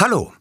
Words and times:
Hallo, 0.00 0.32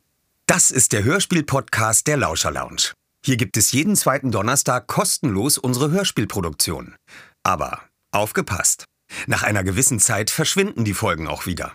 das 0.46 0.70
ist 0.70 0.94
der 0.94 1.04
Hörspiel-Podcast 1.04 2.06
der 2.06 2.16
Lauscher 2.16 2.52
Lounge. 2.52 2.94
Hier 3.26 3.38
gibt 3.38 3.58
es 3.58 3.72
jeden 3.72 3.96
zweiten 3.96 4.30
Donnerstag 4.30 4.86
kostenlos 4.86 5.58
unsere 5.58 5.90
Hörspielproduktion. 5.90 6.94
Aber 7.42 7.82
aufgepasst! 8.12 8.86
Nach 9.26 9.42
einer 9.42 9.64
gewissen 9.64 10.00
Zeit 10.00 10.30
verschwinden 10.30 10.86
die 10.86 10.94
Folgen 10.94 11.28
auch 11.28 11.48
wieder. 11.48 11.72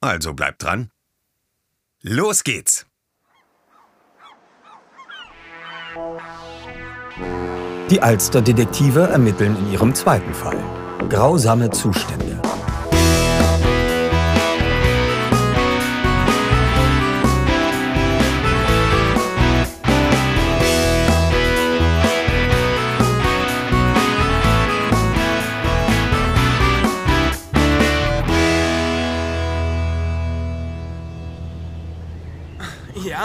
Also 0.00 0.34
bleibt 0.34 0.64
dran. 0.64 0.90
Los 2.00 2.42
geht's! 2.42 2.86
Die 7.88 8.00
Alster-Detektive 8.02 9.02
ermitteln 9.02 9.56
in 9.58 9.70
ihrem 9.70 9.94
zweiten 9.94 10.34
Fall. 10.34 10.58
Grausame 11.08 11.70
Zustände. 11.70 12.31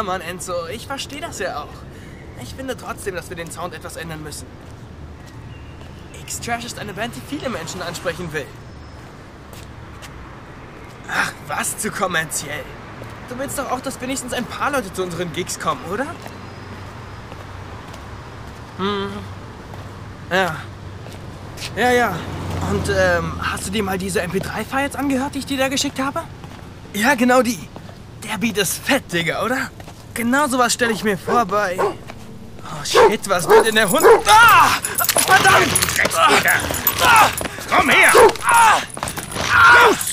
Mann, 0.08 0.22
Enzo, 0.22 0.68
ich 0.74 0.88
verstehe 0.88 1.20
das 1.20 1.38
ja 1.40 1.62
auch. 1.62 1.74
Ich 2.42 2.56
finde 2.56 2.78
trotzdem, 2.78 3.14
dass 3.14 3.30
wir 3.30 3.36
den 3.36 3.52
Sound 3.52 3.74
etwas 3.74 3.98
ändern 3.98 4.24
müssen. 4.24 4.48
X-Trash 6.22 6.64
ist 6.64 6.80
eine 6.80 6.94
Band, 6.94 7.14
die 7.16 7.22
viele 7.22 7.50
Menschen 7.50 7.82
ansprechen 7.82 8.32
will. 8.32 8.46
Ach, 11.10 11.32
was 11.48 11.78
zu 11.78 11.92
kommerziell. 11.92 12.64
Du 13.30 13.38
willst 13.38 13.60
doch 13.60 13.70
auch, 13.70 13.82
dass 13.82 14.00
wenigstens 14.00 14.32
ein 14.32 14.46
paar 14.46 14.72
Leute 14.72 14.92
zu 14.94 15.04
unseren 15.04 15.34
Gigs 15.34 15.60
kommen, 15.60 15.82
oder? 15.92 16.08
Hm. 18.78 19.10
Ja. 20.32 20.56
Ja, 21.76 21.92
ja. 21.92 22.16
Und 22.72 22.90
ähm, 22.90 23.34
hast 23.42 23.68
du 23.68 23.72
dir 23.72 23.84
mal 23.84 23.98
diese 23.98 24.22
MP3-Files 24.22 24.96
angehört, 24.96 25.36
die 25.36 25.40
ich 25.40 25.46
dir 25.46 25.58
da 25.58 25.68
geschickt 25.68 26.00
habe? 26.00 26.24
Ja, 26.94 27.16
genau 27.16 27.42
die. 27.42 27.60
Der 28.24 28.38
Beat 28.38 28.58
ist 28.58 28.78
fett, 28.78 29.12
Digga, 29.12 29.44
oder? 29.44 29.70
Genau 30.18 30.48
sowas 30.48 30.74
stelle 30.74 30.94
ich 30.94 31.04
mir 31.04 31.16
vor 31.16 31.46
bei... 31.46 31.78
Oh 31.80 32.84
shit, 32.84 33.30
was 33.30 33.48
wird 33.48 33.68
in 33.68 33.76
der 33.76 33.88
Hund... 33.88 34.04
Ah! 34.26 34.80
Verdammt! 35.28 35.68
Drecksjäger! 35.96 36.60
Ah! 37.04 37.30
Komm 37.70 37.88
her! 37.90 38.12
Ah! 38.44 38.82
Los! 39.90 40.07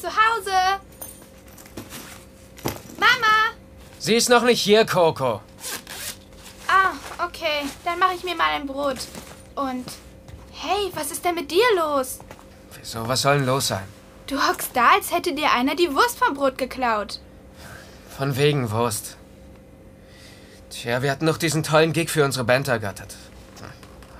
Zu 0.00 0.08
Hause. 0.08 0.80
Mama! 2.98 3.54
Sie 3.98 4.14
ist 4.14 4.28
noch 4.30 4.42
nicht 4.42 4.60
hier, 4.60 4.86
Coco. 4.86 5.42
Ah, 6.66 6.92
okay. 7.24 7.66
Dann 7.84 7.98
mache 7.98 8.14
ich 8.14 8.24
mir 8.24 8.34
mal 8.34 8.52
ein 8.54 8.66
Brot. 8.66 8.98
Und 9.54 9.84
hey, 10.52 10.90
was 10.94 11.10
ist 11.10 11.24
denn 11.24 11.34
mit 11.34 11.50
dir 11.50 11.64
los? 11.76 12.20
Wieso, 12.78 13.06
was 13.06 13.22
soll 13.22 13.38
denn 13.38 13.46
los 13.46 13.68
sein? 13.68 13.84
Du 14.26 14.36
hockst 14.40 14.70
da, 14.74 14.92
als 14.94 15.12
hätte 15.12 15.34
dir 15.34 15.52
einer 15.52 15.74
die 15.74 15.94
Wurst 15.94 16.18
vom 16.18 16.34
Brot 16.34 16.56
geklaut. 16.56 17.20
Von 18.16 18.36
wegen 18.36 18.70
Wurst. 18.70 19.16
Tja, 20.70 21.02
wir 21.02 21.10
hatten 21.10 21.24
noch 21.24 21.36
diesen 21.36 21.62
tollen 21.62 21.92
Gig 21.92 22.10
für 22.10 22.24
unsere 22.24 22.44
Band 22.44 22.68
ergattert. 22.68 23.16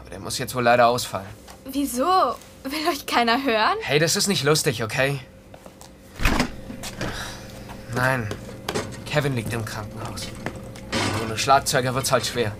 Aber 0.01 0.11
der 0.11 0.19
muss 0.19 0.39
jetzt 0.39 0.55
wohl 0.55 0.65
leider 0.65 0.89
ausfallen. 0.89 1.29
Wieso? 1.65 2.35
Will 2.65 2.89
euch 2.91 3.07
keiner 3.07 3.43
hören? 3.43 3.79
Hey, 3.83 3.99
das 3.99 4.17
ist 4.17 4.27
nicht 4.27 4.43
lustig, 4.45 4.83
okay? 4.83 5.21
Nein, 8.01 8.27
Kevin 9.05 9.37
liegt 9.37 9.53
im 9.53 9.63
Krankenhaus. 9.63 10.29
Ohne 11.23 11.37
Schlagzeuger 11.37 11.95
wird's 11.95 12.11
halt 12.11 12.25
schwer. 12.25 12.53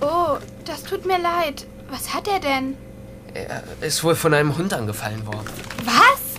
Oh, 0.00 0.36
das 0.64 0.84
tut 0.84 1.04
mir 1.04 1.18
leid. 1.18 1.66
Was 1.90 2.14
hat 2.14 2.28
er 2.28 2.38
denn? 2.38 2.76
Er 3.34 3.64
ist 3.80 4.04
wohl 4.04 4.14
von 4.14 4.32
einem 4.32 4.56
Hund 4.56 4.72
angefallen 4.72 5.26
worden. 5.26 5.50
Was? 5.84 6.38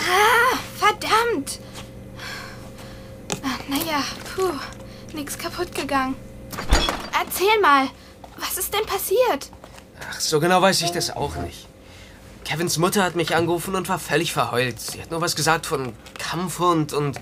Ah, 0.00 0.58
verdammt. 0.76 1.60
Naja, 3.68 4.02
puh, 4.34 4.50
nix 5.16 5.38
kaputt 5.38 5.72
gegangen. 5.76 6.16
Erzähl 7.16 7.60
mal, 7.62 7.86
was 8.36 8.58
ist 8.58 8.74
denn 8.74 8.84
passiert? 8.84 9.48
Ach, 10.10 10.18
so 10.18 10.40
genau 10.40 10.60
weiß 10.60 10.82
ich 10.82 10.90
das 10.90 11.14
auch 11.14 11.36
nicht. 11.36 11.68
Kevins 12.44 12.78
Mutter 12.78 13.04
hat 13.04 13.14
mich 13.14 13.36
angerufen 13.36 13.76
und 13.76 13.88
war 13.88 14.00
völlig 14.00 14.32
verheult. 14.32 14.80
Sie 14.80 15.00
hat 15.00 15.12
nur 15.12 15.20
was 15.20 15.36
gesagt 15.36 15.66
von 15.66 15.92
Kampfhund 16.18 16.92
und. 16.92 17.20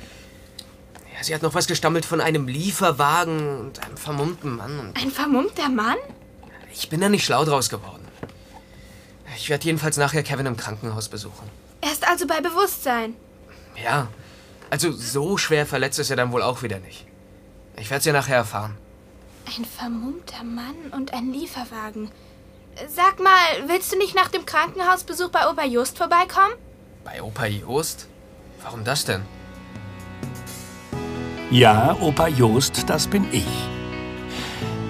Sie 1.23 1.35
hat 1.35 1.43
noch 1.43 1.55
was 1.55 1.67
gestammelt 1.67 2.05
von 2.05 2.21
einem 2.21 2.49
Lieferwagen 2.49 3.61
und 3.61 3.85
einem 3.85 3.97
vermummten 3.97 4.57
Mann. 4.57 4.93
Ein 5.01 5.11
vermummter 5.11 5.69
Mann? 5.69 5.97
ich 6.73 6.89
bin 6.89 7.01
da 7.01 7.09
nicht 7.09 7.25
schlau 7.25 7.45
draus 7.45 7.69
geworden. 7.69 8.07
Ich 9.37 9.49
werde 9.51 9.65
jedenfalls 9.65 9.97
nachher 9.99 10.23
Kevin 10.23 10.47
im 10.47 10.57
Krankenhaus 10.57 11.09
besuchen. 11.09 11.49
Er 11.81 11.93
ist 11.93 12.07
also 12.07 12.27
bei 12.27 12.41
Bewusstsein. 12.41 13.15
Ja, 13.83 14.09
also 14.71 14.91
so 14.91 15.37
schwer 15.37 15.67
verletzt 15.67 15.99
ist 15.99 16.11
er 16.11 16.17
dann 16.17 16.33
wohl 16.33 16.43
auch 16.43 16.63
wieder 16.63 16.79
nicht. 16.79 17.07
Ich 17.77 17.91
werde 17.91 18.01
es 18.01 18.05
ja 18.05 18.13
nachher 18.13 18.37
erfahren. 18.37 18.77
Ein 19.47 19.65
vermummter 19.65 20.45
Mann 20.45 20.77
und 20.93 21.13
ein 21.13 21.33
Lieferwagen. 21.33 22.11
Sag 22.89 23.21
mal, 23.21 23.69
willst 23.69 23.93
du 23.93 23.99
nicht 23.99 24.15
nach 24.15 24.29
dem 24.29 24.47
Krankenhausbesuch 24.47 25.29
bei 25.29 25.49
Opa 25.49 25.65
Just 25.65 25.99
vorbeikommen? 25.99 26.55
Bei 27.05 27.23
Opa 27.23 27.47
Jost? 27.47 28.07
Warum 28.63 28.85
das 28.85 29.05
denn? 29.05 29.23
Ja, 31.53 31.95
Opa 32.01 32.29
Jost, 32.29 32.89
das 32.89 33.07
bin 33.07 33.27
ich. 33.31 33.45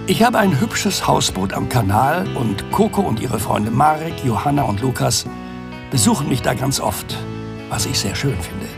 Ich 0.07 0.23
habe 0.23 0.39
ein 0.39 0.61
hübsches 0.61 1.09
Hausboot 1.09 1.53
am 1.55 1.69
Kanal 1.69 2.25
und 2.37 2.71
Coco 2.71 3.01
und 3.01 3.19
ihre 3.19 3.41
Freunde 3.41 3.73
Marek, 3.73 4.25
Johanna 4.25 4.63
und 4.63 4.81
Lukas 4.81 5.27
besuchen 5.91 6.29
mich 6.29 6.41
da 6.41 6.55
ganz 6.55 6.79
oft, 6.79 7.19
was 7.69 7.87
ich 7.87 7.99
sehr 7.99 8.15
schön 8.15 8.37
finde. 8.41 8.69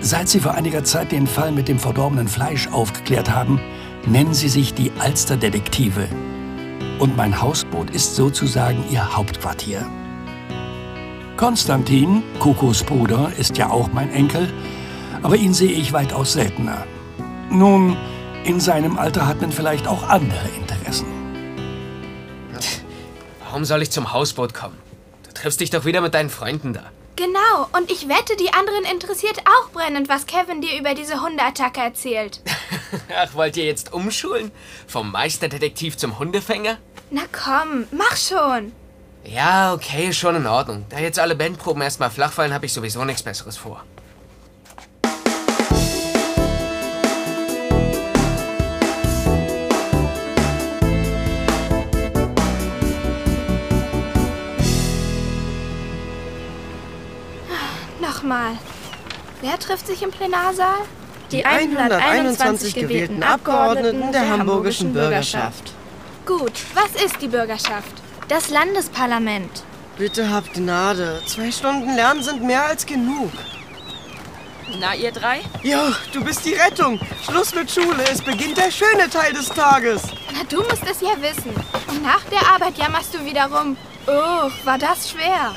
Seit 0.00 0.30
sie 0.30 0.40
vor 0.40 0.54
einiger 0.54 0.82
Zeit 0.82 1.12
den 1.12 1.26
Fall 1.26 1.52
mit 1.52 1.68
dem 1.68 1.78
verdorbenen 1.78 2.26
Fleisch 2.26 2.68
aufgeklärt 2.68 3.30
haben, 3.30 3.60
nennen 4.06 4.32
sie 4.32 4.48
sich 4.48 4.72
die 4.72 4.92
Alster-Detektive. 4.98 6.08
Und 7.00 7.18
mein 7.18 7.42
Hausboot 7.42 7.90
ist 7.90 8.16
sozusagen 8.16 8.82
ihr 8.90 9.14
Hauptquartier. 9.14 9.84
Konstantin, 11.36 12.22
Kokos 12.38 12.82
Bruder, 12.82 13.30
ist 13.36 13.58
ja 13.58 13.68
auch 13.68 13.92
mein 13.92 14.10
Enkel, 14.10 14.48
aber 15.22 15.36
ihn 15.36 15.54
sehe 15.54 15.72
ich 15.72 15.92
weitaus 15.92 16.32
seltener. 16.32 16.86
Nun, 17.50 17.96
in 18.44 18.60
seinem 18.60 18.98
Alter 18.98 19.26
hat 19.26 19.40
man 19.40 19.52
vielleicht 19.52 19.86
auch 19.86 20.08
andere 20.08 20.48
Interessen. 20.56 21.06
Warum 23.44 23.64
soll 23.64 23.82
ich 23.82 23.90
zum 23.90 24.12
Hausboot 24.12 24.54
kommen? 24.54 24.78
Du 25.26 25.32
triffst 25.34 25.60
dich 25.60 25.70
doch 25.70 25.84
wieder 25.84 26.00
mit 26.00 26.14
deinen 26.14 26.30
Freunden 26.30 26.72
da. 26.72 26.84
Genau, 27.16 27.68
und 27.76 27.90
ich 27.90 28.08
wette, 28.08 28.34
die 28.36 28.52
anderen 28.54 28.84
interessiert 28.90 29.40
auch 29.40 29.70
brennend, 29.72 30.08
was 30.08 30.26
Kevin 30.26 30.62
dir 30.62 30.78
über 30.78 30.94
diese 30.94 31.20
Hundeattacke 31.20 31.80
erzählt. 31.80 32.40
Ach, 33.14 33.34
wollt 33.34 33.56
ihr 33.58 33.64
jetzt 33.64 33.92
umschulen? 33.92 34.50
Vom 34.86 35.10
Meisterdetektiv 35.10 35.98
zum 35.98 36.18
Hundefänger? 36.18 36.78
Na 37.10 37.22
komm, 37.30 37.86
mach 37.90 38.16
schon. 38.16 38.72
Ja, 39.24 39.74
okay, 39.74 40.12
schon 40.12 40.36
in 40.36 40.46
Ordnung. 40.46 40.86
Da 40.88 40.98
jetzt 40.98 41.18
alle 41.18 41.34
Bandproben 41.34 41.82
erstmal 41.82 42.10
flach 42.10 42.32
fallen, 42.32 42.54
habe 42.54 42.66
ich 42.66 42.72
sowieso 42.72 43.04
nichts 43.04 43.22
Besseres 43.22 43.58
vor. 43.58 43.84
Nochmal. 58.30 58.58
Wer 59.40 59.58
trifft 59.58 59.88
sich 59.88 60.02
im 60.02 60.12
Plenarsaal? 60.12 60.82
Die 61.32 61.44
121 61.44 62.74
gewählten 62.76 63.24
Abgeordneten 63.24 64.12
der 64.12 64.30
hamburgischen 64.30 64.92
Bürgerschaft. 64.92 65.72
Gut, 66.26 66.52
was 66.74 67.02
ist 67.02 67.20
die 67.20 67.26
Bürgerschaft? 67.26 67.90
Das 68.28 68.48
Landesparlament. 68.48 69.64
Bitte 69.98 70.30
habt 70.30 70.54
Gnade. 70.54 71.20
Zwei 71.26 71.50
Stunden 71.50 71.96
Lernen 71.96 72.22
sind 72.22 72.44
mehr 72.44 72.66
als 72.66 72.86
genug. 72.86 73.32
Na, 74.78 74.94
ihr 74.94 75.10
drei? 75.10 75.40
Jo, 75.64 75.78
du 76.12 76.22
bist 76.22 76.46
die 76.46 76.54
Rettung. 76.54 77.00
Schluss 77.24 77.52
mit 77.52 77.68
Schule. 77.68 78.04
Es 78.12 78.22
beginnt 78.22 78.56
der 78.56 78.70
schöne 78.70 79.10
Teil 79.10 79.32
des 79.32 79.48
Tages. 79.48 80.02
Na, 80.32 80.44
du 80.48 80.62
musst 80.62 80.88
es 80.88 81.00
ja 81.00 81.20
wissen. 81.20 81.52
Und 81.88 82.02
nach 82.04 82.22
der 82.26 82.46
Arbeit 82.48 82.78
jammerst 82.78 83.12
du 83.12 83.24
wieder 83.24 83.46
rum. 83.46 83.76
Oh, 84.06 84.48
war 84.64 84.78
das 84.78 85.10
schwer. 85.10 85.52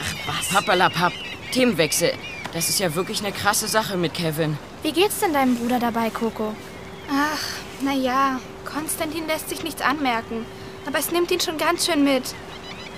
Pappalapapp. 0.51 1.13
Themenwechsel. 1.51 2.13
Das 2.53 2.69
ist 2.69 2.79
ja 2.79 2.93
wirklich 2.93 3.19
eine 3.19 3.31
krasse 3.31 3.67
Sache 3.67 3.97
mit 3.97 4.13
Kevin. 4.13 4.57
Wie 4.83 4.91
geht's 4.91 5.19
denn 5.19 5.33
deinem 5.33 5.55
Bruder 5.55 5.79
dabei, 5.79 6.09
Coco? 6.11 6.53
Ach, 7.09 7.83
naja, 7.83 8.39
Konstantin 8.63 9.27
lässt 9.27 9.49
sich 9.49 9.63
nichts 9.63 9.81
anmerken. 9.81 10.45
Aber 10.85 10.99
es 10.99 11.11
nimmt 11.11 11.31
ihn 11.31 11.39
schon 11.39 11.57
ganz 11.57 11.85
schön 11.85 12.03
mit. 12.03 12.35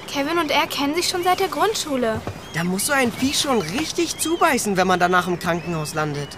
Kevin 0.07 0.39
und 0.39 0.51
er 0.51 0.67
kennen 0.67 0.95
sich 0.95 1.07
schon 1.07 1.23
seit 1.23 1.39
der 1.39 1.47
Grundschule. 1.47 2.21
Da 2.53 2.63
muss 2.63 2.87
so 2.87 2.93
ein 2.93 3.11
Vieh 3.11 3.33
schon 3.33 3.61
richtig 3.61 4.17
zubeißen, 4.17 4.77
wenn 4.77 4.87
man 4.87 4.99
danach 4.99 5.27
im 5.27 5.39
Krankenhaus 5.39 5.93
landet. 5.93 6.29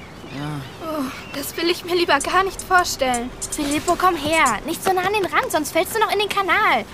Oh, 0.83 1.03
das 1.33 1.55
will 1.57 1.69
ich 1.69 1.85
mir 1.85 1.95
lieber 1.95 2.19
gar 2.19 2.43
nicht 2.43 2.61
vorstellen. 2.61 3.29
Filippo, 3.51 3.95
komm 3.97 4.15
her. 4.15 4.59
Nicht 4.65 4.83
so 4.83 4.93
nah 4.93 5.01
an 5.01 5.13
den 5.13 5.25
Rand, 5.25 5.51
sonst 5.51 5.71
fällst 5.71 5.95
du 5.95 5.99
noch 5.99 6.11
in 6.11 6.19
den 6.19 6.29
Kanal. 6.29 6.85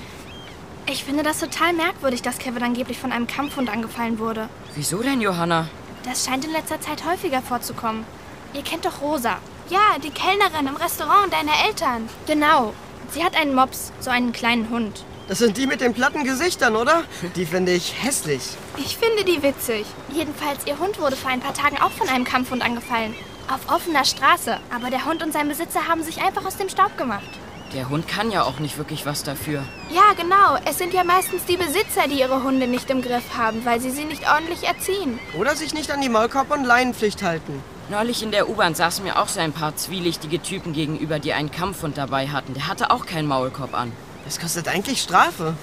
Ich 0.85 1.03
finde 1.03 1.23
das 1.23 1.39
total 1.39 1.73
merkwürdig, 1.73 2.21
dass 2.21 2.37
Kevin 2.37 2.63
angeblich 2.63 2.99
von 2.99 3.11
einem 3.11 3.27
Kampfhund 3.27 3.69
angefallen 3.69 4.19
wurde. 4.19 4.49
Wieso 4.75 5.01
denn, 5.01 5.21
Johanna? 5.21 5.67
Das 6.05 6.25
scheint 6.25 6.45
in 6.45 6.51
letzter 6.51 6.81
Zeit 6.81 7.05
häufiger 7.05 7.41
vorzukommen. 7.41 8.05
Ihr 8.53 8.61
kennt 8.61 8.85
doch 8.85 9.01
Rosa. 9.01 9.37
Ja, 9.69 9.97
die 10.03 10.09
Kellnerin 10.09 10.67
im 10.67 10.75
Restaurant 10.75 11.31
deiner 11.31 11.53
Eltern. 11.67 12.09
Genau. 12.27 12.73
Sie 13.11 13.23
hat 13.23 13.35
einen 13.35 13.55
Mops, 13.55 13.91
so 13.99 14.09
einen 14.09 14.33
kleinen 14.33 14.69
Hund. 14.69 15.05
Das 15.27 15.39
sind 15.39 15.55
die 15.55 15.67
mit 15.67 15.79
den 15.79 15.93
platten 15.93 16.25
Gesichtern, 16.25 16.75
oder? 16.75 17.03
Die 17.35 17.45
finde 17.45 17.71
ich 17.71 18.03
hässlich. 18.03 18.41
Ich 18.77 18.97
finde 18.97 19.23
die 19.23 19.41
witzig. 19.41 19.85
Jedenfalls, 20.11 20.67
ihr 20.67 20.77
Hund 20.79 20.99
wurde 20.99 21.15
vor 21.15 21.31
ein 21.31 21.39
paar 21.39 21.53
Tagen 21.53 21.77
auch 21.81 21.91
von 21.91 22.09
einem 22.09 22.25
Kampfhund 22.25 22.61
angefallen. 22.61 23.15
Auf 23.47 23.73
offener 23.73 24.03
Straße. 24.03 24.59
Aber 24.75 24.89
der 24.89 25.05
Hund 25.05 25.23
und 25.23 25.31
sein 25.31 25.47
Besitzer 25.47 25.87
haben 25.87 26.03
sich 26.03 26.21
einfach 26.21 26.45
aus 26.45 26.57
dem 26.57 26.67
Staub 26.67 26.97
gemacht. 26.97 27.29
Der 27.73 27.89
Hund 27.89 28.07
kann 28.07 28.29
ja 28.29 28.43
auch 28.43 28.59
nicht 28.59 28.77
wirklich 28.77 29.05
was 29.07 29.23
dafür. 29.23 29.63
Ja, 29.89 30.13
genau. 30.15 30.57
Es 30.69 30.77
sind 30.77 30.93
ja 30.93 31.03
meistens 31.03 31.45
die 31.45 31.57
Besitzer, 31.57 32.07
die 32.07 32.19
ihre 32.19 32.43
Hunde 32.43 32.67
nicht 32.67 32.89
im 32.91 33.01
Griff 33.01 33.35
haben, 33.35 33.65
weil 33.65 33.81
sie 33.81 33.89
sie 33.89 34.05
nicht 34.05 34.29
ordentlich 34.29 34.63
erziehen. 34.63 35.19
Oder 35.37 35.55
sich 35.55 35.73
nicht 35.73 35.89
an 35.89 35.99
die 35.99 36.09
Maulkorb- 36.09 36.53
und 36.53 36.65
Leinenpflicht 36.65 37.23
halten. 37.23 37.63
Neulich 37.89 38.21
in 38.21 38.31
der 38.31 38.47
U-Bahn 38.47 38.75
saßen 38.75 39.03
mir 39.03 39.19
auch 39.19 39.27
so 39.27 39.39
ein 39.39 39.53
paar 39.53 39.75
zwielichtige 39.75 40.41
Typen 40.41 40.73
gegenüber, 40.73 41.17
die 41.17 41.33
einen 41.33 41.51
Kampfhund 41.51 41.97
dabei 41.97 42.27
hatten. 42.27 42.53
Der 42.53 42.67
hatte 42.67 42.91
auch 42.91 43.07
keinen 43.07 43.27
Maulkorb 43.27 43.73
an. 43.73 43.91
Das 44.25 44.39
kostet 44.39 44.67
eigentlich 44.67 45.01
Strafe. 45.01 45.55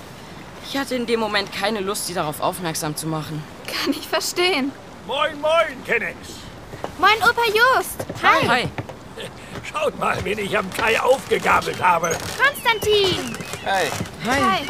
Ich 0.69 0.77
hatte 0.77 0.97
in 0.97 1.07
dem 1.07 1.21
Moment 1.21 1.53
keine 1.53 1.81
Lust, 1.81 2.09
sie 2.09 2.15
darauf 2.15 2.41
aufmerksam 2.41 2.97
zu 2.97 3.07
machen. 3.07 3.43
Kann 3.67 3.93
ich 3.93 4.07
verstehen. 4.09 4.73
Moin, 5.07 5.41
moin, 5.41 5.85
Kennex. 5.87 6.17
Moin, 6.99 7.17
Opa 7.23 7.43
Just. 7.47 8.05
Hi. 8.23 8.49
Hi. 8.49 8.69
Schaut 9.65 9.99
mal, 9.99 10.17
wen 10.25 10.39
ich 10.39 10.57
am 10.57 10.71
Kai 10.73 11.01
aufgegabelt 11.01 11.83
habe. 11.83 12.11
Konstantin. 12.39 13.37
Hey, 13.65 13.89
Hi. 14.27 14.63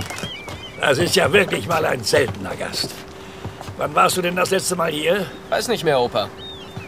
Das 0.81 0.99
ist 0.99 1.15
ja 1.17 1.31
wirklich 1.33 1.67
mal 1.67 1.85
ein 1.85 2.03
seltener 2.03 2.57
Gast. 2.57 2.91
Wann 3.77 3.95
warst 3.95 4.17
du 4.17 4.23
denn 4.23 4.37
das 4.37 4.51
letzte 4.51 4.77
Mal 4.77 4.91
hier? 4.91 5.27
weiß 5.49 5.69
nicht 5.69 5.85
mehr, 5.85 6.01
Opa. 6.01 6.29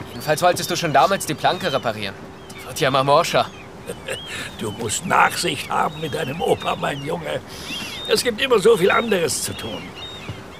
Jedenfalls 0.09 0.43
wolltest 0.43 0.71
du 0.71 0.77
schon 0.77 0.93
damals 0.93 1.27
die 1.27 1.35
Planke 1.35 1.73
reparieren. 1.73 2.15
Die 2.55 2.67
wird 2.67 2.81
ja 2.81 2.89
immer 2.89 3.05
morscher. 3.05 3.47
Du 4.59 4.71
musst 4.71 5.05
Nachsicht 5.07 5.69
haben 5.69 6.01
mit 6.01 6.15
deinem 6.15 6.41
Opa, 6.41 6.77
mein 6.77 7.05
Junge. 7.05 7.41
Es 8.09 8.23
gibt 8.23 8.41
immer 8.41 8.59
so 8.61 8.77
viel 8.77 8.91
anderes 8.91 9.43
zu 9.43 9.53
tun. 9.55 9.83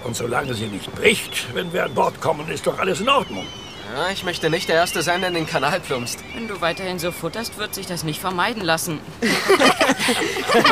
Und 0.05 0.17
solange 0.17 0.55
sie 0.55 0.67
nicht 0.67 0.93
bricht, 0.97 1.55
wenn 1.55 1.73
wir 1.73 1.85
an 1.85 1.95
Bord 1.95 2.21
kommen, 2.21 2.49
ist 2.49 2.67
doch 2.67 2.79
alles 2.79 3.01
in 3.01 3.09
Ordnung. 3.09 3.47
Ja, 3.93 4.09
ich 4.11 4.25
möchte 4.25 4.49
nicht 4.49 4.71
der 4.71 4.77
Erste 4.77 5.03
sein, 5.03 5.21
der 5.21 5.29
in 5.29 5.35
den 5.35 5.47
Kanal 5.47 5.79
plumpst. 5.79 6.19
Wenn 6.33 6.49
du 6.49 6.63
weiterhin 6.63 6.99
so 6.99 7.13
futterst, 7.13 7.59
wird 7.59 7.75
sich 7.75 7.87
das 7.87 8.05
nicht 8.05 8.19
vermeiden 8.21 8.63
lassen. 8.63 9.01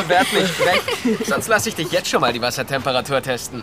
Werd 0.09 0.33
nicht 0.33 0.59
weg. 0.61 1.27
Sonst 1.27 1.49
lasse 1.49 1.69
ich 1.69 1.75
dich 1.75 1.93
jetzt 1.93 2.09
schon 2.09 2.23
mal 2.23 2.33
die 2.33 2.41
Wassertemperatur 2.41 3.21
testen. 3.21 3.63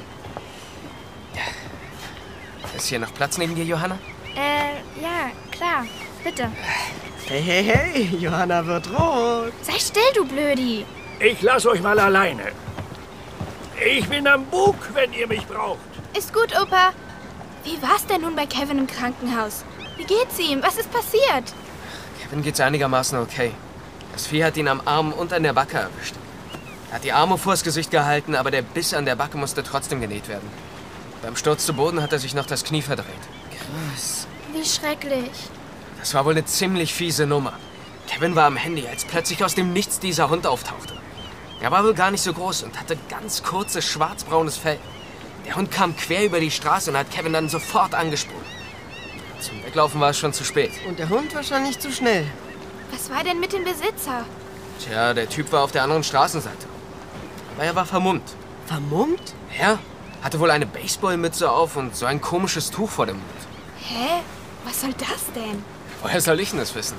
Ist 2.75 2.87
hier 2.87 2.99
noch 2.99 3.11
Platz 3.15 3.39
neben 3.39 3.55
dir, 3.55 3.63
Johanna? 3.63 3.97
Äh, 4.35 5.01
ja, 5.01 5.31
klar. 5.49 5.87
Bitte. 6.23 6.51
Hey, 7.25 7.41
hey, 7.41 7.63
hey, 7.63 8.09
Johanna 8.19 8.63
wird 8.63 8.87
rot. 8.91 9.53
Sei 9.63 9.79
still, 9.79 10.03
du 10.13 10.25
Blödi. 10.25 10.85
Ich 11.19 11.41
lasse 11.41 11.71
euch 11.71 11.81
mal 11.81 11.99
alleine. 11.99 12.51
Ich 13.83 14.07
bin 14.07 14.27
am 14.27 14.45
Bug, 14.45 14.75
wenn 14.93 15.13
ihr 15.13 15.27
mich 15.27 15.47
braucht. 15.47 15.79
Ist 16.15 16.31
gut, 16.31 16.53
Opa. 16.61 16.93
Wie 17.67 17.81
war's 17.81 18.05
denn 18.05 18.21
nun 18.21 18.33
bei 18.33 18.45
Kevin 18.45 18.77
im 18.77 18.87
Krankenhaus? 18.87 19.65
Wie 19.97 20.05
geht's 20.05 20.39
ihm? 20.39 20.63
Was 20.63 20.77
ist 20.77 20.89
passiert? 20.89 21.53
Kevin 22.21 22.41
geht's 22.41 22.61
einigermaßen 22.61 23.19
okay. 23.19 23.51
Das 24.13 24.25
Vieh 24.25 24.45
hat 24.45 24.55
ihn 24.55 24.69
am 24.69 24.81
Arm 24.85 25.11
und 25.11 25.33
an 25.33 25.43
der 25.43 25.51
Backe 25.51 25.77
erwischt. 25.77 26.15
Er 26.89 26.95
hat 26.95 27.03
die 27.03 27.11
Arme 27.11 27.37
vors 27.37 27.63
Gesicht 27.63 27.91
gehalten, 27.91 28.35
aber 28.35 28.51
der 28.51 28.61
Biss 28.61 28.93
an 28.93 29.03
der 29.03 29.17
Backe 29.17 29.37
musste 29.37 29.63
trotzdem 29.63 29.99
genäht 29.99 30.29
werden. 30.29 30.49
Beim 31.21 31.35
Sturz 31.35 31.65
zu 31.65 31.73
Boden 31.73 32.01
hat 32.01 32.13
er 32.13 32.19
sich 32.19 32.33
noch 32.33 32.45
das 32.45 32.63
Knie 32.63 32.81
verdreht. 32.81 33.05
Krass. 33.51 34.27
Wie 34.53 34.63
schrecklich. 34.63 35.49
Das 35.99 36.13
war 36.13 36.23
wohl 36.23 36.31
eine 36.31 36.45
ziemlich 36.45 36.93
fiese 36.93 37.25
Nummer. 37.25 37.51
Kevin 38.07 38.33
war 38.37 38.45
am 38.45 38.55
Handy, 38.55 38.87
als 38.87 39.03
plötzlich 39.03 39.43
aus 39.43 39.55
dem 39.55 39.73
Nichts 39.73 39.99
dieser 39.99 40.29
Hund 40.29 40.47
auftauchte. 40.47 40.93
Er 41.59 41.71
war 41.71 41.83
wohl 41.83 41.95
gar 41.95 42.11
nicht 42.11 42.23
so 42.23 42.31
groß 42.31 42.63
und 42.63 42.79
hatte 42.79 42.97
ganz 43.09 43.43
kurzes 43.43 43.83
schwarzbraunes 43.83 44.55
Fell. 44.55 44.79
Der 45.47 45.55
Hund 45.55 45.71
kam 45.71 45.95
quer 45.95 46.25
über 46.25 46.39
die 46.39 46.51
Straße 46.51 46.91
und 46.91 46.97
hat 46.97 47.09
Kevin 47.09 47.33
dann 47.33 47.49
sofort 47.49 47.95
angesprungen. 47.95 48.45
Zum 49.39 49.63
Weglaufen 49.63 49.99
war 50.01 50.09
es 50.09 50.17
schon 50.17 50.33
zu 50.33 50.43
spät. 50.43 50.71
Und 50.87 50.99
der 50.99 51.09
Hund 51.09 51.33
wahrscheinlich 51.33 51.79
zu 51.79 51.91
schnell. 51.91 52.25
Was 52.91 53.09
war 53.09 53.23
denn 53.23 53.39
mit 53.39 53.53
dem 53.53 53.63
Besitzer? 53.63 54.25
Tja, 54.83 55.13
der 55.13 55.29
Typ 55.29 55.51
war 55.51 55.63
auf 55.63 55.71
der 55.71 55.83
anderen 55.83 56.03
Straßenseite. 56.03 56.67
Aber 57.55 57.65
er 57.65 57.75
war 57.75 57.85
vermummt. 57.85 58.35
Vermummt? 58.65 59.33
Ja, 59.59 59.79
hatte 60.21 60.39
wohl 60.39 60.51
eine 60.51 60.65
Baseballmütze 60.65 61.49
auf 61.49 61.77
und 61.77 61.95
so 61.95 62.05
ein 62.05 62.19
komisches 62.21 62.69
Tuch 62.69 62.89
vor 62.89 63.05
dem 63.05 63.15
Mund. 63.15 63.27
Hä? 63.79 64.21
Was 64.65 64.81
soll 64.81 64.93
das 64.93 65.31
denn? 65.33 65.63
Woher 66.01 66.19
soll 66.19 66.39
ich 66.41 66.49
denn 66.49 66.59
das 66.59 66.75
wissen? 66.75 66.97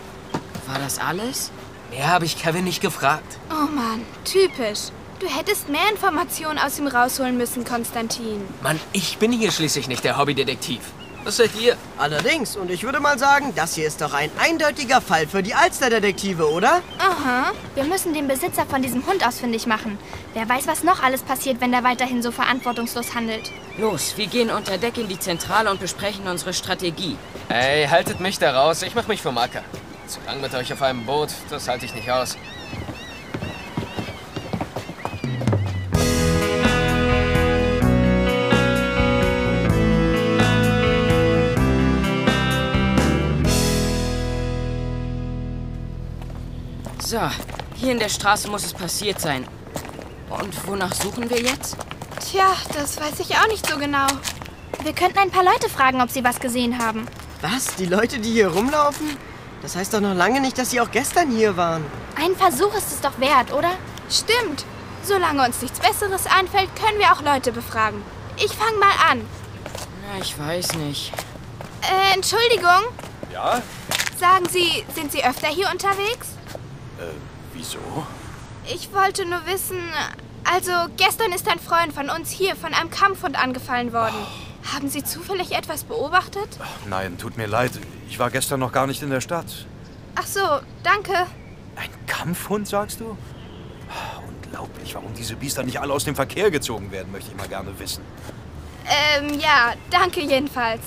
War 0.67 0.79
das 0.79 0.99
alles? 0.99 1.51
Mehr 1.91 2.09
habe 2.09 2.25
ich 2.25 2.41
Kevin 2.41 2.65
nicht 2.65 2.81
gefragt. 2.81 3.39
Oh 3.51 3.67
Mann, 3.71 4.05
typisch. 4.25 4.91
Du 5.21 5.27
hättest 5.27 5.69
mehr 5.69 5.91
Informationen 5.91 6.59
aus 6.61 6.79
ihm 6.79 6.87
rausholen 6.87 7.37
müssen, 7.37 7.65
Konstantin. 7.65 8.41
Mann, 8.63 8.79
ich 8.93 9.19
bin 9.19 9.33
hier 9.33 9.51
schließlich 9.51 9.89
nicht 9.89 10.05
der 10.05 10.17
Hobbydetektiv. 10.17 10.81
Was 11.25 11.39
seid 11.39 11.51
ihr? 11.61 11.77
Allerdings, 11.99 12.57
und 12.57 12.71
ich 12.71 12.85
würde 12.85 13.01
mal 13.01 13.19
sagen, 13.19 13.53
das 13.57 13.75
hier 13.75 13.89
ist 13.89 14.01
doch 14.01 14.15
ein 14.15 14.31
eindeutiger 14.39 15.01
Fall 15.01 15.27
für 15.27 15.43
die 15.43 15.55
Alsterdetektive, 15.55 16.49
oder? 16.49 16.83
Aha. 16.99 17.51
Wir 17.75 17.83
müssen 17.83 18.15
den 18.15 18.29
Besitzer 18.29 18.65
von 18.65 18.81
diesem 18.81 19.05
Hund 19.07 19.27
ausfindig 19.27 19.67
machen. 19.67 19.99
Wer 20.35 20.49
weiß, 20.49 20.69
was 20.69 20.85
noch 20.85 21.03
alles 21.03 21.23
passiert, 21.23 21.61
wenn 21.61 21.73
der 21.73 21.83
weiterhin 21.83 22.23
so 22.23 22.31
verantwortungslos 22.31 23.17
handelt. 23.17 23.51
Los, 23.77 24.15
wir 24.17 24.29
gehen 24.29 24.51
unter 24.51 24.79
Deck 24.79 24.99
in 24.99 25.09
die 25.09 25.19
Zentrale 25.19 25.69
und 25.71 25.81
besprechen 25.81 26.29
unsere 26.29 26.55
Strategie. 26.55 27.17
Ey, 27.49 27.89
haltet 27.89 28.21
mich 28.21 28.39
da 28.39 28.53
raus. 28.53 28.83
Ich 28.83 28.95
mach 28.95 29.09
mich 29.09 29.21
vom 29.21 29.37
Acker. 29.37 29.65
Zu 30.07 30.21
lang 30.27 30.41
mit 30.41 30.55
euch 30.55 30.73
auf 30.73 30.81
einem 30.81 31.05
Boot, 31.05 31.31
das 31.51 31.67
halte 31.67 31.85
ich 31.87 31.95
nicht 31.95 32.09
aus. 32.09 32.37
So, 47.09 47.19
hier 47.75 47.93
in 47.93 47.99
der 47.99 48.11
Straße 48.11 48.51
muss 48.51 48.67
es 48.67 48.75
passiert 48.75 49.19
sein. 49.19 49.49
Und 50.29 50.67
wonach 50.67 50.93
suchen 50.93 51.31
wir 51.31 51.41
jetzt? 51.41 51.75
Tja, 52.21 52.53
das 52.75 53.01
weiß 53.01 53.21
ich 53.21 53.35
auch 53.35 53.47
nicht 53.49 53.67
so 53.67 53.79
genau. 53.79 54.09
Wir 54.83 54.93
könnten 54.93 55.17
ein 55.17 55.31
paar 55.31 55.43
Leute 55.43 55.71
fragen, 55.71 56.03
ob 56.03 56.11
sie 56.11 56.23
was 56.23 56.39
gesehen 56.39 56.79
haben. 56.79 57.09
Was? 57.41 57.77
Die 57.77 57.87
Leute, 57.87 58.19
die 58.19 58.33
hier 58.33 58.49
rumlaufen? 58.49 59.17
Das 59.63 59.75
heißt 59.75 59.95
doch 59.95 60.03
noch 60.03 60.13
lange 60.13 60.43
nicht, 60.43 60.59
dass 60.59 60.71
sie 60.71 60.83
auch 60.83 60.91
gestern 60.91 61.31
hier 61.31 61.57
waren. 61.57 61.83
Ein 62.15 62.37
Versuch 62.37 62.75
ist 62.75 62.93
es 62.93 63.01
doch 63.01 63.19
wert, 63.19 63.55
oder? 63.55 63.71
Stimmt. 64.11 64.67
Solange 65.03 65.47
uns 65.47 65.63
nichts 65.63 65.81
Besseres 65.81 66.27
einfällt, 66.27 66.69
können 66.77 66.99
wir 66.99 67.11
auch 67.11 67.23
Leute 67.23 67.53
befragen. 67.53 68.03
Ich 68.37 68.53
fange 68.53 68.77
mal 68.77 69.11
an. 69.11 69.25
Na, 70.03 70.21
ich 70.21 70.39
weiß 70.39 70.75
nicht. 70.75 71.15
Äh, 71.81 72.15
Entschuldigung. 72.15 72.83
Ja? 73.33 73.63
Sagen 74.21 74.47
Sie, 74.51 74.85
sind 74.95 75.11
Sie 75.11 75.25
öfter 75.25 75.49
hier 75.49 75.71
unterwegs? 75.73 76.38
Äh, 76.99 77.05
wieso? 77.53 77.79
Ich 78.67 78.93
wollte 78.93 79.25
nur 79.25 79.47
wissen, 79.47 79.79
also 80.45 80.73
gestern 80.97 81.33
ist 81.33 81.49
ein 81.49 81.59
Freund 81.59 81.93
von 81.93 82.11
uns 82.11 82.31
hier 82.31 82.57
von 82.57 82.75
einem 82.75 82.91
Kampfhund 82.91 83.41
angefallen 83.43 83.93
worden. 83.93 84.17
Haben 84.73 84.89
Sie 84.89 85.03
zufällig 85.03 85.53
etwas 85.53 85.85
beobachtet? 85.85 86.49
Nein, 86.89 87.17
tut 87.17 87.37
mir 87.37 87.47
leid. 87.47 87.73
Ich 88.09 88.19
war 88.19 88.31
gestern 88.31 88.61
noch 88.61 88.73
gar 88.73 88.87
nicht 88.87 89.03
in 89.03 89.11
der 89.11 89.21
Stadt. 89.21 89.67
Ach 90.15 90.27
so, 90.27 90.41
danke. 90.83 91.13
Ein 91.77 91.91
Kampfhund, 92.07 92.67
sagst 92.69 93.01
du? 93.01 93.17
Unglaublich, 94.27 94.95
warum 94.95 95.15
diese 95.15 95.37
Biester 95.37 95.63
nicht 95.63 95.81
alle 95.81 95.93
aus 95.93 96.05
dem 96.05 96.15
Verkehr 96.15 96.51
gezogen 96.51 96.91
werden, 96.91 97.13
möchte 97.13 97.31
ich 97.31 97.37
mal 97.37 97.49
gerne 97.49 97.79
wissen. 97.79 98.03
Ähm, 98.87 99.39
ja, 99.39 99.75
danke 99.91 100.21
jedenfalls. 100.21 100.81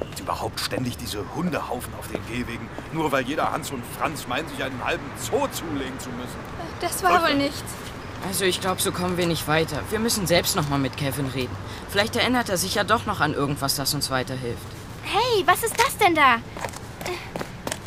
Und 0.00 0.20
überhaupt 0.20 0.60
ständig 0.60 0.96
diese 0.96 1.24
Hundehaufen 1.34 1.92
auf 1.98 2.08
den 2.08 2.24
Gehwegen, 2.26 2.68
nur 2.92 3.12
weil 3.12 3.24
jeder 3.24 3.52
Hans 3.52 3.70
und 3.70 3.82
Franz 3.98 4.26
meint, 4.26 4.48
sich 4.50 4.62
einen 4.62 4.84
halben 4.84 5.04
Zoo 5.18 5.46
zulegen 5.48 5.98
zu 5.98 6.10
müssen. 6.10 6.38
Das 6.80 7.02
war 7.02 7.22
wohl 7.22 7.34
nichts. 7.34 7.64
Also 8.26 8.44
ich 8.44 8.60
glaube, 8.60 8.80
so 8.80 8.92
kommen 8.92 9.16
wir 9.16 9.26
nicht 9.26 9.46
weiter. 9.46 9.80
Wir 9.90 9.98
müssen 9.98 10.26
selbst 10.26 10.56
noch 10.56 10.68
mal 10.68 10.78
mit 10.78 10.96
Kevin 10.96 11.26
reden. 11.26 11.54
Vielleicht 11.88 12.16
erinnert 12.16 12.48
er 12.48 12.56
sich 12.56 12.74
ja 12.74 12.84
doch 12.84 13.06
noch 13.06 13.20
an 13.20 13.34
irgendwas, 13.34 13.76
das 13.76 13.94
uns 13.94 14.10
weiterhilft. 14.10 14.66
Hey, 15.02 15.44
was 15.46 15.62
ist 15.62 15.78
das 15.78 15.96
denn 15.98 16.14
da? 16.14 16.36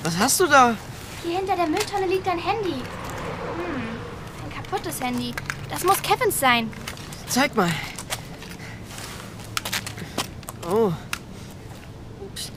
Was 0.04 0.18
hast 0.18 0.40
du 0.40 0.48
da? 0.48 0.76
Hier 1.24 1.38
hinter 1.38 1.56
der 1.56 1.68
Mülltonne 1.68 2.08
liegt 2.08 2.28
ein 2.28 2.40
Handy. 2.40 2.76
Hm, 2.76 3.84
ein 4.46 4.64
kaputtes 4.64 5.02
Handy. 5.02 5.34
Das 5.70 5.84
muss 5.84 6.02
Kevins 6.02 6.40
sein. 6.40 6.72
Zeig 7.28 7.56
mal. 7.56 7.70
Oh. 10.72 10.92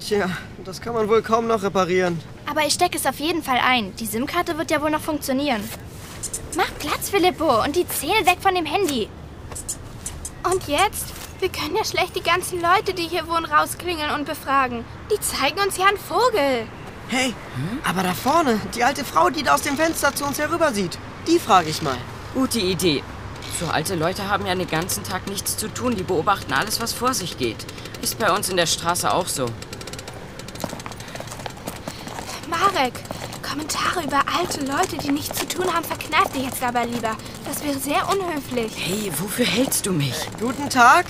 Tja, 0.00 0.28
das 0.64 0.80
kann 0.80 0.94
man 0.94 1.08
wohl 1.08 1.22
kaum 1.22 1.46
noch 1.46 1.62
reparieren. 1.62 2.20
Aber 2.48 2.66
ich 2.66 2.74
stecke 2.74 2.98
es 2.98 3.06
auf 3.06 3.18
jeden 3.18 3.42
Fall 3.42 3.58
ein. 3.58 3.94
Die 3.96 4.06
SIM-Karte 4.06 4.58
wird 4.58 4.70
ja 4.70 4.82
wohl 4.82 4.90
noch 4.90 5.00
funktionieren. 5.00 5.62
Mach 6.56 6.70
Platz, 6.78 7.08
Filippo, 7.10 7.62
und 7.62 7.76
die 7.76 7.88
Zähne 7.88 8.26
weg 8.26 8.38
von 8.40 8.54
dem 8.54 8.66
Handy. 8.66 9.08
Und 10.44 10.68
jetzt? 10.68 11.06
Wir 11.40 11.48
können 11.48 11.76
ja 11.76 11.84
schlecht 11.84 12.14
die 12.14 12.22
ganzen 12.22 12.60
Leute, 12.60 12.94
die 12.94 13.08
hier 13.08 13.26
wohnen, 13.26 13.46
rausklingeln 13.46 14.12
und 14.12 14.26
befragen. 14.26 14.84
Die 15.10 15.20
zeigen 15.20 15.60
uns 15.60 15.76
ja 15.76 15.86
einen 15.86 15.98
Vogel. 15.98 16.66
Hey, 17.08 17.34
aber 17.84 18.02
da 18.02 18.14
vorne, 18.14 18.60
die 18.74 18.84
alte 18.84 19.04
Frau, 19.04 19.28
die 19.28 19.42
da 19.42 19.54
aus 19.54 19.62
dem 19.62 19.76
Fenster 19.76 20.14
zu 20.14 20.24
uns 20.24 20.38
herüber 20.38 20.72
sieht, 20.72 20.98
die 21.26 21.38
frage 21.38 21.68
ich 21.70 21.82
mal. 21.82 21.98
Gute 22.34 22.58
Idee. 22.58 23.02
So 23.58 23.66
alte 23.66 23.94
Leute 23.94 24.28
haben 24.28 24.46
ja 24.46 24.54
den 24.54 24.68
ganzen 24.68 25.04
Tag 25.04 25.26
nichts 25.28 25.56
zu 25.56 25.68
tun. 25.68 25.96
Die 25.96 26.02
beobachten 26.02 26.52
alles, 26.52 26.80
was 26.80 26.92
vor 26.92 27.12
sich 27.12 27.38
geht. 27.38 27.66
Ist 28.00 28.18
bei 28.18 28.32
uns 28.32 28.48
in 28.48 28.56
der 28.56 28.66
Straße 28.66 29.12
auch 29.12 29.26
so. 29.26 29.46
Marek, 32.82 32.94
Kommentare 33.48 34.04
über 34.04 34.24
alte 34.36 34.64
Leute, 34.64 34.98
die 34.98 35.12
nichts 35.12 35.38
zu 35.38 35.46
tun 35.46 35.72
haben, 35.72 35.84
verkneift 35.84 36.34
dir 36.34 36.42
jetzt 36.42 36.60
aber 36.64 36.84
lieber. 36.84 37.16
Das 37.44 37.62
wäre 37.62 37.78
sehr 37.78 38.08
unhöflich. 38.08 38.72
Hey, 38.76 39.12
wofür 39.18 39.44
hältst 39.44 39.86
du 39.86 39.92
mich? 39.92 40.16
Guten 40.40 40.68
Tag. 40.68 41.06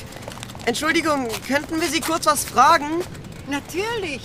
Entschuldigung, 0.66 1.28
könnten 1.46 1.80
wir 1.80 1.88
Sie 1.88 2.00
kurz 2.00 2.26
was 2.26 2.44
fragen? 2.44 3.00
Natürlich. 3.48 4.20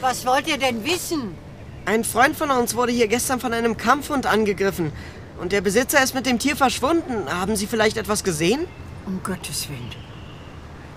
Was 0.00 0.26
wollt 0.26 0.48
ihr 0.48 0.58
denn 0.58 0.84
wissen? 0.84 1.38
Ein 1.84 2.02
Freund 2.02 2.36
von 2.36 2.50
uns 2.50 2.74
wurde 2.74 2.90
hier 2.90 3.06
gestern 3.06 3.38
von 3.38 3.52
einem 3.52 3.76
Kampfhund 3.76 4.26
angegriffen. 4.26 4.92
Und 5.40 5.52
der 5.52 5.60
Besitzer 5.60 6.02
ist 6.02 6.16
mit 6.16 6.26
dem 6.26 6.40
Tier 6.40 6.56
verschwunden. 6.56 7.32
Haben 7.32 7.54
Sie 7.54 7.68
vielleicht 7.68 7.96
etwas 7.96 8.24
gesehen? 8.24 8.66
Um 9.06 9.22
Gottes 9.22 9.68
Willen. 9.68 9.94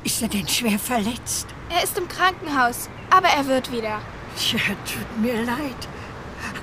Ist 0.03 0.24
er 0.24 0.27
denn 0.27 0.48
schwer 0.48 0.80
verletzt? 0.80 1.46
Er 1.70 1.84
ist 1.84 1.96
im 2.00 2.08
Krankenhaus, 2.08 2.89
aber 3.12 3.27
er 3.27 3.46
wird 3.46 3.72
wieder. 3.72 4.01
Tja, 4.38 4.60
tut 4.86 5.22
mir 5.22 5.44
leid. 5.44 5.88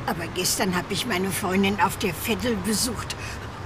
Aber 0.06 0.26
gestern 0.34 0.74
habe 0.74 0.92
ich 0.92 1.06
meine 1.06 1.30
Freundin 1.30 1.80
auf 1.80 1.98
der 1.98 2.14
Vettel 2.14 2.56
besucht 2.56 3.14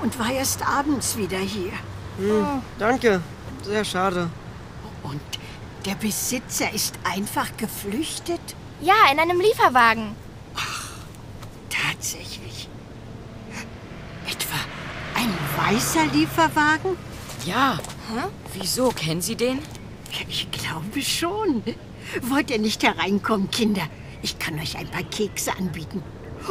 und 0.02 0.18
war 0.18 0.30
erst 0.30 0.66
abends 0.66 1.16
wieder 1.16 1.38
hier. 1.38 1.72
Hm, 2.18 2.62
danke. 2.78 3.22
Sehr 3.62 3.84
schade. 3.84 4.28
Und 5.02 5.20
der 5.86 5.94
Besitzer 5.94 6.72
ist 6.72 6.94
einfach 7.04 7.56
geflüchtet? 7.56 8.40
Ja, 8.80 8.94
in 9.12 9.18
einem 9.18 9.40
Lieferwagen. 9.40 10.14
Tatsächlich. 11.70 12.68
Etwa 14.26 14.56
ein 15.14 15.32
weißer 15.56 16.06
Lieferwagen? 16.06 16.96
Ja. 17.46 17.78
Wieso? 18.52 18.90
Kennen 18.90 19.22
Sie 19.22 19.36
den? 19.36 19.60
Ich 20.28 20.50
glaube 20.50 21.00
schon. 21.02 21.62
Wollt 22.20 22.50
ihr 22.50 22.58
nicht 22.58 22.82
hereinkommen, 22.82 23.50
Kinder? 23.50 23.82
Ich 24.22 24.38
kann 24.38 24.58
euch 24.58 24.76
ein 24.76 24.88
paar 24.88 25.02
Kekse 25.02 25.56
anbieten. 25.56 26.02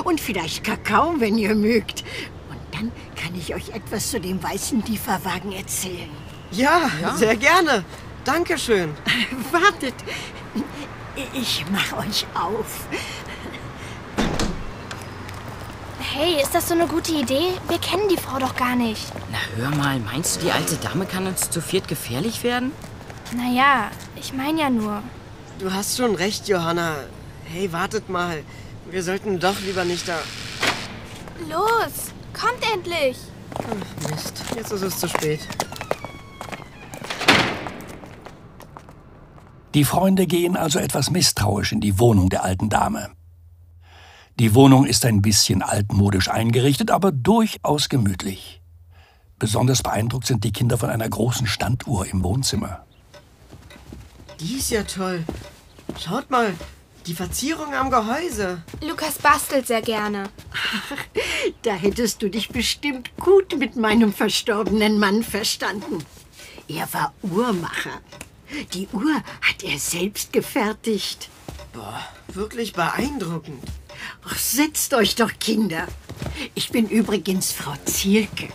Und 0.03 0.19
vielleicht 0.19 0.63
Kakao, 0.63 1.15
wenn 1.19 1.37
ihr 1.37 1.55
mögt. 1.55 2.03
Und 2.49 2.59
dann 2.71 2.91
kann 3.15 3.35
ich 3.35 3.53
euch 3.53 3.69
etwas 3.69 4.09
zu 4.09 4.19
dem 4.19 4.41
weißen 4.41 4.83
Lieferwagen 4.85 5.51
erzählen. 5.51 6.09
Ja, 6.51 6.89
sehr 7.15 7.35
gerne. 7.35 7.83
Dankeschön. 8.25 8.93
Wartet. 9.51 9.95
Ich 11.33 11.65
mach 11.71 12.05
euch 12.05 12.25
auf. 12.33 12.87
Hey, 15.99 16.41
ist 16.41 16.53
das 16.53 16.67
so 16.67 16.73
eine 16.73 16.87
gute 16.87 17.13
Idee? 17.13 17.53
Wir 17.69 17.77
kennen 17.79 18.09
die 18.09 18.17
Frau 18.17 18.37
doch 18.37 18.55
gar 18.55 18.75
nicht. 18.75 19.07
Na 19.31 19.37
hör 19.55 19.69
mal, 19.69 19.99
meinst 19.99 20.35
du, 20.35 20.41
die 20.41 20.51
alte 20.51 20.75
Dame 20.75 21.05
kann 21.05 21.25
uns 21.25 21.49
zu 21.49 21.61
viert 21.61 21.87
gefährlich 21.87 22.43
werden? 22.43 22.73
Naja, 23.33 23.91
ich 24.17 24.33
meine 24.33 24.61
ja 24.61 24.69
nur. 24.69 25.01
Du 25.61 25.71
hast 25.71 25.95
schon 25.95 26.15
recht, 26.15 26.47
Johanna. 26.47 26.95
Hey, 27.45 27.71
wartet 27.71 28.09
mal. 28.09 28.41
Wir 28.89 29.03
sollten 29.03 29.39
doch 29.39 29.61
lieber 29.61 29.85
nicht 29.85 30.07
da... 30.07 30.17
Los, 31.47 32.09
kommt 32.33 32.63
endlich. 32.73 33.15
Mist, 34.09 34.43
jetzt 34.55 34.71
ist 34.71 34.81
es 34.81 34.99
zu 34.99 35.07
spät. 35.07 35.47
Die 39.75 39.83
Freunde 39.83 40.25
gehen 40.25 40.57
also 40.57 40.79
etwas 40.79 41.11
misstrauisch 41.11 41.73
in 41.73 41.79
die 41.79 41.99
Wohnung 41.99 42.31
der 42.31 42.43
alten 42.43 42.69
Dame. 42.69 43.11
Die 44.39 44.55
Wohnung 44.55 44.87
ist 44.87 45.05
ein 45.05 45.21
bisschen 45.21 45.61
altmodisch 45.61 46.29
eingerichtet, 46.31 46.89
aber 46.89 47.11
durchaus 47.11 47.87
gemütlich. 47.87 48.63
Besonders 49.37 49.83
beeindruckt 49.83 50.25
sind 50.25 50.43
die 50.43 50.53
Kinder 50.53 50.79
von 50.79 50.89
einer 50.89 51.07
großen 51.07 51.45
Standuhr 51.45 52.07
im 52.07 52.23
Wohnzimmer. 52.23 52.87
Die 54.41 54.57
ist 54.57 54.71
ja 54.71 54.81
toll. 54.81 55.24
Schaut 56.03 56.31
mal, 56.31 56.55
die 57.05 57.13
Verzierung 57.13 57.75
am 57.75 57.91
Gehäuse. 57.91 58.63
Lukas 58.81 59.19
bastelt 59.19 59.67
sehr 59.67 59.81
gerne. 59.81 60.29
Da 61.63 61.74
hättest 61.74 62.21
du 62.21 62.29
dich 62.29 62.50
bestimmt 62.50 63.15
gut 63.17 63.57
mit 63.57 63.75
meinem 63.75 64.13
verstorbenen 64.13 65.00
Mann 65.00 65.24
verstanden. 65.24 66.03
Er 66.67 66.91
war 66.93 67.13
Uhrmacher. 67.21 68.00
Die 68.74 68.88
Uhr 68.93 69.15
hat 69.41 69.63
er 69.63 69.77
selbst 69.77 70.33
gefertigt. 70.33 71.29
Boah, 71.74 72.00
wirklich 72.27 72.74
beeindruckend. 72.74 73.63
Ach, 74.27 74.38
setzt 74.38 74.93
euch 74.93 75.15
doch, 75.15 75.31
Kinder. 75.39 75.88
Ich 76.55 76.69
bin 76.69 76.88
übrigens 76.88 77.51
Frau 77.51 77.74
Zielke. 77.86 78.50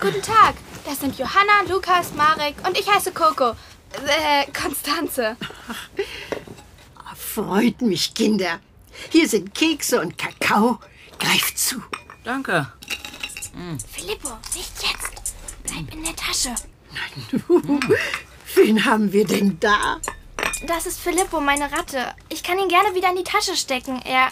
Guten 0.00 0.22
Tag, 0.22 0.54
das 0.86 1.00
sind 1.00 1.18
Johanna, 1.18 1.62
Lukas, 1.68 2.14
Marek 2.14 2.54
und 2.66 2.78
ich 2.78 2.88
heiße 2.88 3.12
Coco. 3.12 3.54
Äh, 3.92 4.50
Konstanze. 4.52 5.36
Freut 7.16 7.82
mich, 7.82 8.14
Kinder. 8.14 8.60
Hier 9.10 9.28
sind 9.28 9.54
Kekse 9.54 10.00
und 10.00 10.18
Kakao. 10.18 10.78
Greift 11.18 11.58
zu. 11.58 11.82
Danke. 12.24 12.72
Filippo, 13.92 14.30
nicht 14.54 14.72
jetzt. 14.82 15.34
Bleib 15.64 15.92
in 15.92 16.04
der 16.04 16.16
Tasche. 16.16 16.54
Wen 18.54 18.84
haben 18.84 19.12
wir 19.12 19.26
denn 19.26 19.58
da? 19.60 20.00
Das 20.66 20.86
ist 20.86 21.00
Filippo, 21.00 21.40
meine 21.40 21.70
Ratte. 21.72 22.14
Ich 22.28 22.42
kann 22.42 22.58
ihn 22.58 22.68
gerne 22.68 22.94
wieder 22.94 23.10
in 23.10 23.16
die 23.16 23.24
Tasche 23.24 23.56
stecken. 23.56 24.00
Er. 24.02 24.28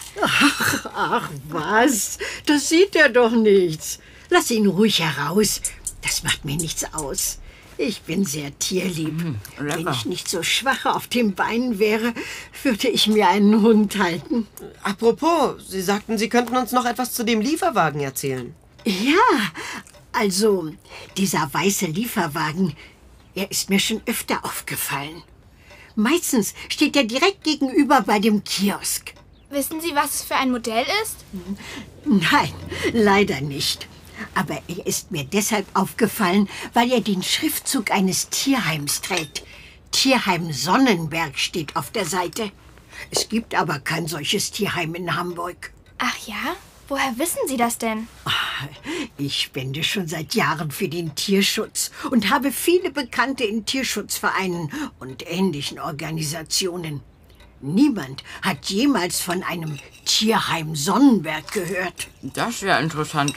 Ach 0.95 1.29
was, 1.47 2.17
das 2.45 2.69
sieht 2.69 2.95
er 2.95 3.09
doch 3.09 3.31
nichts. 3.31 3.99
Lass 4.29 4.51
ihn 4.51 4.67
ruhig 4.67 5.01
heraus. 5.01 5.61
Das 6.01 6.23
macht 6.23 6.45
mir 6.45 6.55
nichts 6.55 6.93
aus. 6.93 7.39
Ich 7.81 8.01
bin 8.01 8.25
sehr 8.25 8.59
tierlieb. 8.59 9.37
Wenn 9.57 9.87
ich 9.87 10.05
nicht 10.05 10.27
so 10.27 10.43
schwach 10.43 10.85
auf 10.85 11.07
den 11.07 11.33
Beinen 11.33 11.79
wäre, 11.79 12.13
würde 12.61 12.89
ich 12.89 13.07
mir 13.07 13.29
einen 13.29 13.61
Hund 13.61 13.97
halten. 13.97 14.47
Apropos, 14.83 15.65
Sie 15.69 15.81
sagten, 15.81 16.17
Sie 16.17 16.27
könnten 16.27 16.57
uns 16.57 16.73
noch 16.73 16.83
etwas 16.83 17.13
zu 17.13 17.23
dem 17.23 17.39
Lieferwagen 17.39 18.01
erzählen. 18.01 18.53
Ja, 18.83 19.13
also 20.11 20.73
dieser 21.15 21.49
weiße 21.53 21.85
Lieferwagen, 21.85 22.75
er 23.33 23.49
ist 23.49 23.69
mir 23.69 23.79
schon 23.79 24.01
öfter 24.05 24.43
aufgefallen. 24.43 25.23
Meistens 25.95 26.55
steht 26.67 26.97
er 26.97 27.05
direkt 27.05 27.45
gegenüber 27.45 28.01
bei 28.01 28.19
dem 28.19 28.43
Kiosk. 28.43 29.13
Wissen 29.51 29.79
Sie, 29.79 29.95
was 29.95 30.15
es 30.15 30.21
für 30.23 30.35
ein 30.35 30.51
Modell 30.51 30.85
ist? 31.03 31.23
Nein, 32.03 32.51
leider 32.91 33.39
nicht. 33.39 33.87
Aber 34.35 34.61
er 34.67 34.85
ist 34.85 35.11
mir 35.11 35.23
deshalb 35.23 35.65
aufgefallen, 35.73 36.49
weil 36.73 36.91
er 36.91 37.01
den 37.01 37.23
Schriftzug 37.23 37.91
eines 37.91 38.29
Tierheims 38.29 39.01
trägt. 39.01 39.43
Tierheim 39.91 40.51
Sonnenberg 40.53 41.37
steht 41.37 41.75
auf 41.75 41.91
der 41.91 42.05
Seite. 42.05 42.51
Es 43.11 43.29
gibt 43.29 43.55
aber 43.55 43.79
kein 43.79 44.07
solches 44.07 44.51
Tierheim 44.51 44.95
in 44.95 45.15
Hamburg. 45.15 45.71
Ach 45.97 46.17
ja? 46.27 46.55
Woher 46.87 47.17
wissen 47.19 47.47
Sie 47.47 47.57
das 47.57 47.77
denn? 47.77 48.07
Ich 49.17 49.41
spende 49.41 49.83
schon 49.83 50.07
seit 50.07 50.33
Jahren 50.33 50.71
für 50.71 50.87
den 50.87 51.13
Tierschutz 51.13 51.91
und 52.09 52.31
habe 52.31 52.51
viele 52.51 52.89
Bekannte 52.89 53.43
in 53.43 53.65
Tierschutzvereinen 53.65 54.71
und 54.97 55.29
ähnlichen 55.29 55.79
Organisationen. 55.79 57.01
Niemand 57.61 58.23
hat 58.41 58.65
jemals 58.65 59.21
von 59.21 59.43
einem 59.43 59.77
Tierheim 60.05 60.75
Sonnenberg 60.75 61.51
gehört. 61.51 62.07
Das 62.21 62.61
ja 62.61 62.79
interessant. 62.79 63.33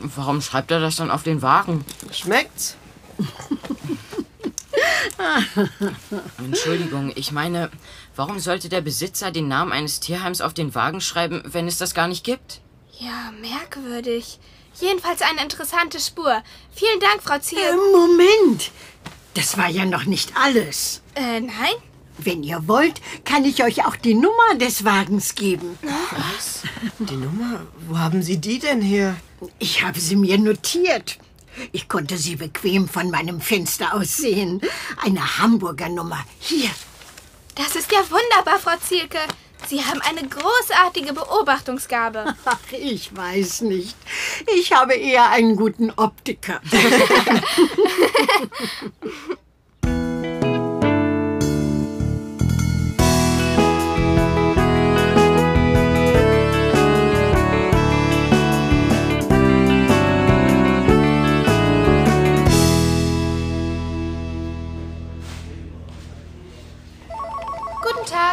Warum 0.00 0.40
schreibt 0.40 0.70
er 0.70 0.80
das 0.80 0.96
dann 0.96 1.10
auf 1.10 1.22
den 1.22 1.42
Wagen? 1.42 1.84
Schmeckt's? 2.12 2.76
Entschuldigung, 6.38 7.12
ich 7.14 7.32
meine, 7.32 7.70
warum 8.14 8.38
sollte 8.38 8.68
der 8.68 8.80
Besitzer 8.80 9.30
den 9.30 9.48
Namen 9.48 9.72
eines 9.72 10.00
Tierheims 10.00 10.40
auf 10.40 10.54
den 10.54 10.74
Wagen 10.74 11.00
schreiben, 11.00 11.42
wenn 11.46 11.66
es 11.66 11.78
das 11.78 11.94
gar 11.94 12.08
nicht 12.08 12.24
gibt? 12.24 12.60
Ja, 12.98 13.32
merkwürdig. 13.40 14.38
Jedenfalls 14.80 15.22
eine 15.22 15.42
interessante 15.42 16.00
Spur. 16.00 16.42
Vielen 16.72 17.00
Dank, 17.00 17.22
Frau 17.22 17.38
Ziel. 17.38 17.58
Äh, 17.58 17.76
Moment. 17.92 18.70
Das 19.34 19.56
war 19.56 19.68
ja 19.68 19.84
noch 19.84 20.04
nicht 20.04 20.32
alles. 20.36 21.02
Äh, 21.14 21.40
nein? 21.40 21.74
Wenn 22.18 22.42
ihr 22.42 22.66
wollt, 22.66 23.00
kann 23.24 23.44
ich 23.44 23.62
euch 23.62 23.84
auch 23.86 23.96
die 23.96 24.14
Nummer 24.14 24.54
des 24.58 24.84
Wagens 24.84 25.34
geben. 25.34 25.78
Was? 25.82 26.62
Die 26.98 27.16
Nummer? 27.16 27.66
Wo 27.86 27.98
haben 27.98 28.22
Sie 28.22 28.38
die 28.38 28.58
denn 28.58 28.80
her? 28.80 29.16
Ich 29.58 29.82
habe 29.82 30.00
sie 30.00 30.16
mir 30.16 30.38
notiert. 30.38 31.18
Ich 31.72 31.88
konnte 31.88 32.18
sie 32.18 32.36
bequem 32.36 32.88
von 32.88 33.10
meinem 33.10 33.40
Fenster 33.40 33.94
aus 33.94 34.16
sehen. 34.16 34.60
Eine 35.02 35.38
Hamburger 35.38 35.88
Nummer. 35.88 36.24
Hier. 36.38 36.70
Das 37.54 37.76
ist 37.76 37.90
ja 37.92 37.98
wunderbar, 38.10 38.58
Frau 38.58 38.76
Zielke. 38.78 39.18
Sie 39.66 39.82
haben 39.82 40.00
eine 40.02 40.28
großartige 40.28 41.12
Beobachtungsgabe. 41.12 42.34
Ach, 42.44 42.58
ich 42.72 43.16
weiß 43.16 43.62
nicht. 43.62 43.96
Ich 44.54 44.72
habe 44.72 44.94
eher 44.94 45.30
einen 45.30 45.56
guten 45.56 45.90
Optiker. 45.92 46.60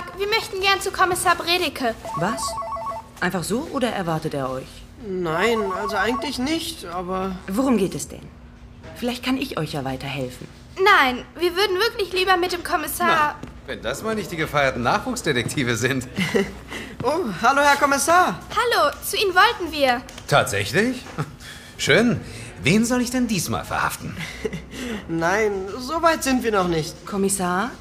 Tag, 0.03 0.19
wir 0.19 0.27
möchten 0.27 0.60
gern 0.62 0.81
zu 0.81 0.91
Kommissar 0.91 1.36
Bredeke. 1.36 1.95
Was? 2.17 2.41
Einfach 3.19 3.43
so 3.43 3.67
oder 3.72 3.89
erwartet 3.89 4.33
er 4.33 4.50
euch? 4.50 4.67
Nein, 5.07 5.60
also 5.81 5.98
eigentlich 5.98 6.39
nicht, 6.39 6.86
aber. 6.86 7.36
Worum 7.48 7.77
geht 7.77 7.95
es 7.95 8.07
denn? 8.07 8.22
Vielleicht 8.95 9.24
kann 9.24 9.38
ich 9.38 9.57
euch 9.57 9.74
ja 9.74 9.83
weiterhelfen. 9.83 10.48
Nein, 10.83 11.24
wir 11.38 11.55
würden 11.55 11.77
wirklich 11.77 12.13
lieber 12.13 12.38
mit 12.38 12.53
dem 12.53 12.63
Kommissar. 12.63 13.36
Wenn 13.65 13.81
das 13.81 14.03
mal 14.03 14.15
nicht 14.15 14.31
die 14.31 14.38
gefeierten 14.38 14.83
Nachwuchsdetektive 14.83 15.75
sind. 15.75 16.07
Oh, 17.05 17.25
hallo, 17.41 17.60
Herr 17.60 17.75
Kommissar. 17.75 18.39
Hallo, 18.50 18.93
zu 19.03 19.17
Ihnen 19.17 19.36
wollten 19.36 19.74
wir. 19.74 20.01
Tatsächlich? 20.29 21.03
Schön. 21.77 22.22
Wen 22.63 22.86
soll 22.86 23.01
ich 23.01 23.12
denn 23.12 23.27
diesmal 23.27 23.65
verhaften? 23.65 24.15
Nein, 25.10 25.51
so 25.79 26.01
weit 26.01 26.24
sind 26.24 26.43
wir 26.45 26.53
noch 26.53 26.69
nicht. 26.69 27.05
Kommissar, 27.05 27.72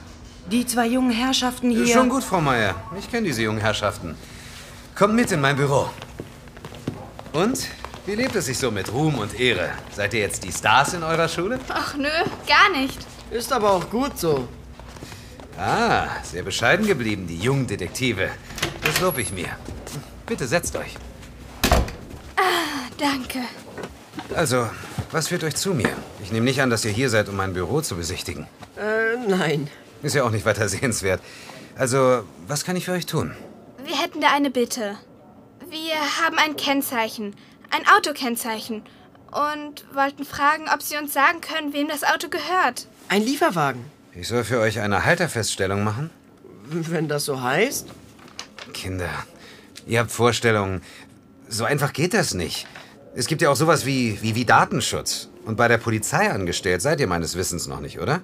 die 0.50 0.66
zwei 0.66 0.86
jungen 0.86 1.10
Herrschaften 1.10 1.70
hier. 1.70 1.86
Schon 1.86 2.08
gut, 2.08 2.24
Frau 2.24 2.40
Meier. 2.40 2.74
Ich 2.98 3.10
kenne 3.10 3.26
diese 3.26 3.42
jungen 3.42 3.60
Herrschaften. 3.60 4.16
Kommt 4.94 5.14
mit 5.14 5.32
in 5.32 5.40
mein 5.40 5.56
Büro. 5.56 5.88
Und? 7.32 7.68
Wie 8.04 8.14
lebt 8.16 8.34
es 8.34 8.46
sich 8.46 8.58
so 8.58 8.70
mit 8.70 8.92
Ruhm 8.92 9.18
und 9.18 9.38
Ehre? 9.38 9.70
Seid 9.94 10.12
ihr 10.14 10.20
jetzt 10.20 10.42
die 10.42 10.50
Stars 10.52 10.92
in 10.94 11.04
eurer 11.04 11.28
Schule? 11.28 11.60
Ach 11.68 11.94
nö, 11.94 12.08
gar 12.48 12.68
nicht. 12.76 12.98
Ist 13.30 13.52
aber 13.52 13.70
auch 13.72 13.88
gut 13.88 14.18
so. 14.18 14.48
Ah, 15.56 16.08
sehr 16.24 16.42
bescheiden 16.42 16.86
geblieben, 16.86 17.26
die 17.26 17.38
jungen 17.38 17.66
Detektive. 17.66 18.28
Das 18.84 19.00
lob 19.00 19.18
ich 19.18 19.32
mir. 19.32 19.48
Bitte 20.26 20.46
setzt 20.46 20.74
euch. 20.76 20.96
Ah, 22.36 22.88
danke. 22.98 23.40
Also, 24.34 24.68
was 25.12 25.28
führt 25.28 25.44
euch 25.44 25.54
zu 25.54 25.72
mir? 25.72 25.90
Ich 26.22 26.32
nehme 26.32 26.44
nicht 26.44 26.60
an, 26.60 26.70
dass 26.70 26.84
ihr 26.84 26.90
hier 26.90 27.08
seid, 27.08 27.28
um 27.28 27.36
mein 27.36 27.52
Büro 27.52 27.80
zu 27.82 27.96
besichtigen. 27.96 28.46
Äh, 28.76 29.16
nein. 29.28 29.68
Ist 30.02 30.14
ja 30.14 30.24
auch 30.24 30.30
nicht 30.30 30.44
weiter 30.44 30.68
sehenswert. 30.68 31.20
Also, 31.76 32.24
was 32.46 32.64
kann 32.64 32.76
ich 32.76 32.84
für 32.84 32.92
euch 32.92 33.06
tun? 33.06 33.34
Wir 33.84 34.00
hätten 34.00 34.20
da 34.20 34.28
eine 34.32 34.50
Bitte. 34.50 34.96
Wir 35.70 35.94
haben 36.22 36.38
ein 36.38 36.56
Kennzeichen, 36.56 37.34
ein 37.70 37.82
Autokennzeichen 37.96 38.82
und 39.30 39.86
wollten 39.94 40.24
fragen, 40.24 40.64
ob 40.72 40.82
Sie 40.82 40.96
uns 40.98 41.14
sagen 41.14 41.40
können, 41.40 41.72
wem 41.72 41.88
das 41.88 42.04
Auto 42.04 42.28
gehört. 42.28 42.86
Ein 43.08 43.22
Lieferwagen. 43.22 43.84
Ich 44.14 44.28
soll 44.28 44.44
für 44.44 44.58
euch 44.60 44.80
eine 44.80 45.06
Halterfeststellung 45.06 45.82
machen? 45.82 46.10
Wenn 46.66 47.08
das 47.08 47.24
so 47.24 47.40
heißt? 47.42 47.88
Kinder, 48.74 49.08
ihr 49.86 50.00
habt 50.00 50.10
Vorstellungen. 50.12 50.82
So 51.48 51.64
einfach 51.64 51.92
geht 51.92 52.12
das 52.12 52.34
nicht. 52.34 52.66
Es 53.14 53.26
gibt 53.26 53.42
ja 53.42 53.50
auch 53.50 53.56
sowas 53.56 53.86
wie, 53.86 54.20
wie, 54.22 54.34
wie 54.34 54.44
Datenschutz. 54.44 55.28
Und 55.44 55.56
bei 55.56 55.68
der 55.68 55.78
Polizei 55.78 56.30
angestellt 56.30 56.82
seid 56.82 57.00
ihr 57.00 57.06
meines 57.06 57.36
Wissens 57.36 57.66
noch 57.66 57.80
nicht, 57.80 57.98
oder? 57.98 58.20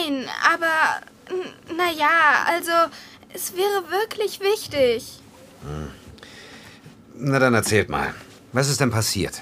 Nein, 0.00 0.26
aber 0.54 1.04
n- 1.28 1.76
na 1.76 1.90
ja, 1.90 2.44
also 2.46 2.92
es 3.34 3.52
wäre 3.54 3.90
wirklich 3.90 4.40
wichtig. 4.40 5.20
Na 7.16 7.38
dann 7.38 7.54
erzählt 7.54 7.88
mal. 7.88 8.14
Was 8.52 8.68
ist 8.68 8.80
denn 8.80 8.90
passiert? 8.90 9.40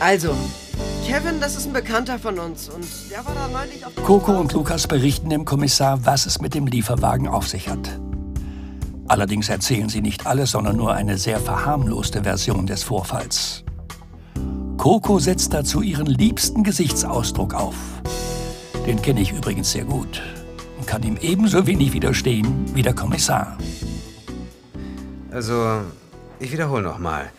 Also, 0.00 0.34
Kevin, 1.06 1.40
das 1.40 1.56
ist 1.56 1.66
ein 1.66 1.72
Bekannter 1.72 2.18
von 2.18 2.38
uns 2.38 2.68
und 2.68 2.84
der 3.10 3.24
war 3.24 3.34
da 3.34 3.48
neulich 3.48 3.84
auf... 3.86 3.94
Coco 3.96 4.32
und 4.32 4.52
Lukas 4.52 4.86
berichten 4.86 5.30
dem 5.30 5.44
Kommissar, 5.44 6.04
was 6.04 6.26
es 6.26 6.40
mit 6.40 6.54
dem 6.54 6.66
Lieferwagen 6.66 7.28
auf 7.28 7.48
sich 7.48 7.68
hat. 7.68 7.98
Allerdings 9.08 9.48
erzählen 9.48 9.88
sie 9.88 10.00
nicht 10.00 10.26
alles, 10.26 10.52
sondern 10.52 10.76
nur 10.76 10.94
eine 10.94 11.18
sehr 11.18 11.38
verharmloste 11.38 12.22
Version 12.24 12.66
des 12.66 12.82
Vorfalls. 12.82 13.64
Coco 14.78 15.18
setzt 15.18 15.54
dazu 15.54 15.80
ihren 15.80 16.06
liebsten 16.06 16.64
Gesichtsausdruck 16.64 17.54
auf. 17.54 17.74
Den 18.86 19.00
kenne 19.00 19.20
ich 19.20 19.30
übrigens 19.30 19.70
sehr 19.70 19.84
gut 19.84 20.20
und 20.76 20.88
kann 20.88 21.04
ihm 21.04 21.16
ebenso 21.20 21.68
wenig 21.68 21.92
widerstehen 21.92 22.74
wie 22.74 22.82
der 22.82 22.94
Kommissar. 22.94 23.56
Also, 25.30 25.82
ich 26.40 26.50
wiederhole 26.50 26.82
nochmal. 26.82 27.30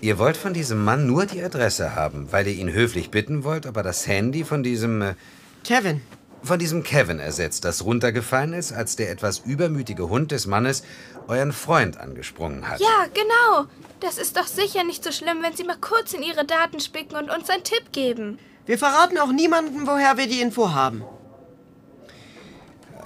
Ihr 0.00 0.18
wollt 0.18 0.36
von 0.36 0.52
diesem 0.52 0.82
Mann 0.82 1.06
nur 1.06 1.26
die 1.26 1.42
Adresse 1.42 1.94
haben, 1.94 2.32
weil 2.32 2.48
ihr 2.48 2.54
ihn 2.54 2.72
höflich 2.72 3.12
bitten 3.12 3.44
wollt, 3.44 3.66
aber 3.66 3.84
das 3.84 4.08
Handy 4.08 4.42
von 4.42 4.64
diesem... 4.64 5.00
Äh, 5.00 5.14
Kevin. 5.62 6.00
Von 6.42 6.58
diesem 6.58 6.82
Kevin 6.82 7.20
ersetzt, 7.20 7.64
das 7.64 7.84
runtergefallen 7.84 8.52
ist, 8.52 8.72
als 8.72 8.96
der 8.96 9.12
etwas 9.12 9.38
übermütige 9.38 10.08
Hund 10.08 10.32
des 10.32 10.46
Mannes 10.46 10.82
euren 11.28 11.52
Freund 11.52 11.98
angesprungen 11.98 12.68
hat. 12.68 12.80
Ja, 12.80 13.06
genau. 13.14 13.68
Das 14.00 14.18
ist 14.18 14.36
doch 14.36 14.46
sicher 14.46 14.82
nicht 14.82 15.04
so 15.04 15.12
schlimm, 15.12 15.42
wenn 15.42 15.54
Sie 15.54 15.64
mal 15.64 15.76
kurz 15.80 16.14
in 16.14 16.22
Ihre 16.24 16.44
Daten 16.44 16.80
spicken 16.80 17.14
und 17.14 17.30
uns 17.30 17.48
einen 17.48 17.62
Tipp 17.62 17.92
geben. 17.92 18.38
Wir 18.70 18.78
verraten 18.78 19.18
auch 19.18 19.32
niemandem, 19.32 19.84
woher 19.84 20.16
wir 20.16 20.28
die 20.28 20.40
Info 20.40 20.72
haben. 20.72 21.02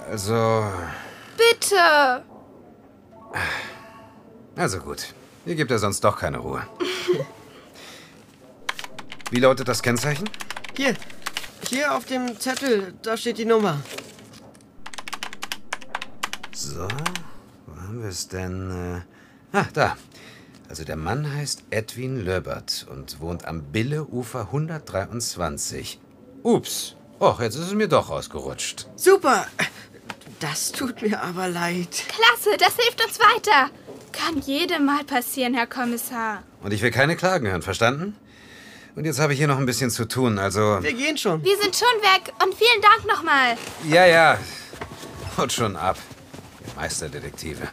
Also... 0.07 0.63
Bitte. 1.35 2.23
Also 4.55 4.77
gut. 4.77 5.15
Ihr 5.43 5.55
gebt 5.55 5.71
ja 5.71 5.79
sonst 5.79 6.03
doch 6.03 6.19
keine 6.19 6.37
Ruhe. 6.37 6.61
Wie 9.31 9.39
lautet 9.39 9.67
das 9.67 9.81
Kennzeichen? 9.81 10.29
Hier. 10.77 10.93
Hier 11.67 11.95
auf 11.95 12.05
dem 12.05 12.39
Zettel, 12.39 12.93
da 13.01 13.17
steht 13.17 13.39
die 13.39 13.45
Nummer. 13.45 13.81
So, 16.53 16.87
wo 17.65 17.81
haben 17.81 18.03
wir 18.03 18.09
es 18.09 18.27
denn? 18.27 19.03
Äh, 19.51 19.57
ah, 19.57 19.65
da. 19.73 19.97
Also 20.75 20.83
der 20.83 20.97
Mann 20.97 21.33
heißt 21.33 21.63
Edwin 21.69 22.25
Löbert 22.25 22.85
und 22.91 23.21
wohnt 23.21 23.45
am 23.45 23.61
Billeufer 23.61 24.41
123. 24.41 26.01
Ups. 26.43 26.97
Och, 27.17 27.39
jetzt 27.39 27.55
ist 27.55 27.67
es 27.67 27.73
mir 27.73 27.87
doch 27.87 28.09
rausgerutscht. 28.09 28.85
Super. 28.97 29.47
Das 30.41 30.73
tut 30.73 31.01
mir 31.01 31.21
aber 31.23 31.47
leid. 31.47 32.03
Klasse, 32.09 32.57
das 32.59 32.75
hilft 32.75 33.01
uns 33.05 33.17
weiter. 33.21 33.69
Kann 34.11 34.41
jedem 34.41 34.83
mal 34.83 35.05
passieren, 35.05 35.53
Herr 35.53 35.65
Kommissar. 35.65 36.43
Und 36.61 36.73
ich 36.73 36.81
will 36.81 36.91
keine 36.91 37.15
Klagen 37.15 37.47
hören, 37.47 37.61
verstanden? 37.61 38.17
Und 38.97 39.05
jetzt 39.05 39.21
habe 39.21 39.31
ich 39.31 39.39
hier 39.39 39.47
noch 39.47 39.59
ein 39.59 39.65
bisschen 39.65 39.91
zu 39.91 40.03
tun, 40.03 40.37
also... 40.39 40.83
Wir 40.83 40.91
gehen 40.91 41.17
schon. 41.17 41.41
Wir 41.41 41.55
sind 41.55 41.73
schon 41.73 42.01
weg 42.01 42.33
und 42.43 42.53
vielen 42.53 42.81
Dank 42.81 43.07
nochmal. 43.07 43.55
Ja, 43.87 44.05
ja. 44.05 44.37
Haut 45.37 45.53
schon 45.53 45.77
ab. 45.77 45.97
Meisterdetektive. 46.75 47.69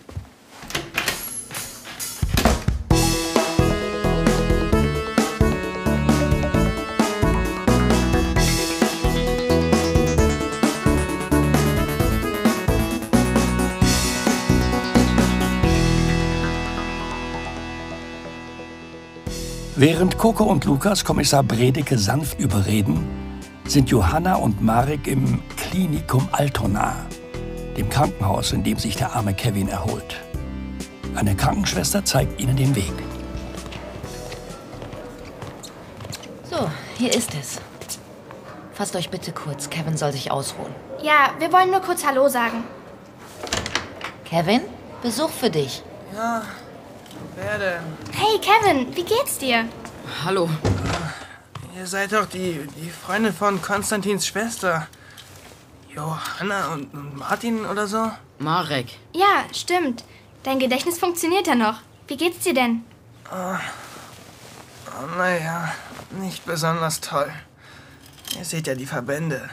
Während 19.83 20.17
Coco 20.17 20.45
und 20.45 20.65
Lukas 20.65 21.05
Kommissar 21.05 21.43
Bredeke 21.43 21.99
sanft 21.99 22.39
überreden, 22.39 23.05
sind 23.67 23.91
Johanna 23.91 24.37
und 24.37 24.63
Marek 24.63 25.09
im 25.09 25.43
Klinikum 25.57 26.29
Altona, 26.31 26.95
dem 27.77 27.91
Krankenhaus, 27.91 28.53
in 28.53 28.63
dem 28.63 28.79
sich 28.79 28.95
der 28.95 29.13
arme 29.17 29.35
Kevin 29.35 29.67
erholt. 29.67 30.21
Eine 31.17 31.35
Krankenschwester 31.35 32.05
zeigt 32.05 32.41
ihnen 32.41 32.55
den 32.55 32.77
Weg. 32.77 32.93
So, 36.49 36.71
hier 36.97 37.13
ist 37.13 37.35
es. 37.35 37.61
Fasst 38.75 38.95
euch 38.95 39.11
bitte 39.11 39.33
kurz. 39.33 39.69
Kevin 39.69 39.97
soll 39.97 40.13
sich 40.13 40.31
ausruhen. 40.31 40.73
Ja, 41.03 41.33
wir 41.41 41.53
wollen 41.53 41.73
nur 41.73 41.81
kurz 41.81 42.07
Hallo 42.07 42.29
sagen. 42.29 42.63
Kevin, 44.25 44.61
Besuch 45.03 45.31
für 45.31 45.51
dich. 45.51 45.83
Ja, 46.15 46.43
wer 47.37 47.59
denn? 47.59 47.83
Hey, 48.13 48.39
Kevin, 48.41 48.95
wie 48.95 49.05
geht's 49.05 49.39
dir? 49.39 49.69
Hallo. 50.25 50.49
Ihr 51.77 51.87
seid 51.87 52.13
doch 52.13 52.27
die, 52.27 52.67
die 52.77 52.91
Freundin 52.91 53.33
von 53.33 53.61
Konstantins 53.63 54.27
Schwester. 54.27 54.87
Johanna 55.95 56.73
und, 56.73 56.93
und 56.95 57.17
Martin 57.17 57.67
oder 57.67 57.87
so? 57.87 58.11
Marek. 58.39 58.99
Ja, 59.15 59.45
stimmt. 59.53 60.05
Dein 60.43 60.59
Gedächtnis 60.59 60.99
funktioniert 60.99 61.47
ja 61.47 61.55
noch. 61.55 61.81
Wie 62.09 62.17
geht's 62.17 62.45
dir 62.45 62.55
denn? 62.55 62.85
Oh, 63.31 63.57
oh 64.87 65.17
naja, 65.17 65.73
nicht 66.11 66.45
besonders 66.45 67.01
toll. 67.01 67.33
Ihr 68.37 68.45
seht 68.45 68.67
ja 68.67 68.75
die 68.75 68.87
Verbände. 68.87 69.49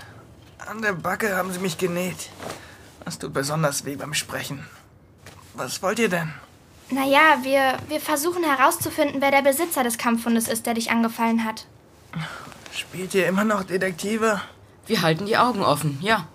An 0.68 0.82
der 0.82 0.94
Backe 0.94 1.36
haben 1.36 1.52
sie 1.52 1.60
mich 1.60 1.78
genäht. 1.78 2.30
Das 3.06 3.20
tut 3.20 3.34
besonders 3.34 3.86
weh 3.86 3.96
beim 3.96 4.14
Sprechen. 4.14 4.66
Was 5.54 5.82
wollt 5.82 6.00
ihr 6.00 6.10
denn? 6.10 6.34
Naja, 6.92 7.38
wir, 7.44 7.78
wir 7.88 8.00
versuchen 8.00 8.44
herauszufinden, 8.44 9.22
wer 9.22 9.32
der 9.32 9.44
Besitzer 9.44 9.84
des 9.84 9.98
Kampfhundes 9.98 10.48
ist, 10.48 10.66
der 10.66 10.74
dich 10.74 10.90
angefallen 10.90 11.46
hat. 11.46 11.68
Spielt 12.74 13.14
ihr 13.14 13.28
immer 13.28 13.44
noch 13.44 13.64
Detektive? 13.64 14.42
Wir 14.88 15.02
halten 15.02 15.28
die 15.28 15.38
Augen 15.38 15.62
offen, 15.62 16.00
ja. 16.02 16.28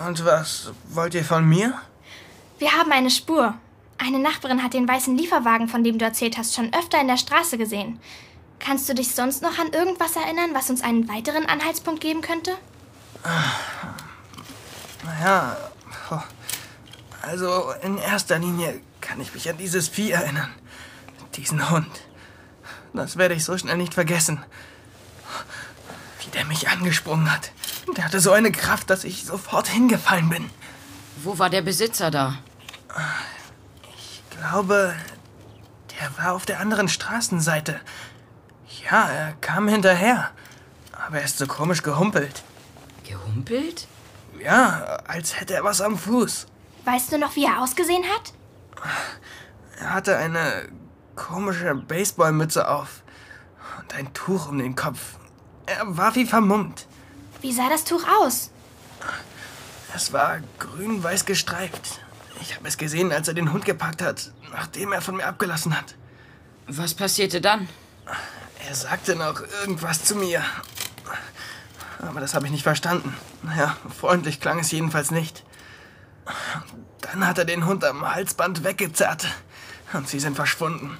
Und 0.00 0.24
was 0.24 0.72
wollt 0.88 1.14
ihr 1.14 1.24
von 1.24 1.48
mir? 1.48 1.74
Wir 2.58 2.72
haben 2.72 2.90
eine 2.90 3.10
Spur. 3.10 3.54
Eine 3.98 4.18
Nachbarin 4.18 4.62
hat 4.64 4.74
den 4.74 4.88
weißen 4.88 5.16
Lieferwagen, 5.16 5.68
von 5.68 5.84
dem 5.84 5.98
du 5.98 6.04
erzählt 6.04 6.38
hast, 6.38 6.54
schon 6.54 6.72
öfter 6.72 7.00
in 7.00 7.06
der 7.06 7.18
Straße 7.18 7.58
gesehen. 7.58 8.00
Kannst 8.58 8.88
du 8.88 8.94
dich 8.94 9.14
sonst 9.14 9.42
noch 9.42 9.58
an 9.58 9.72
irgendwas 9.72 10.16
erinnern, 10.16 10.50
was 10.54 10.70
uns 10.70 10.82
einen 10.82 11.08
weiteren 11.08 11.46
Anhaltspunkt 11.46 12.00
geben 12.00 12.20
könnte? 12.20 12.56
Naja, 15.04 15.56
also 17.22 17.72
in 17.82 17.98
erster 17.98 18.38
Linie 18.38 18.80
kann 19.00 19.20
ich 19.20 19.34
mich 19.34 19.48
an 19.48 19.58
dieses 19.58 19.88
Vieh 19.88 20.10
erinnern. 20.10 20.52
Diesen 21.36 21.70
Hund. 21.70 21.88
Das 22.92 23.16
werde 23.16 23.34
ich 23.34 23.44
so 23.44 23.56
schnell 23.56 23.76
nicht 23.76 23.94
vergessen. 23.94 24.42
Wie 26.24 26.30
der 26.30 26.44
mich 26.44 26.68
angesprungen 26.68 27.30
hat. 27.32 27.52
Der 27.96 28.04
hatte 28.04 28.20
so 28.20 28.32
eine 28.32 28.52
Kraft, 28.52 28.90
dass 28.90 29.04
ich 29.04 29.24
sofort 29.24 29.68
hingefallen 29.68 30.28
bin. 30.28 30.50
Wo 31.22 31.38
war 31.38 31.50
der 31.50 31.62
Besitzer 31.62 32.10
da? 32.10 32.38
Ich 33.96 34.22
glaube, 34.30 34.94
der 36.00 36.24
war 36.24 36.32
auf 36.32 36.46
der 36.46 36.60
anderen 36.60 36.88
Straßenseite. 36.88 37.80
Ja, 38.90 39.08
er 39.08 39.32
kam 39.40 39.68
hinterher. 39.68 40.30
Aber 40.92 41.18
er 41.18 41.24
ist 41.24 41.38
so 41.38 41.46
komisch 41.46 41.82
gehumpelt. 41.82 42.42
Gehumpelt? 43.04 43.86
Ja, 44.42 44.98
als 45.06 45.38
hätte 45.38 45.54
er 45.54 45.64
was 45.64 45.80
am 45.80 45.98
Fuß. 45.98 46.46
Weißt 46.84 47.12
du 47.12 47.18
noch, 47.18 47.36
wie 47.36 47.44
er 47.44 47.60
ausgesehen 47.60 48.04
hat? 48.04 48.32
Er 49.78 49.94
hatte 49.94 50.16
eine 50.16 50.68
komische 51.16 51.74
Baseballmütze 51.74 52.68
auf 52.68 53.02
und 53.78 53.94
ein 53.94 54.12
Tuch 54.12 54.48
um 54.48 54.58
den 54.58 54.76
Kopf. 54.76 55.16
Er 55.66 55.96
war 55.96 56.14
wie 56.14 56.26
vermummt. 56.26 56.86
Wie 57.40 57.52
sah 57.52 57.68
das 57.68 57.84
Tuch 57.84 58.04
aus? 58.20 58.50
Es 59.94 60.12
war 60.12 60.40
grün-weiß 60.58 61.24
gestreift. 61.24 62.00
Ich 62.40 62.56
habe 62.56 62.68
es 62.68 62.78
gesehen, 62.78 63.12
als 63.12 63.28
er 63.28 63.34
den 63.34 63.52
Hund 63.52 63.64
gepackt 63.64 64.02
hat, 64.02 64.32
nachdem 64.52 64.92
er 64.92 65.00
von 65.00 65.16
mir 65.16 65.26
abgelassen 65.26 65.76
hat. 65.76 65.94
Was 66.66 66.94
passierte 66.94 67.40
dann? 67.40 67.68
Er 68.66 68.74
sagte 68.74 69.16
noch 69.16 69.42
irgendwas 69.60 70.04
zu 70.04 70.14
mir. 70.14 70.42
Aber 71.98 72.20
das 72.20 72.34
habe 72.34 72.46
ich 72.46 72.52
nicht 72.52 72.62
verstanden. 72.62 73.14
Naja, 73.42 73.76
freundlich 73.98 74.40
klang 74.40 74.58
es 74.58 74.70
jedenfalls 74.70 75.10
nicht. 75.10 75.44
Dann 77.12 77.26
hat 77.26 77.38
er 77.38 77.44
den 77.44 77.66
Hund 77.66 77.84
am 77.84 78.14
Halsband 78.14 78.62
weggezerrt. 78.64 79.26
Und 79.92 80.08
sie 80.08 80.20
sind 80.20 80.36
verschwunden. 80.36 80.96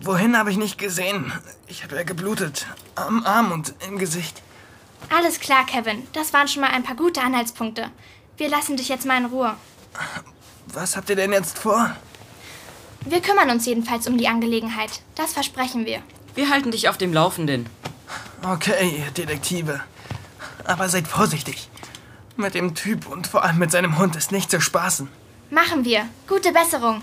Wohin 0.00 0.36
habe 0.38 0.50
ich 0.50 0.56
nicht 0.56 0.78
gesehen? 0.78 1.32
Ich 1.66 1.82
habe 1.82 1.96
ja 1.96 2.02
geblutet. 2.04 2.66
Am 2.94 3.24
Arm 3.26 3.52
und 3.52 3.74
im 3.86 3.98
Gesicht. 3.98 4.42
Alles 5.10 5.40
klar, 5.40 5.66
Kevin. 5.66 6.06
Das 6.12 6.32
waren 6.32 6.48
schon 6.48 6.62
mal 6.62 6.70
ein 6.70 6.82
paar 6.82 6.96
gute 6.96 7.20
Anhaltspunkte. 7.20 7.90
Wir 8.36 8.48
lassen 8.48 8.76
dich 8.76 8.88
jetzt 8.88 9.06
mal 9.06 9.18
in 9.18 9.26
Ruhe. 9.26 9.54
Was 10.68 10.96
habt 10.96 11.10
ihr 11.10 11.16
denn 11.16 11.32
jetzt 11.32 11.58
vor? 11.58 11.94
Wir 13.04 13.20
kümmern 13.20 13.50
uns 13.50 13.66
jedenfalls 13.66 14.06
um 14.06 14.16
die 14.16 14.28
Angelegenheit. 14.28 15.02
Das 15.14 15.34
versprechen 15.34 15.84
wir. 15.84 16.00
Wir 16.34 16.48
halten 16.48 16.70
dich 16.70 16.88
auf 16.88 16.96
dem 16.96 17.12
Laufenden. 17.12 17.68
Okay, 18.42 19.04
ihr 19.04 19.10
Detektive. 19.10 19.80
Aber 20.64 20.88
seid 20.88 21.06
vorsichtig. 21.06 21.68
Mit 22.36 22.54
dem 22.54 22.74
Typ 22.74 23.06
und 23.06 23.26
vor 23.26 23.44
allem 23.44 23.58
mit 23.58 23.70
seinem 23.70 23.98
Hund 23.98 24.16
ist 24.16 24.32
nicht 24.32 24.50
zu 24.50 24.60
spaßen. 24.60 25.08
Machen 25.50 25.84
wir. 25.84 26.08
Gute 26.26 26.52
Besserung. 26.52 27.02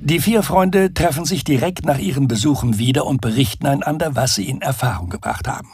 Die 0.00 0.20
vier 0.20 0.42
Freunde 0.42 0.94
treffen 0.94 1.26
sich 1.26 1.44
direkt 1.44 1.84
nach 1.84 1.98
ihren 1.98 2.28
Besuchen 2.28 2.78
wieder 2.78 3.04
und 3.04 3.20
berichten 3.20 3.66
einander, 3.66 4.16
was 4.16 4.34
sie 4.34 4.48
in 4.48 4.62
Erfahrung 4.62 5.10
gebracht 5.10 5.46
haben. 5.46 5.68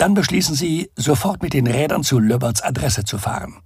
Dann 0.00 0.14
beschließen 0.14 0.54
sie, 0.54 0.90
sofort 0.96 1.42
mit 1.42 1.52
den 1.52 1.66
Rädern 1.66 2.02
zu 2.02 2.18
Löberts 2.18 2.62
Adresse 2.62 3.04
zu 3.04 3.18
fahren. 3.18 3.60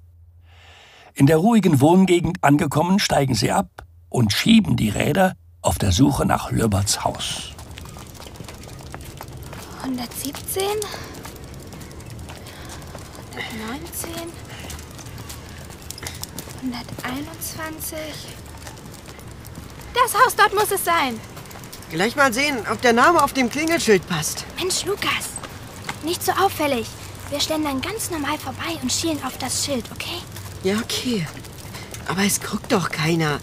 In 1.14 1.27
der 1.27 1.37
ruhigen 1.37 1.81
Wohngegend 1.81 2.42
angekommen, 2.42 2.99
steigen 2.99 3.37
sie 3.37 3.53
ab 3.53 3.68
und 4.09 4.33
schieben 4.33 4.75
die 4.75 4.88
Räder 4.88 5.37
auf 5.62 5.79
der 5.79 5.92
Suche 5.92 6.27
nach 6.27 6.51
Löberts 6.51 7.05
Haus. 7.05 7.53
117, 9.83 10.64
119, 13.37 14.11
121. 17.05 17.99
Das 19.94 20.14
Haus 20.20 20.35
dort 20.35 20.53
muss 20.53 20.73
es 20.73 20.85
sein. 20.85 21.20
Gleich 21.92 22.16
mal 22.16 22.33
sehen, 22.33 22.57
ob 22.73 22.83
der 22.83 22.92
Name 22.92 23.23
auf 23.23 23.33
dem 23.35 23.49
Klingelschild 23.49 24.09
passt. 24.09 24.44
Mensch, 24.59 24.85
Lukas. 24.85 25.34
Nicht 26.05 26.23
so 26.23 26.33
auffällig. 26.33 26.87
Wir 27.31 27.40
stellen 27.40 27.64
dann 27.64 27.81
ganz 27.81 28.11
normal 28.11 28.38
vorbei 28.38 28.79
und 28.83 28.93
schielen 28.93 29.23
auf 29.25 29.38
das 29.38 29.64
Schild, 29.64 29.85
okay? 29.90 30.21
Ja, 30.62 30.77
okay. 30.77 31.27
Aber 32.07 32.23
es 32.23 32.40
guckt 32.40 32.71
doch 32.71 32.90
keiner. 32.90 33.40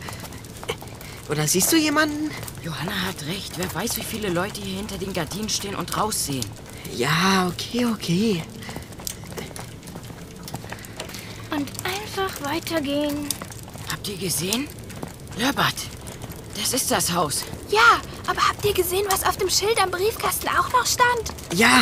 Oder 1.30 1.48
siehst 1.48 1.72
du 1.72 1.78
jemanden? 1.78 2.30
Johanna 2.64 2.92
hat 3.08 3.26
recht. 3.26 3.54
Wer 3.58 3.74
weiß, 3.74 3.98
wie 3.98 4.04
viele 4.04 4.30
Leute 4.30 4.62
hier 4.62 4.78
hinter 4.78 4.98
den 4.98 5.14
Gardinen 5.14 5.50
stehen 5.50 5.76
und 5.76 5.98
raussehen. 5.98 6.46
Ja, 6.96 7.48
okay, 7.48 7.86
okay. 7.86 8.44
Und 11.50 11.70
einfach 11.84 12.42
weitergehen. 12.44 13.28
Habt 13.92 14.08
ihr 14.08 14.18
gesehen? 14.18 14.68
Löbert, 15.38 15.76
das 16.60 16.74
ist 16.74 16.92
das 16.92 17.12
Haus. 17.12 17.44
Ja, 17.70 18.02
aber 18.28 18.48
habt 18.48 18.64
ihr 18.66 18.74
gesehen, 18.74 19.06
was 19.10 19.24
auf 19.24 19.38
dem 19.38 19.50
Schild 19.50 19.82
am 19.82 19.90
Briefkasten 19.90 20.50
auch 20.50 20.72
noch 20.72 20.86
stand? 20.86 21.34
Ja, 21.54 21.82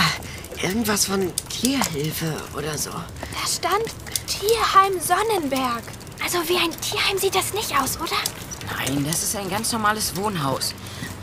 irgendwas 0.61 1.05
von 1.05 1.31
Tierhilfe 1.49 2.33
oder 2.55 2.77
so. 2.77 2.91
Da 2.91 3.47
stand 3.47 3.85
Tierheim 4.27 4.99
Sonnenberg. 4.99 5.83
Also 6.23 6.37
wie 6.47 6.57
ein 6.57 6.71
Tierheim 6.81 7.17
sieht 7.17 7.35
das 7.35 7.53
nicht 7.53 7.73
aus, 7.79 7.97
oder? 7.99 8.17
Nein, 8.77 9.05
das 9.05 9.23
ist 9.23 9.35
ein 9.35 9.49
ganz 9.49 9.71
normales 9.71 10.15
Wohnhaus. 10.15 10.73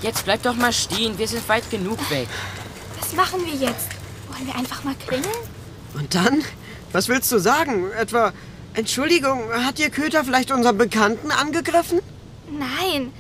Jetzt 0.03 0.25
bleib 0.25 0.43
doch 0.43 0.55
mal 0.55 0.73
stehen, 0.73 1.19
wir 1.19 1.29
sind 1.29 1.49
weit 1.49 1.71
genug 1.71 1.99
weg. 2.11 2.29
Was 3.01 3.13
machen 3.15 3.45
wir 3.45 3.55
jetzt? 3.55 3.89
Wollen 4.29 4.47
wir 4.47 4.55
einfach 4.55 4.85
mal 4.85 4.95
klingeln? 4.95 5.33
Und 5.95 6.15
dann? 6.15 6.43
Was 6.93 7.09
willst 7.09 7.31
du 7.33 7.39
sagen? 7.39 7.91
Etwa, 7.93 8.33
Entschuldigung, 8.75 9.51
hat 9.53 9.79
Ihr 9.79 9.91
Köter 9.91 10.25
vielleicht 10.25 10.51
unseren 10.51 10.77
Bekannten 10.77 11.31
angegriffen? 11.31 12.01
Nein, 12.51 13.13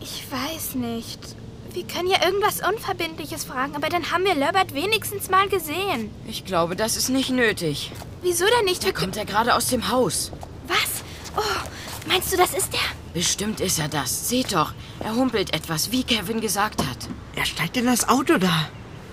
ich 0.00 0.24
weiß 0.30 0.74
nicht. 0.74 1.36
Wir 1.74 1.86
können 1.86 2.10
ja 2.10 2.22
irgendwas 2.22 2.60
Unverbindliches 2.60 3.44
fragen, 3.44 3.74
aber 3.74 3.88
dann 3.88 4.10
haben 4.10 4.24
wir 4.24 4.34
Löbert 4.34 4.74
wenigstens 4.74 5.30
mal 5.30 5.48
gesehen. 5.48 6.10
Ich 6.26 6.44
glaube, 6.44 6.76
das 6.76 6.96
ist 6.96 7.08
nicht 7.08 7.30
nötig. 7.30 7.90
Wieso 8.20 8.44
denn 8.44 8.66
nicht? 8.66 8.86
Da 8.86 8.92
kommt 8.92 9.16
er 9.16 9.24
gerade 9.24 9.54
aus 9.54 9.68
dem 9.68 9.88
Haus. 9.88 10.32
Was? 10.68 11.02
Oh, 11.34 11.68
meinst 12.06 12.30
du, 12.30 12.36
das 12.36 12.52
ist 12.52 12.74
er? 12.74 13.14
Bestimmt 13.14 13.60
ist 13.60 13.78
er 13.78 13.88
das. 13.88 14.28
Seht 14.28 14.52
doch, 14.52 14.74
er 15.00 15.14
humpelt 15.14 15.54
etwas, 15.54 15.90
wie 15.90 16.04
Kevin 16.04 16.42
gesagt 16.42 16.82
hat. 16.82 17.08
Er 17.36 17.46
steigt 17.46 17.78
in 17.78 17.86
das 17.86 18.06
Auto 18.06 18.36
da. 18.36 18.68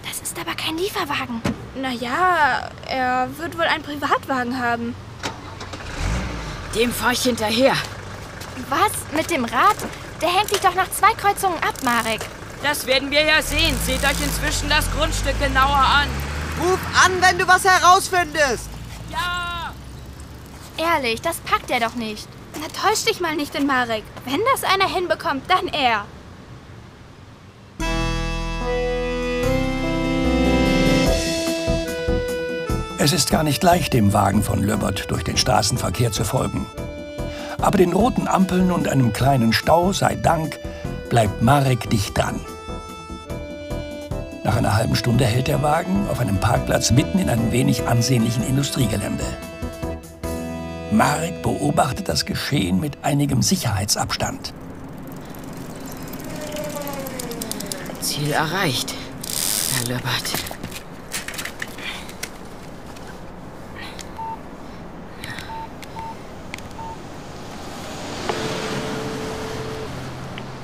Das 0.06 0.19
ist 0.19 0.38
aber 0.38 0.54
kein 0.54 0.78
Lieferwagen. 0.78 1.41
Naja, 1.82 2.69
er 2.89 3.30
wird 3.38 3.58
wohl 3.58 3.65
einen 3.65 3.84
Privatwagen 3.84 4.60
haben. 4.60 4.95
Dem 6.76 6.91
fahr 6.91 7.13
ich 7.13 7.22
hinterher. 7.22 7.76
Was? 8.67 8.91
Mit 9.15 9.32
dem 9.32 9.45
Rad? 9.45 9.78
Der 10.22 10.30
hängt 10.30 10.52
dich 10.52 10.60
doch 10.60 10.76
nach 10.76 10.91
zwei 10.91 11.13
Kreuzungen 11.13 11.58
ab, 11.63 11.76
Marek. 11.84 12.19
Das 12.62 12.86
werden 12.86 13.10
wir 13.10 13.24
ja 13.24 13.41
sehen. 13.41 13.78
Seht 13.86 14.04
euch 14.04 14.22
inzwischen 14.22 14.69
das 14.69 14.91
Grundstück 14.91 15.39
genauer 15.39 15.78
an. 15.78 16.08
Ruf 16.62 16.80
an, 17.06 17.12
wenn 17.22 17.38
du 17.38 17.48
was 17.48 17.63
herausfindest. 17.63 18.69
Ja! 19.10 19.74
Ehrlich, 20.78 21.22
das 21.22 21.38
packt 21.38 21.72
er 21.72 21.80
doch 21.80 21.95
nicht. 21.95 22.28
Na, 22.60 22.67
täusch 22.67 23.06
dich 23.06 23.22
mal 23.22 23.36
nicht 23.36 23.56
in 23.56 23.65
Marek. 23.65 24.04
Wenn 24.26 24.41
das 24.54 24.63
einer 24.63 24.93
hinbekommt, 24.93 25.43
dann 25.50 25.67
er. 25.67 26.06
Es 33.02 33.13
ist 33.13 33.32
gar 33.32 33.43
nicht 33.43 33.63
leicht, 33.63 33.93
dem 33.93 34.12
Wagen 34.12 34.43
von 34.43 34.62
Löbert 34.62 35.10
durch 35.10 35.24
den 35.24 35.38
Straßenverkehr 35.38 36.12
zu 36.12 36.26
folgen. 36.26 36.65
Aber 37.62 37.78
den 37.78 37.93
roten 37.93 38.28
Ampeln 38.28 38.72
und 38.72 38.89
einem 38.89 39.13
kleinen 39.13 39.54
Stau, 39.54 39.93
sei 39.93 40.15
Dank, 40.15 40.60
bleibt 41.10 41.41
Marek 41.41 41.89
dicht 41.89 42.17
dran. 42.17 42.39
Nach 44.43 44.56
einer 44.56 44.76
halben 44.76 44.95
Stunde 44.95 45.26
hält 45.26 45.48
der 45.48 45.62
Wagen 45.62 46.08
auf 46.10 46.19
einem 46.19 46.39
Parkplatz 46.39 46.91
mitten 46.91 47.19
in 47.19 47.30
einem 47.30 47.52
wenig 47.52 47.88
ansehnlichen 47.88 48.43
Industriegelände. 48.43 49.26
Marek 50.91 51.43
beobachtet 51.43 52.10
das 52.10 52.26
Geschehen 52.26 52.80
mit 52.80 52.98
einigem 53.04 53.41
Sicherheitsabstand. 53.41 54.54
Ziel 58.02 58.32
erreicht, 58.32 58.95
Herr 59.76 59.88
Löbert. 59.88 60.34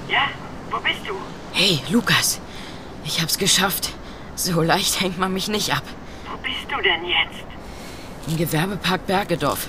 Ja, 0.09 0.29
wo 0.71 0.79
bist 0.79 0.99
du? 1.05 1.13
Hey, 1.67 1.79
Lukas. 1.89 2.39
Ich 3.05 3.23
hab's 3.23 3.39
geschafft. 3.39 3.89
So 4.35 4.61
leicht 4.61 5.01
hängt 5.01 5.17
man 5.17 5.33
mich 5.33 5.47
nicht 5.47 5.73
ab. 5.73 5.81
Wo 6.29 6.37
bist 6.37 6.67
du 6.69 6.79
denn 6.79 7.03
jetzt? 7.05 7.43
Im 8.27 8.37
Gewerbepark 8.37 9.07
Bergedorf. 9.07 9.67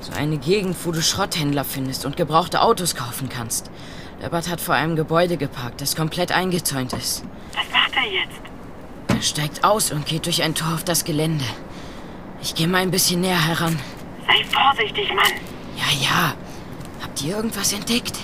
So 0.00 0.12
eine 0.12 0.36
Gegend, 0.36 0.76
wo 0.84 0.92
du 0.92 1.00
Schrotthändler 1.00 1.64
findest 1.64 2.04
und 2.04 2.18
gebrauchte 2.18 2.60
Autos 2.60 2.94
kaufen 2.96 3.30
kannst. 3.30 3.70
Löbert 4.20 4.50
hat 4.50 4.60
vor 4.60 4.74
einem 4.74 4.94
Gebäude 4.94 5.38
geparkt, 5.38 5.80
das 5.80 5.96
komplett 5.96 6.32
eingezäunt 6.32 6.92
ist. 6.92 7.24
Was 7.54 7.64
macht 7.72 7.96
er 7.96 8.12
jetzt? 8.12 8.42
Er 9.08 9.22
steigt 9.22 9.64
aus 9.64 9.90
und 9.90 10.04
geht 10.04 10.26
durch 10.26 10.42
ein 10.42 10.54
Tor 10.54 10.74
auf 10.74 10.84
das 10.84 11.02
Gelände. 11.02 11.46
Ich 12.42 12.54
gehe 12.54 12.68
mal 12.68 12.82
ein 12.82 12.90
bisschen 12.90 13.22
näher 13.22 13.42
heran. 13.42 13.78
Sei 14.26 14.44
vorsichtig, 14.44 15.08
Mann. 15.14 15.32
Ja, 15.78 15.98
ja. 15.98 16.34
Habt 17.02 17.22
ihr 17.22 17.36
irgendwas 17.36 17.72
entdeckt? 17.72 18.18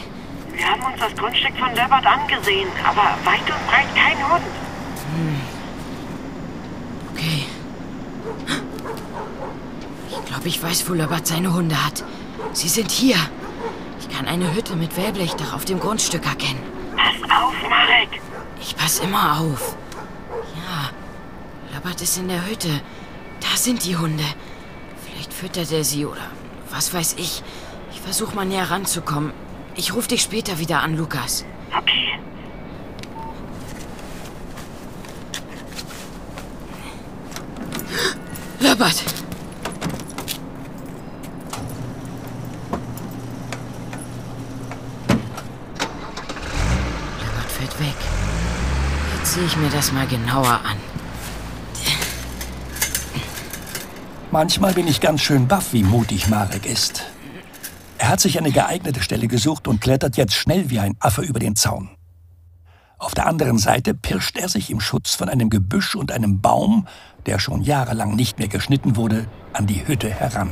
Wir 0.59 0.68
haben 0.68 0.83
uns 0.83 0.99
das 0.99 1.14
Grundstück 1.14 1.57
von 1.57 1.68
Löbert 1.68 2.05
angesehen, 2.05 2.68
aber 2.85 3.16
weit 3.25 3.42
und 3.42 3.66
breit 3.68 3.87
kein 3.94 4.18
Hund. 4.29 4.44
Hm. 5.14 5.40
Okay. 7.14 7.47
Ich 10.11 10.25
glaube, 10.25 10.49
ich 10.49 10.61
weiß, 10.61 10.90
wo 10.90 10.94
Löbert 10.94 11.29
seine 11.29 11.53
Hunde 11.53 11.77
hat. 11.87 12.03
Sie 12.55 12.68
sind 12.68 12.90
hier. 12.90 13.16
Ich 14.01 14.09
kann 14.09 14.27
eine 14.27 14.53
Hütte 14.53 14.75
mit 14.75 14.97
Wellblechdach 14.97 15.55
auf 15.55 15.64
dem 15.64 15.79
Grundstück 15.79 16.27
erkennen. 16.27 16.61
Pass 16.97 17.31
auf, 17.31 17.55
Marek. 17.71 18.21
Ich 18.61 18.75
pass 18.77 18.99
immer 18.99 19.38
auf. 19.38 19.77
Ja, 20.57 20.90
Löbert 21.73 22.01
ist 22.01 22.18
in 22.18 22.27
der 22.27 22.44
Hütte. 22.44 22.81
Da 23.40 23.57
sind 23.57 23.85
die 23.85 23.97
Hunde. 23.97 24.25
Vielleicht 25.07 25.33
füttert 25.33 25.71
er 25.71 25.85
sie 25.85 26.05
oder 26.05 26.33
was 26.71 26.92
weiß 26.92 27.14
ich. 27.16 27.44
Ich 27.92 28.01
versuche 28.01 28.35
mal 28.35 28.44
näher 28.44 28.68
ranzukommen. 28.73 29.33
Ich 29.78 29.94
rufe 29.94 30.08
dich 30.08 30.22
später 30.22 30.58
wieder 30.58 30.82
an, 30.82 30.96
Lukas. 30.96 31.44
Okay. 31.70 32.18
Löbert! 38.58 39.04
Löbert 47.20 47.52
fällt 47.56 47.78
weg. 47.78 47.94
Jetzt 49.16 49.34
sehe 49.34 49.44
ich 49.44 49.56
mir 49.58 49.70
das 49.70 49.92
mal 49.92 50.08
genauer 50.08 50.60
an. 50.64 50.76
Manchmal 54.32 54.74
bin 54.74 54.88
ich 54.88 55.00
ganz 55.00 55.20
schön 55.20 55.46
baff, 55.46 55.72
wie 55.72 55.84
mutig 55.84 56.26
Marek 56.26 56.66
ist. 56.66 57.04
Er 57.98 58.08
hat 58.08 58.20
sich 58.20 58.38
eine 58.38 58.52
geeignete 58.52 59.02
Stelle 59.02 59.26
gesucht 59.26 59.66
und 59.66 59.80
klettert 59.80 60.16
jetzt 60.16 60.34
schnell 60.34 60.70
wie 60.70 60.78
ein 60.78 60.96
Affe 61.00 61.22
über 61.22 61.40
den 61.40 61.56
Zaun. 61.56 61.90
Auf 62.96 63.14
der 63.14 63.26
anderen 63.26 63.58
Seite 63.58 63.92
pirscht 63.92 64.38
er 64.38 64.48
sich 64.48 64.70
im 64.70 64.80
Schutz 64.80 65.14
von 65.14 65.28
einem 65.28 65.50
Gebüsch 65.50 65.94
und 65.96 66.12
einem 66.12 66.40
Baum, 66.40 66.87
der 67.26 67.38
schon 67.38 67.62
jahrelang 67.62 68.14
nicht 68.14 68.38
mehr 68.38 68.48
geschnitten 68.48 68.96
wurde, 68.96 69.26
an 69.52 69.66
die 69.66 69.87
Hütte 69.87 70.11
heran. 70.11 70.50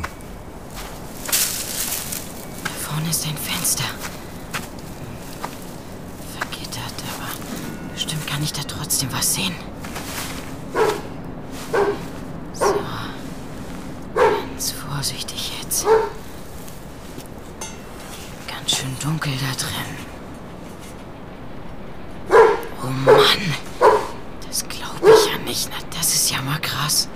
Da 2.64 2.70
vorne 2.70 3.08
ist 3.10 3.24
ein 3.26 3.36
Fenster. 3.36 3.84
Vergittert, 6.38 6.94
aber 7.14 7.92
bestimmt 7.94 8.26
kann 8.26 8.42
ich 8.42 8.52
da 8.52 8.62
trotzdem 8.62 9.08
was 9.12 9.34
sehen. 9.34 9.54
So. 12.52 12.74
Ganz 14.14 14.72
vorsichtig 14.72 15.52
jetzt. 15.62 15.86
Schön 18.86 18.96
dunkel 19.02 19.32
da 19.32 19.52
drin. 19.56 19.96
Oh 22.82 22.86
Mann. 22.86 23.16
Das 24.46 24.68
glaube 24.68 25.10
ich 25.10 25.26
ja 25.26 25.38
nicht. 25.38 25.68
Na, 25.70 25.76
das 25.98 26.14
ist 26.14 26.30
ja 26.30 26.40
mal 26.42 26.60
krass. 26.60 27.08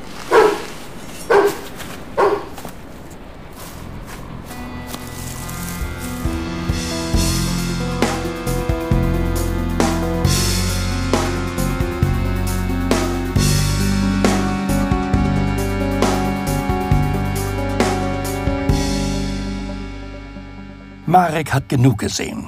Marek 21.10 21.52
hat 21.52 21.68
genug 21.68 21.98
gesehen. 21.98 22.46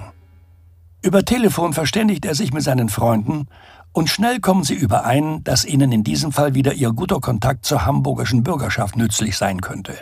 Über 1.02 1.24
Telefon 1.24 1.72
verständigt 1.72 2.24
er 2.24 2.36
sich 2.36 2.52
mit 2.52 2.62
seinen 2.62 2.88
Freunden 2.88 3.48
und 3.90 4.08
schnell 4.08 4.38
kommen 4.38 4.62
sie 4.62 4.74
überein, 4.76 5.42
dass 5.42 5.64
ihnen 5.64 5.90
in 5.90 6.04
diesem 6.04 6.30
Fall 6.30 6.54
wieder 6.54 6.72
ihr 6.72 6.92
guter 6.92 7.18
Kontakt 7.18 7.66
zur 7.66 7.86
hamburgischen 7.86 8.44
Bürgerschaft 8.44 8.96
nützlich 8.96 9.36
sein 9.36 9.62
könnte. 9.62 9.96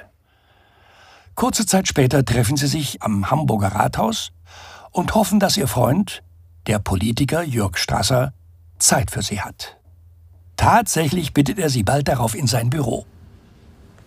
Kurze 1.36 1.64
Zeit 1.64 1.88
später 1.88 2.22
treffen 2.22 2.58
sie 2.58 2.66
sich 2.66 3.00
am 3.02 3.30
Hamburger 3.30 3.68
Rathaus 3.68 4.30
und 4.90 5.14
hoffen, 5.14 5.40
dass 5.40 5.56
ihr 5.56 5.66
Freund, 5.66 6.22
der 6.66 6.80
Politiker 6.80 7.42
Jörg 7.42 7.78
Strasser, 7.78 8.34
Zeit 8.78 9.10
für 9.10 9.22
sie 9.22 9.40
hat. 9.40 9.78
Tatsächlich 10.58 11.32
bittet 11.32 11.58
er 11.58 11.70
sie 11.70 11.82
bald 11.82 12.08
darauf 12.08 12.34
in 12.34 12.46
sein 12.46 12.68
Büro. 12.68 13.06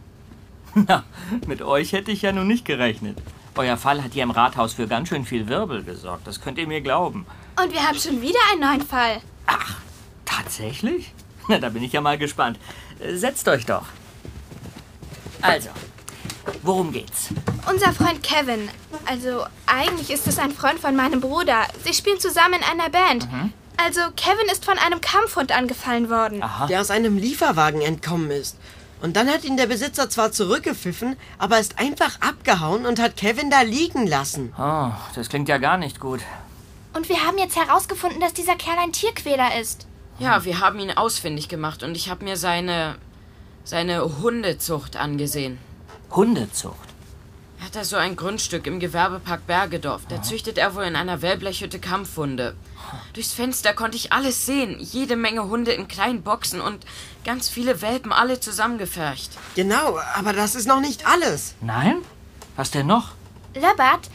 Na, 0.76 1.04
mit 1.48 1.64
euch 1.64 1.92
hätte 1.92 2.12
ich 2.12 2.22
ja 2.22 2.32
nun 2.32 2.46
nicht 2.46 2.66
gerechnet. 2.66 3.18
Euer 3.56 3.78
Fall 3.78 4.04
hat 4.04 4.14
hier 4.14 4.24
im 4.24 4.32
Rathaus 4.32 4.74
für 4.74 4.88
ganz 4.88 5.10
schön 5.10 5.26
viel 5.26 5.48
Wirbel 5.48 5.84
gesorgt, 5.84 6.26
das 6.26 6.42
könnt 6.42 6.58
ihr 6.58 6.68
mir 6.68 6.82
glauben. 6.82 7.26
Und 7.62 7.72
wir 7.72 7.88
haben 7.88 7.98
schon 8.00 8.22
wieder 8.22 8.40
einen 8.52 8.62
neuen 8.62 8.82
Fall. 8.82 9.22
Tatsächlich? 10.26 11.14
Na, 11.48 11.60
da 11.60 11.70
bin 11.70 11.84
ich 11.84 11.94
ja 11.94 12.02
mal 12.02 12.18
gespannt. 12.18 12.58
Äh, 13.00 13.16
Setzt 13.16 13.48
euch 13.48 13.66
doch. 13.66 13.86
Also, 15.42 15.70
worum 16.62 16.92
geht's? 16.92 17.30
Unser 17.70 17.92
Freund 17.94 18.24
Kevin. 18.24 18.70
Also, 19.06 19.46
eigentlich 19.66 20.10
ist 20.10 20.28
es 20.28 20.40
ein 20.40 20.52
Freund 20.52 20.80
von 20.80 20.96
meinem 20.96 21.20
Bruder. 21.22 21.68
Sie 21.84 21.94
spielen 21.94 22.20
zusammen 22.20 22.56
in 22.56 22.64
einer 22.64 22.90
Band. 22.90 23.32
Mhm. 23.32 23.54
Also, 23.78 24.00
Kevin 24.16 24.48
ist 24.52 24.64
von 24.66 24.78
einem 24.78 25.02
Kampfhund 25.02 25.52
angefallen 25.52 26.10
worden. 26.10 26.44
Der 26.70 26.82
aus 26.82 26.90
einem 26.92 27.18
Lieferwagen 27.18 27.82
entkommen 27.82 28.32
ist. 28.32 28.58
Und 29.04 29.18
dann 29.18 29.28
hat 29.28 29.44
ihn 29.44 29.58
der 29.58 29.68
Besitzer 29.68 30.10
zwar 30.10 30.32
zurückgepfiffen, 30.32 31.18
aber 31.38 31.60
ist 31.60 31.78
einfach 31.78 32.22
abgehauen 32.22 32.86
und 32.86 33.02
hat 33.02 33.18
Kevin 33.18 33.50
da 33.50 33.62
liegen 33.62 34.08
lassen. 34.08 34.54
Oh, 34.58 34.92
das 35.14 35.28
klingt 35.28 35.50
ja 35.50 35.58
gar 35.58 35.78
nicht 35.78 36.00
gut. 36.00 36.22
Und 36.94 37.10
wir 37.10 37.26
haben 37.26 37.38
jetzt 37.38 37.58
herausgefunden, 37.58 38.22
dass 38.22 38.34
dieser 38.34 38.56
Kerl 38.56 38.78
ein 38.80 38.94
Tierquäler 38.94 39.60
ist. 39.60 39.88
Ja, 40.20 40.46
wir 40.46 40.62
haben 40.62 40.80
ihn 40.80 40.92
ausfindig 40.92 41.50
gemacht 41.50 41.84
und 41.84 41.98
ich 41.98 42.10
habe 42.10 42.24
mir 42.24 42.38
seine 42.38 42.96
seine 43.66 44.20
Hundezucht 44.22 44.96
angesehen. 44.96 45.58
Hundezucht? 46.10 46.93
Er 47.64 47.68
hat 47.68 47.76
da 47.78 47.86
so 47.86 47.96
ein 47.96 48.18
Grundstück 48.18 48.68
im 48.68 48.82
Gewerbepark 48.82 49.48
Bergedorf. 49.48 50.02
Da 50.10 50.22
züchtet 50.22 50.58
er 50.58 50.76
wohl 50.76 50.84
in 50.84 50.98
einer 50.98 51.22
Wellblechhütte 51.22 51.80
Kampfhunde. 51.80 52.58
Durchs 53.14 53.32
Fenster 53.32 53.74
konnte 53.74 53.96
ich 53.96 54.12
alles 54.12 54.46
sehen. 54.46 54.76
Jede 54.82 55.16
Menge 55.16 55.46
Hunde 55.48 55.72
in 55.72 55.88
kleinen 55.88 56.24
Boxen 56.24 56.60
und 56.60 56.86
ganz 57.24 57.48
viele 57.48 57.82
Welpen, 57.82 58.12
alle 58.12 58.42
zusammengefercht. 58.42 59.32
Genau, 59.56 59.98
aber 60.14 60.34
das 60.34 60.56
ist 60.56 60.68
noch 60.68 60.82
nicht 60.82 61.08
alles. 61.08 61.56
Nein? 61.62 62.00
Was 62.58 62.72
denn 62.72 62.86
noch? 62.86 63.12
Löbert, 63.56 64.10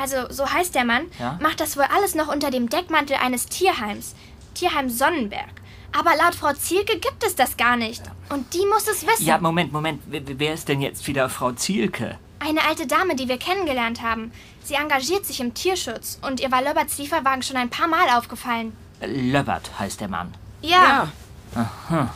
also 0.00 0.30
so 0.30 0.48
heißt 0.48 0.76
der 0.76 0.84
Mann, 0.84 1.06
Ja? 1.18 1.36
macht 1.42 1.58
das 1.58 1.76
wohl 1.76 1.86
alles 1.92 2.14
noch 2.14 2.28
unter 2.32 2.52
dem 2.52 2.68
Deckmantel 2.68 3.16
eines 3.16 3.46
Tierheims. 3.46 4.14
Tierheim 4.54 4.88
Sonnenberg. 4.88 5.50
Aber 5.90 6.14
laut 6.16 6.36
Frau 6.36 6.52
Zielke 6.52 7.00
gibt 7.00 7.24
es 7.26 7.34
das 7.34 7.56
gar 7.56 7.76
nicht. 7.76 8.04
Und 8.28 8.54
die 8.54 8.64
muss 8.72 8.86
es 8.86 9.04
wissen. 9.04 9.26
Ja, 9.26 9.38
Moment, 9.38 9.72
Moment. 9.72 10.00
Wer, 10.06 10.22
wer 10.38 10.54
ist 10.54 10.68
denn 10.68 10.80
jetzt 10.80 11.08
wieder 11.08 11.28
Frau 11.28 11.50
Zielke? 11.50 12.20
Eine 12.46 12.62
alte 12.64 12.86
Dame, 12.86 13.16
die 13.16 13.26
wir 13.26 13.38
kennengelernt 13.38 14.02
haben. 14.02 14.30
Sie 14.62 14.74
engagiert 14.74 15.24
sich 15.24 15.40
im 15.40 15.54
Tierschutz 15.54 16.18
und 16.20 16.40
ihr 16.40 16.52
war 16.52 16.60
Löberts 16.60 16.98
Lieferwagen 16.98 17.42
schon 17.42 17.56
ein 17.56 17.70
paar 17.70 17.88
Mal 17.88 18.10
aufgefallen. 18.18 18.76
Löbert 19.00 19.70
heißt 19.78 20.00
der 20.02 20.08
Mann. 20.08 20.34
Ja. 20.60 21.08
Aha. 21.54 22.14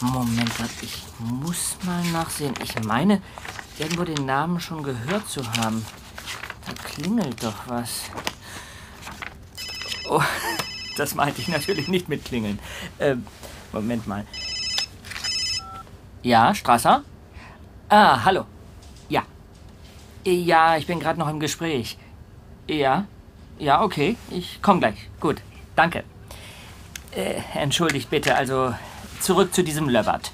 Moment, 0.00 0.50
ich 0.80 1.02
muss 1.18 1.76
mal 1.82 2.02
nachsehen. 2.04 2.54
Ich 2.62 2.82
meine, 2.82 3.20
irgendwo 3.78 4.04
den 4.04 4.24
Namen 4.24 4.58
schon 4.58 4.82
gehört 4.82 5.28
zu 5.28 5.42
haben. 5.58 5.84
Da 6.64 6.72
klingelt 6.72 7.42
doch 7.42 7.66
was. 7.66 8.04
Oh, 10.08 10.22
das 10.96 11.14
meinte 11.14 11.42
ich 11.42 11.48
natürlich 11.48 11.88
nicht 11.88 12.08
mit 12.08 12.24
klingeln. 12.24 12.58
Ähm, 13.00 13.26
Moment 13.72 14.06
mal. 14.06 14.26
Ja, 16.22 16.54
Strasser? 16.54 17.04
Ah, 17.88 18.24
hallo. 18.24 18.44
Ja. 19.08 19.22
Ja, 20.24 20.76
ich 20.76 20.86
bin 20.86 20.98
gerade 20.98 21.18
noch 21.20 21.28
im 21.28 21.38
Gespräch. 21.38 21.96
Ja. 22.66 23.06
Ja, 23.58 23.82
okay. 23.82 24.16
Ich 24.30 24.60
komme 24.60 24.80
gleich. 24.80 25.08
Gut. 25.20 25.36
Danke. 25.76 26.02
Äh, 27.12 27.40
entschuldigt 27.54 28.10
bitte, 28.10 28.34
also 28.34 28.74
zurück 29.20 29.54
zu 29.54 29.62
diesem 29.62 29.88
Löbbert. 29.88 30.32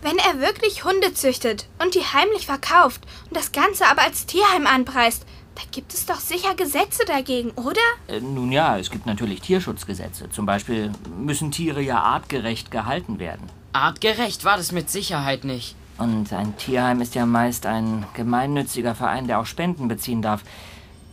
Wenn 0.00 0.16
er 0.18 0.40
wirklich 0.40 0.84
Hunde 0.84 1.12
züchtet 1.12 1.66
und 1.82 1.94
die 1.94 2.00
heimlich 2.00 2.46
verkauft 2.46 3.02
und 3.28 3.36
das 3.36 3.52
Ganze 3.52 3.86
aber 3.86 4.02
als 4.02 4.24
Tierheim 4.24 4.66
anpreist, 4.66 5.26
da 5.54 5.62
gibt 5.70 5.92
es 5.92 6.06
doch 6.06 6.20
sicher 6.20 6.54
Gesetze 6.54 7.04
dagegen, 7.06 7.50
oder? 7.52 7.80
Äh, 8.08 8.20
nun 8.20 8.52
ja, 8.52 8.78
es 8.78 8.90
gibt 8.90 9.04
natürlich 9.04 9.42
Tierschutzgesetze. 9.42 10.30
Zum 10.30 10.46
Beispiel 10.46 10.92
müssen 11.18 11.50
Tiere 11.50 11.82
ja 11.82 12.00
artgerecht 12.00 12.70
gehalten 12.70 13.18
werden. 13.18 13.48
Artgerecht 13.72 14.44
war 14.44 14.56
das 14.56 14.72
mit 14.72 14.90
Sicherheit 14.90 15.44
nicht. 15.44 15.76
Und 15.98 16.32
ein 16.32 16.56
Tierheim 16.56 17.00
ist 17.00 17.14
ja 17.14 17.24
meist 17.24 17.66
ein 17.66 18.04
gemeinnütziger 18.14 18.94
Verein, 18.94 19.26
der 19.26 19.40
auch 19.40 19.46
Spenden 19.46 19.88
beziehen 19.88 20.22
darf. 20.22 20.42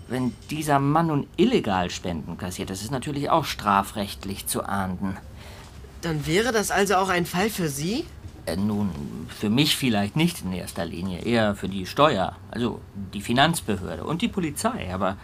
Wenn 0.07 0.33
dieser 0.49 0.79
Mann 0.79 1.07
nun 1.07 1.27
illegal 1.37 1.89
Spenden 1.89 2.37
kassiert, 2.37 2.69
das 2.69 2.81
ist 2.81 2.91
natürlich 2.91 3.29
auch 3.29 3.45
strafrechtlich 3.45 4.47
zu 4.47 4.63
ahnden. 4.63 5.17
Dann 6.01 6.27
wäre 6.27 6.51
das 6.51 6.69
also 6.69 6.95
auch 6.95 7.07
ein 7.07 7.25
Fall 7.25 7.49
für 7.49 7.69
Sie? 7.69 8.05
Äh, 8.45 8.57
nun, 8.57 8.91
für 9.29 9.49
mich 9.49 9.77
vielleicht 9.77 10.17
nicht 10.17 10.41
in 10.41 10.51
erster 10.51 10.85
Linie, 10.85 11.19
eher 11.19 11.55
für 11.55 11.69
die 11.69 11.85
Steuer, 11.85 12.35
also 12.51 12.81
die 13.13 13.21
Finanzbehörde 13.21 14.03
und 14.03 14.21
die 14.21 14.27
Polizei. 14.27 14.93
Aber 14.93 15.15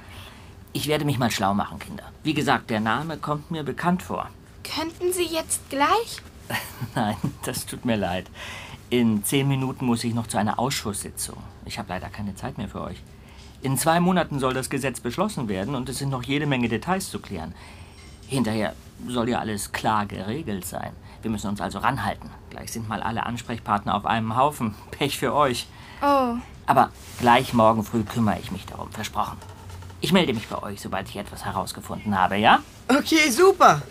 ich 0.71 0.87
werde 0.87 1.03
mich 1.03 1.19
mal 1.19 1.31
schlau 1.31 1.53
machen, 1.53 1.79
Kinder. 1.79 2.05
Wie 2.23 2.33
gesagt, 2.33 2.69
der 2.69 2.79
Name 2.79 3.17
kommt 3.17 3.51
mir 3.51 3.63
bekannt 3.63 4.03
vor. 4.03 4.29
Könnten 4.63 5.11
Sie 5.11 5.25
jetzt 5.25 5.69
gleich? 5.69 6.21
Nein, 6.95 7.17
das 7.43 7.65
tut 7.65 7.83
mir 7.83 7.97
leid. 7.97 8.27
In 8.89 9.23
zehn 9.23 9.47
Minuten 9.47 9.85
muss 9.85 10.03
ich 10.03 10.15
noch 10.15 10.25
zu 10.25 10.37
einer 10.37 10.57
Ausschusssitzung. 10.57 11.37
Ich 11.65 11.77
habe 11.77 11.89
leider 11.89 12.09
keine 12.09 12.33
Zeit 12.35 12.57
mehr 12.57 12.67
für 12.67 12.81
euch. 12.81 12.97
In 13.61 13.77
zwei 13.77 13.99
Monaten 13.99 14.39
soll 14.39 14.53
das 14.53 14.69
Gesetz 14.69 14.99
beschlossen 14.99 15.47
werden 15.47 15.75
und 15.75 15.89
es 15.89 15.99
sind 15.99 16.09
noch 16.09 16.23
jede 16.23 16.47
Menge 16.47 16.69
Details 16.69 17.11
zu 17.11 17.19
klären. 17.19 17.53
Hinterher 18.27 18.73
soll 19.07 19.29
ja 19.29 19.39
alles 19.39 19.71
klar 19.71 20.07
geregelt 20.07 20.65
sein. 20.65 20.91
Wir 21.21 21.29
müssen 21.29 21.49
uns 21.49 21.61
also 21.61 21.79
ranhalten. 21.79 22.29
Gleich 22.49 22.71
sind 22.71 22.87
mal 22.87 23.03
alle 23.03 23.25
Ansprechpartner 23.25 23.93
auf 23.95 24.05
einem 24.05 24.35
Haufen. 24.35 24.73
Pech 24.91 25.19
für 25.19 25.33
euch. 25.35 25.67
Oh. 26.01 26.35
Aber 26.65 26.89
gleich 27.19 27.53
morgen 27.53 27.83
früh 27.83 28.03
kümmere 28.03 28.39
ich 28.39 28.51
mich 28.51 28.65
darum, 28.65 28.91
versprochen. 28.91 29.37
Ich 30.01 30.13
melde 30.13 30.33
mich 30.33 30.47
bei 30.47 30.63
euch, 30.63 30.81
sobald 30.81 31.09
ich 31.09 31.17
etwas 31.17 31.45
herausgefunden 31.45 32.17
habe, 32.17 32.37
ja? 32.37 32.59
Okay, 32.87 33.29
super. 33.29 33.81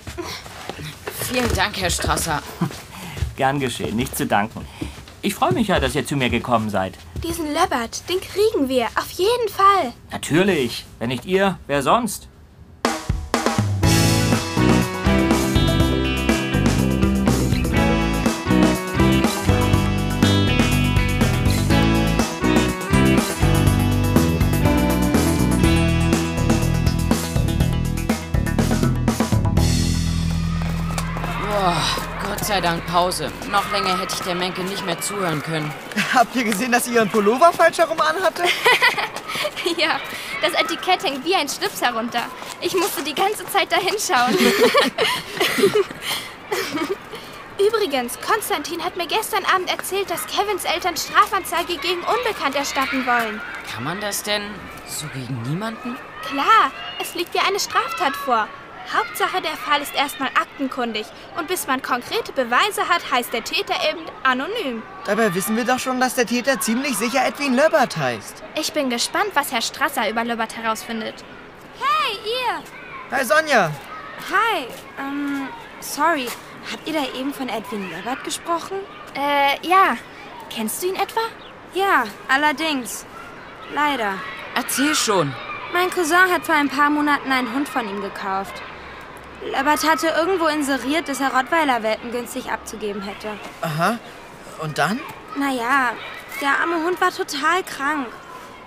Vielen 1.21 1.55
Dank, 1.55 1.79
Herr 1.81 1.91
Strasser. 1.91 2.43
Gern 3.37 3.61
geschehen, 3.61 3.95
nicht 3.95 4.17
zu 4.17 4.27
danken. 4.27 4.67
Ich 5.21 5.35
freue 5.35 5.53
mich 5.53 5.69
ja, 5.69 5.81
dass 5.81 5.97
ihr 5.97 6.07
zu 6.07 6.17
mir 6.17 6.31
gekommen 6.31 6.71
seid. 6.71 6.95
Diesen 7.25 7.53
Löbbert, 7.53 8.09
den 8.09 8.21
kriegen 8.21 8.69
wir, 8.69 8.87
auf 8.95 9.11
jeden 9.11 9.49
Fall. 9.49 9.93
Natürlich. 10.13 10.85
Wenn 11.01 11.09
nicht 11.09 11.25
ihr, 11.27 11.59
wer 11.67 11.83
sonst? 11.83 12.29
Sei 32.49 32.61
Dank 32.63 32.87
Pause. 32.87 33.31
Noch 33.51 33.71
länger 33.73 34.01
hätte 34.01 34.15
ich 34.15 34.23
der 34.23 34.35
Menke 34.35 34.63
nicht 34.63 34.85
mehr 34.87 34.99
zuhören 34.99 35.43
können. 35.43 35.71
Habt 36.15 36.35
ihr 36.35 36.45
gesehen, 36.45 36.73
dass 36.73 36.87
sie 36.87 36.95
ihren 36.95 37.11
Pullover 37.11 37.53
falsch 37.53 37.77
herum 37.77 38.01
anhatte? 38.01 38.43
ja, 39.77 40.01
das 40.41 40.55
Etikett 40.55 41.05
hängt 41.05 41.27
wie 41.27 41.35
ein 41.35 41.47
Schlips 41.47 41.83
herunter. 41.83 42.23
Ich 42.63 42.75
musste 42.75 43.03
die 43.03 43.15
ganze 43.15 43.45
Zeit 43.45 43.71
da 43.71 43.77
hinschauen. 43.77 44.35
Übrigens, 47.59 48.19
Konstantin 48.27 48.83
hat 48.83 48.97
mir 48.97 49.07
gestern 49.07 49.45
Abend 49.45 49.71
erzählt, 49.71 50.09
dass 50.09 50.27
Kevins 50.27 50.65
Eltern 50.65 50.97
Strafanzeige 50.97 51.77
gegen 51.77 52.01
Unbekannt 52.01 52.57
erstatten 52.57 53.05
wollen. 53.05 53.43
Kann 53.71 53.85
man 53.85 54.01
das 54.01 54.23
denn 54.23 54.45
so 54.87 55.07
gegen 55.09 55.43
niemanden? 55.43 55.99
Klar, 56.27 56.73
es 56.99 57.15
liegt 57.15 57.35
ja 57.35 57.43
eine 57.47 57.61
Straftat 57.61 58.17
vor. 58.17 58.49
Hauptsache, 58.93 59.43
der 59.43 59.57
Fall 59.57 59.83
ist 59.83 59.95
erstmal 59.95 60.29
aktenkundig. 60.29 61.07
Und 61.37 61.49
bis 61.49 61.67
man 61.67 61.83
konkrete 61.83 62.33
Beweise 62.33 62.89
hat, 62.89 63.11
heißt 63.11 63.33
der 63.33 63.45
Täter 63.45 63.75
eben 63.91 64.01
anonym. 64.23 64.83
Dabei 65.05 65.35
wissen 65.35 65.57
wir 65.57 65.65
doch 65.65 65.79
schon, 65.79 66.01
dass 66.01 66.15
der 66.15 66.27
Täter 66.27 66.59
ziemlich 66.61 66.97
sicher 66.97 67.27
Edwin 67.27 67.55
Löbert 67.55 67.97
heißt. 67.97 68.43
Ich 68.59 68.73
bin 68.73 68.91
gespannt, 68.91 69.31
was 69.35 69.53
Herr 69.53 69.63
Strasser 69.63 70.09
über 70.09 70.25
Löbert 70.25 70.57
herausfindet. 70.57 71.15
Hey, 71.79 72.17
ihr! 72.25 73.17
Hi, 73.17 73.25
Sonja. 73.25 73.71
Hi, 74.31 74.67
ähm, 74.99 75.49
sorry. 75.81 76.29
Habt 76.73 76.87
ihr 76.87 76.95
da 76.95 77.19
eben 77.19 77.33
von 77.33 77.49
Edwin 77.49 77.91
Löbert 77.91 78.25
gesprochen? 78.25 78.79
Äh, 79.15 79.67
ja. 79.67 79.97
Kennst 80.51 80.83
du 80.83 80.89
ihn 80.89 80.97
etwa? 80.97 81.21
Ja, 81.75 82.05
allerdings. 82.29 83.05
Leider. 83.75 84.15
Erzähl 84.55 84.95
schon. 84.95 85.35
Mein 85.73 85.91
Cousin 85.91 86.33
hat 86.33 86.47
vor 86.47 86.55
ein 86.55 86.71
paar 86.71 86.89
Monaten 86.89 87.31
einen 87.31 87.53
Hund 87.55 87.69
von 87.69 87.89
ihm 87.89 88.01
gekauft. 88.01 88.63
Löbert 89.43 89.89
hatte 89.89 90.09
irgendwo 90.09 90.47
inseriert, 90.47 91.09
dass 91.09 91.21
er 91.21 91.33
Rottweiler-Welpen 91.33 92.11
günstig 92.11 92.51
abzugeben 92.51 93.03
hätte. 93.03 93.29
Aha. 93.61 93.99
Und 94.61 94.79
dann? 94.79 95.01
Naja, 95.37 95.93
der 96.41 96.61
arme 96.61 96.85
Hund 96.85 97.01
war 97.01 97.11
total 97.11 97.63
krank. 97.63 98.09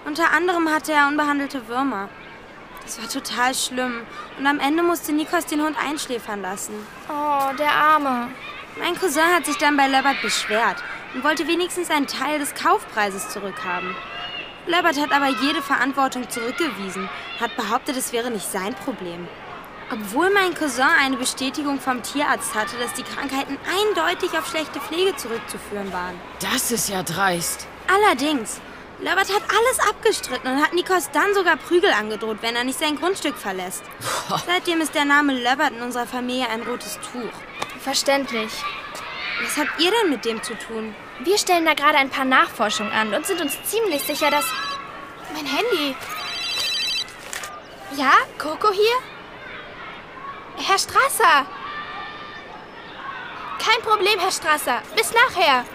Unter 0.05 0.31
anderem 0.31 0.69
hatte 0.69 0.93
er 0.93 1.07
unbehandelte 1.07 1.67
Würmer. 1.67 2.09
Das 2.83 2.99
war 2.99 3.09
total 3.09 3.53
schlimm. 3.53 4.01
Und 4.39 4.47
am 4.47 4.59
Ende 4.59 4.81
musste 4.81 5.11
Nikos 5.11 5.45
den 5.45 5.61
Hund 5.61 5.75
einschläfern 5.77 6.41
lassen. 6.41 6.73
Oh, 7.09 7.53
der 7.57 7.71
Arme. 7.71 8.29
Mein 8.79 8.97
Cousin 8.97 9.35
hat 9.35 9.45
sich 9.45 9.57
dann 9.57 9.77
bei 9.77 9.87
Löbert 9.87 10.21
beschwert 10.21 10.77
und 11.13 11.23
wollte 11.23 11.47
wenigstens 11.47 11.91
einen 11.91 12.07
Teil 12.07 12.39
des 12.39 12.55
Kaufpreises 12.55 13.29
zurückhaben. 13.29 13.95
Löbert 14.65 14.99
hat 14.99 15.11
aber 15.11 15.27
jede 15.27 15.61
Verantwortung 15.61 16.29
zurückgewiesen, 16.29 17.09
hat 17.39 17.55
behauptet, 17.57 17.97
es 17.97 18.13
wäre 18.13 18.31
nicht 18.31 18.49
sein 18.49 18.73
Problem. 18.75 19.27
Obwohl 19.91 20.29
mein 20.29 20.53
Cousin 20.53 20.85
eine 20.99 21.17
Bestätigung 21.17 21.79
vom 21.79 22.01
Tierarzt 22.01 22.55
hatte, 22.55 22.77
dass 22.77 22.93
die 22.93 23.03
Krankheiten 23.03 23.57
eindeutig 23.67 24.31
auf 24.37 24.47
schlechte 24.47 24.79
Pflege 24.79 25.15
zurückzuführen 25.17 25.91
waren. 25.91 26.19
Das 26.39 26.71
ist 26.71 26.87
ja 26.87 27.03
dreist. 27.03 27.67
Allerdings, 27.87 28.61
Löbert 28.99 29.33
hat 29.33 29.43
alles 29.49 29.79
abgestritten 29.89 30.49
und 30.49 30.63
hat 30.63 30.73
Nikos 30.73 31.09
dann 31.11 31.33
sogar 31.33 31.57
Prügel 31.57 31.91
angedroht, 31.91 32.37
wenn 32.41 32.55
er 32.55 32.63
nicht 32.63 32.79
sein 32.79 32.95
Grundstück 32.95 33.35
verlässt. 33.35 33.83
Seitdem 34.47 34.79
ist 34.79 34.95
der 34.95 35.05
Name 35.05 35.33
Löbert 35.33 35.71
in 35.71 35.81
unserer 35.81 36.07
Familie 36.07 36.47
ein 36.49 36.61
rotes 36.61 36.97
Tuch. 37.11 37.33
Verständlich. 37.81 38.51
Was 39.43 39.57
habt 39.57 39.81
ihr 39.81 39.91
denn 39.91 40.11
mit 40.11 40.23
dem 40.23 40.41
zu 40.41 40.53
tun? 40.53 40.95
Wir 41.23 41.37
stellen 41.37 41.65
da 41.65 41.73
gerade 41.73 41.97
ein 41.97 42.09
paar 42.09 42.25
Nachforschungen 42.25 42.93
an 42.93 43.13
und 43.13 43.25
sind 43.25 43.41
uns 43.41 43.57
ziemlich 43.63 44.03
sicher, 44.03 44.29
dass... 44.31 44.45
Mein 45.33 45.45
Handy. 45.45 45.95
Ja, 47.97 48.11
Coco 48.37 48.71
hier? 48.71 49.10
Herr 50.61 50.77
Strasser. 50.77 51.45
Kein 53.59 53.81
Problem, 53.83 54.19
Herr 54.19 54.31
Strasser. 54.31 54.81
Bis 54.95 55.11
nachher. 55.11 55.65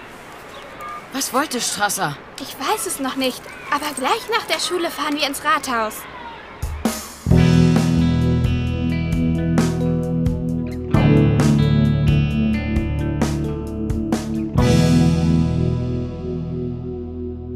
Was 1.12 1.32
wollte 1.32 1.60
Strasser? 1.60 2.16
Ich 2.40 2.54
weiß 2.58 2.86
es 2.86 3.00
noch 3.00 3.16
nicht, 3.16 3.42
aber 3.70 3.92
gleich 3.94 4.28
nach 4.30 4.46
der 4.46 4.60
Schule 4.60 4.90
fahren 4.90 5.16
wir 5.16 5.26
ins 5.26 5.42
Rathaus. 5.44 5.94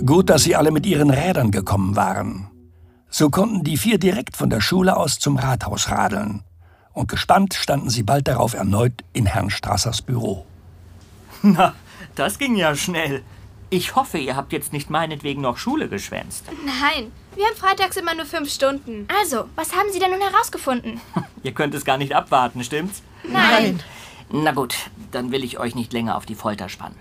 Gut, 0.05 0.28
dass 0.28 0.43
sie 0.43 0.57
alle 0.57 0.72
mit 0.72 0.87
ihren 0.87 1.11
Rädern 1.11 1.53
gekommen 1.53 1.95
waren. 1.95 2.51
So 3.09 3.31
konnten 3.31 3.62
die 3.62 3.76
vier 3.76 3.99
direkt 3.99 4.37
von 4.37 4.51
der 4.51 4.61
Schule 4.61 4.97
aus 4.97 5.18
zum 5.18 5.37
Rathaus 5.37 5.91
radeln. 5.91 6.43
Und 7.01 7.09
gespannt 7.09 7.55
standen 7.55 7.89
sie 7.89 8.03
bald 8.03 8.29
darauf 8.29 8.53
erneut 8.53 8.93
in 9.15 9.25
Herrn 9.25 9.49
Strassers 9.49 10.03
Büro. 10.03 10.45
Na, 11.43 11.75
das 12.15 12.39
ging 12.39 12.57
ja 12.57 12.77
schnell. 12.77 13.23
Ich 13.71 13.97
hoffe, 13.97 14.19
ihr 14.19 14.37
habt 14.37 14.53
jetzt 14.53 14.75
nicht 14.75 14.91
meinetwegen 14.91 15.41
noch 15.41 15.57
Schule 15.57 15.89
geschwänzt. 15.89 16.45
Nein, 16.67 17.11
wir 17.37 17.47
haben 17.47 17.57
freitags 17.57 17.97
immer 17.97 18.15
nur 18.15 18.27
fünf 18.27 18.53
Stunden. 18.53 19.09
Also, 19.19 19.47
was 19.55 19.75
haben 19.75 19.91
Sie 19.91 19.99
denn 19.99 20.11
nun 20.11 20.21
herausgefunden? 20.21 21.01
Ihr 21.43 21.53
könnt 21.53 21.75
es 21.75 21.87
gar 21.87 21.97
nicht 21.97 22.15
abwarten, 22.15 22.63
stimmt's? 22.63 23.03
Nein. 23.27 23.81
Na 24.31 24.53
gut, 24.53 24.77
dann 25.11 25.33
will 25.33 25.43
ich 25.43 25.59
euch 25.59 25.75
nicht 25.75 25.95
länger 25.95 26.19
auf 26.19 26.27
die 26.27 26.35
Folter 26.35 26.69
spannen. 26.69 26.99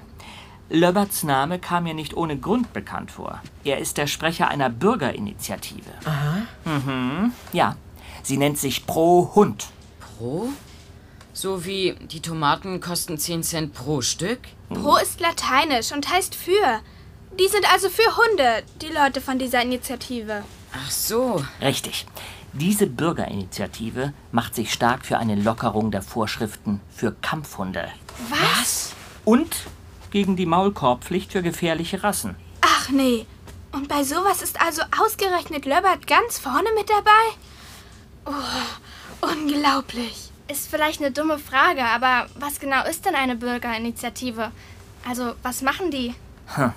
Löberts 0.69 1.23
Name 1.23 1.59
kam 1.59 1.83
mir 1.83 1.93
nicht 1.93 2.15
ohne 2.15 2.37
Grund 2.37 2.71
bekannt 2.71 3.11
vor. 3.11 3.41
Er 3.65 3.79
ist 3.79 3.97
der 3.97 4.07
Sprecher 4.07 4.47
einer 4.47 4.69
Bürgerinitiative. 4.69 5.91
Aha. 6.05 6.43
Mhm, 6.63 7.33
ja. 7.51 7.75
Sie 8.23 8.37
nennt 8.37 8.57
sich 8.57 8.85
Pro 8.85 9.31
Hund. 9.35 9.67
Pro? 10.19 10.49
So 11.31 11.63
wie 11.63 11.95
die 12.11 12.21
Tomaten 12.21 12.81
kosten 12.81 13.17
10 13.17 13.41
Cent 13.41 13.73
pro 13.73 14.01
Stück? 14.01 14.39
Pro 14.67 14.97
ist 14.97 15.21
lateinisch 15.21 15.93
und 15.93 16.09
heißt 16.09 16.35
für. 16.35 16.81
Die 17.39 17.47
sind 17.47 17.71
also 17.71 17.87
für 17.87 18.17
Hunde, 18.17 18.63
die 18.81 18.89
Leute 18.93 19.21
von 19.21 19.39
dieser 19.39 19.61
Initiative. 19.61 20.43
Ach 20.73 20.91
so. 20.91 21.41
Richtig. 21.61 22.05
Diese 22.51 22.85
Bürgerinitiative 22.85 24.11
macht 24.33 24.55
sich 24.55 24.73
stark 24.73 25.05
für 25.05 25.17
eine 25.17 25.35
Lockerung 25.35 25.89
der 25.89 26.01
Vorschriften 26.01 26.81
für 26.93 27.13
Kampfhunde. 27.21 27.87
Was? 28.29 28.93
Und 29.23 29.55
gegen 30.11 30.35
die 30.35 30.47
Maulkorbpflicht 30.47 31.31
für 31.31 31.41
gefährliche 31.41 32.03
Rassen. 32.03 32.35
Ach 32.59 32.89
nee. 32.89 33.25
Und 33.71 33.87
bei 33.87 34.03
sowas 34.03 34.41
ist 34.41 34.59
also 34.59 34.81
ausgerechnet 35.01 35.65
Löbert 35.65 36.07
ganz 36.07 36.39
vorne 36.39 36.67
mit 36.75 36.89
dabei? 36.89 37.37
Oh, 38.25 38.88
unglaublich. 39.21 40.31
Ist 40.47 40.67
vielleicht 40.67 41.01
eine 41.01 41.11
dumme 41.11 41.37
Frage, 41.37 41.83
aber 41.83 42.27
was 42.39 42.59
genau 42.59 42.85
ist 42.85 43.05
denn 43.05 43.15
eine 43.15 43.35
Bürgerinitiative? 43.35 44.51
Also, 45.07 45.33
was 45.43 45.61
machen 45.61 45.91
die? 45.91 46.15
Hm. 46.55 46.73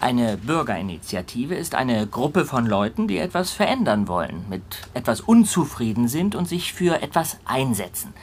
Eine 0.00 0.38
Bürgerinitiative 0.38 1.54
ist 1.54 1.74
eine 1.74 2.06
Gruppe 2.06 2.46
von 2.46 2.66
Leuten, 2.66 3.06
die 3.06 3.18
etwas 3.18 3.50
verändern 3.50 4.08
wollen, 4.08 4.46
mit 4.48 4.62
etwas 4.94 5.20
unzufrieden 5.20 6.08
sind 6.08 6.34
und 6.34 6.48
sich 6.48 6.72
für 6.72 7.02
etwas 7.02 7.36
einsetzen. 7.44 8.14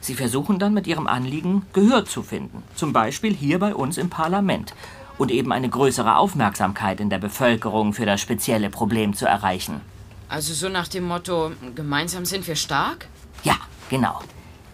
Sie 0.00 0.14
versuchen 0.14 0.58
dann 0.58 0.74
mit 0.74 0.86
ihrem 0.86 1.06
Anliegen 1.06 1.66
Gehör 1.72 2.04
zu 2.04 2.24
finden, 2.24 2.64
zum 2.74 2.92
Beispiel 2.92 3.34
hier 3.34 3.60
bei 3.60 3.74
uns 3.74 3.96
im 3.96 4.10
Parlament, 4.10 4.74
und 5.18 5.30
eben 5.30 5.52
eine 5.52 5.68
größere 5.68 6.16
Aufmerksamkeit 6.16 6.98
in 6.98 7.10
der 7.10 7.18
Bevölkerung 7.18 7.92
für 7.92 8.06
das 8.06 8.20
spezielle 8.20 8.70
Problem 8.70 9.14
zu 9.14 9.26
erreichen. 9.26 9.82
Also 10.30 10.54
so 10.54 10.68
nach 10.68 10.86
dem 10.86 11.08
Motto, 11.08 11.50
gemeinsam 11.74 12.24
sind 12.24 12.46
wir 12.46 12.54
stark? 12.54 13.08
Ja, 13.42 13.56
genau. 13.88 14.20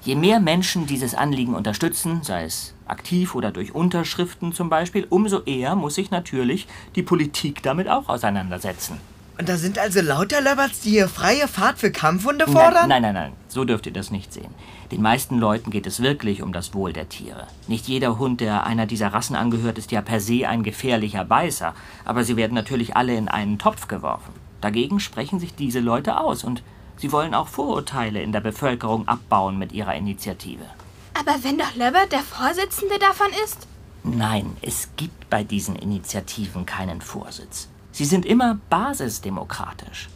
Je 0.02 0.14
mehr 0.14 0.38
Menschen 0.38 0.86
dieses 0.86 1.14
Anliegen 1.14 1.54
unterstützen, 1.54 2.22
sei 2.22 2.44
es 2.44 2.74
aktiv 2.86 3.34
oder 3.34 3.52
durch 3.52 3.74
Unterschriften 3.74 4.52
zum 4.52 4.68
Beispiel, 4.68 5.06
umso 5.08 5.40
eher 5.44 5.74
muss 5.74 5.94
sich 5.94 6.10
natürlich 6.10 6.68
die 6.94 7.02
Politik 7.02 7.62
damit 7.62 7.88
auch 7.88 8.10
auseinandersetzen. 8.10 9.00
Und 9.38 9.48
da 9.48 9.56
sind 9.56 9.78
also 9.78 10.02
lauter 10.02 10.42
Löberts, 10.42 10.80
die 10.80 10.90
hier 10.90 11.08
freie 11.08 11.48
Fahrt 11.48 11.78
für 11.78 11.90
Kampfhunde 11.90 12.46
fordern? 12.46 12.88
Nein, 12.90 13.00
nein, 13.00 13.14
nein, 13.14 13.14
nein, 13.14 13.32
so 13.48 13.64
dürft 13.64 13.86
ihr 13.86 13.92
das 13.92 14.10
nicht 14.10 14.34
sehen. 14.34 14.54
Den 14.92 15.00
meisten 15.00 15.38
Leuten 15.38 15.70
geht 15.70 15.86
es 15.86 16.02
wirklich 16.02 16.42
um 16.42 16.52
das 16.52 16.74
Wohl 16.74 16.92
der 16.92 17.08
Tiere. 17.08 17.46
Nicht 17.66 17.88
jeder 17.88 18.18
Hund, 18.18 18.42
der 18.42 18.64
einer 18.64 18.84
dieser 18.84 19.08
Rassen 19.08 19.36
angehört, 19.36 19.78
ist 19.78 19.90
ja 19.90 20.02
per 20.02 20.20
se 20.20 20.46
ein 20.46 20.62
gefährlicher 20.62 21.24
Beißer, 21.24 21.74
aber 22.04 22.24
sie 22.24 22.36
werden 22.36 22.54
natürlich 22.54 22.94
alle 22.94 23.16
in 23.16 23.28
einen 23.28 23.58
Topf 23.58 23.88
geworfen. 23.88 24.45
Dagegen 24.60 25.00
sprechen 25.00 25.38
sich 25.38 25.54
diese 25.54 25.80
Leute 25.80 26.20
aus 26.20 26.44
und 26.44 26.62
sie 26.96 27.12
wollen 27.12 27.34
auch 27.34 27.48
Vorurteile 27.48 28.22
in 28.22 28.32
der 28.32 28.40
Bevölkerung 28.40 29.06
abbauen 29.08 29.58
mit 29.58 29.72
ihrer 29.72 29.94
Initiative. 29.94 30.64
Aber 31.18 31.42
wenn 31.42 31.58
doch 31.58 31.74
Löbert 31.74 32.12
der 32.12 32.20
Vorsitzende 32.20 32.98
davon 32.98 33.28
ist? 33.44 33.66
Nein, 34.02 34.56
es 34.62 34.90
gibt 34.96 35.28
bei 35.30 35.42
diesen 35.42 35.76
Initiativen 35.76 36.66
keinen 36.66 37.00
Vorsitz. 37.00 37.68
Sie 37.90 38.04
sind 38.04 38.26
immer 38.26 38.58
basisdemokratisch. 38.68 40.08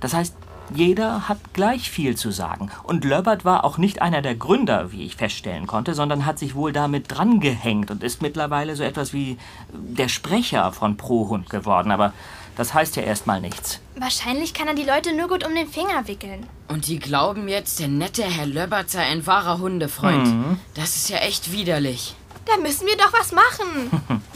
Das 0.00 0.14
heißt, 0.14 0.34
jeder 0.74 1.28
hat 1.28 1.38
gleich 1.52 1.90
viel 1.90 2.16
zu 2.16 2.30
sagen. 2.30 2.70
Und 2.82 3.04
Löbert 3.04 3.44
war 3.44 3.64
auch 3.64 3.78
nicht 3.78 4.02
einer 4.02 4.22
der 4.22 4.34
Gründer, 4.34 4.90
wie 4.90 5.04
ich 5.04 5.16
feststellen 5.16 5.66
konnte, 5.66 5.94
sondern 5.94 6.26
hat 6.26 6.38
sich 6.38 6.54
wohl 6.54 6.72
damit 6.72 7.04
drangehängt 7.08 7.90
und 7.90 8.02
ist 8.02 8.22
mittlerweile 8.22 8.74
so 8.74 8.82
etwas 8.82 9.12
wie 9.12 9.38
der 9.72 10.08
Sprecher 10.08 10.72
von 10.72 10.96
Prohund 10.96 11.50
geworden. 11.50 11.92
Aber 11.92 12.12
das 12.56 12.74
heißt 12.74 12.96
ja 12.96 13.02
erstmal 13.02 13.40
nichts. 13.40 13.80
Wahrscheinlich 13.96 14.54
kann 14.54 14.68
er 14.68 14.74
die 14.74 14.84
Leute 14.84 15.14
nur 15.14 15.28
gut 15.28 15.46
um 15.46 15.54
den 15.54 15.68
Finger 15.68 16.08
wickeln. 16.08 16.46
Und 16.68 16.88
die 16.88 16.98
glauben 16.98 17.48
jetzt, 17.48 17.78
der 17.78 17.88
nette 17.88 18.24
Herr 18.24 18.46
Löbert 18.46 18.90
sei 18.90 19.02
ein 19.02 19.26
wahrer 19.26 19.58
Hundefreund. 19.58 20.26
Mhm. 20.26 20.60
Das 20.74 20.96
ist 20.96 21.08
ja 21.10 21.18
echt 21.18 21.52
widerlich. 21.52 22.14
Da 22.46 22.56
müssen 22.60 22.86
wir 22.86 22.96
doch 22.96 23.12
was 23.12 23.32
machen. 23.32 24.22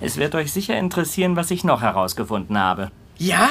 Es 0.00 0.16
wird 0.16 0.36
euch 0.36 0.52
sicher 0.52 0.78
interessieren, 0.78 1.34
was 1.34 1.50
ich 1.50 1.64
noch 1.64 1.82
herausgefunden 1.82 2.56
habe. 2.56 2.92
Ja? 3.16 3.50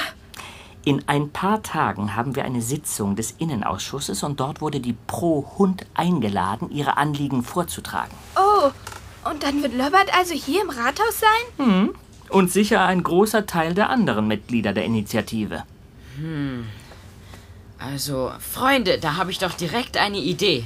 In 0.85 1.03
ein 1.07 1.29
paar 1.29 1.61
Tagen 1.61 2.15
haben 2.15 2.37
wir 2.37 2.45
eine 2.45 2.61
Sitzung 2.61 3.17
des 3.17 3.31
Innenausschusses 3.31 4.23
und 4.23 4.39
dort 4.39 4.61
wurde 4.61 4.79
die 4.79 4.95
Pro 5.07 5.45
Hund 5.57 5.85
eingeladen, 5.93 6.71
ihre 6.71 6.95
Anliegen 6.95 7.43
vorzutragen. 7.43 8.13
Oh, 8.37 8.71
und 9.29 9.43
dann 9.43 9.61
wird 9.61 9.73
Löbert 9.73 10.17
also 10.17 10.33
hier 10.33 10.61
im 10.61 10.69
Rathaus 10.69 11.19
sein? 11.19 11.65
Hm. 11.67 11.95
Und 12.29 12.51
sicher 12.51 12.85
ein 12.85 13.03
großer 13.03 13.45
Teil 13.45 13.73
der 13.73 13.89
anderen 13.89 14.27
Mitglieder 14.27 14.73
der 14.73 14.85
Initiative. 14.85 15.63
Hm. 16.17 16.65
Also, 17.79 18.31
Freunde, 18.39 18.97
da 18.99 19.17
habe 19.17 19.31
ich 19.31 19.39
doch 19.39 19.53
direkt 19.53 19.97
eine 19.97 20.17
Idee. 20.17 20.65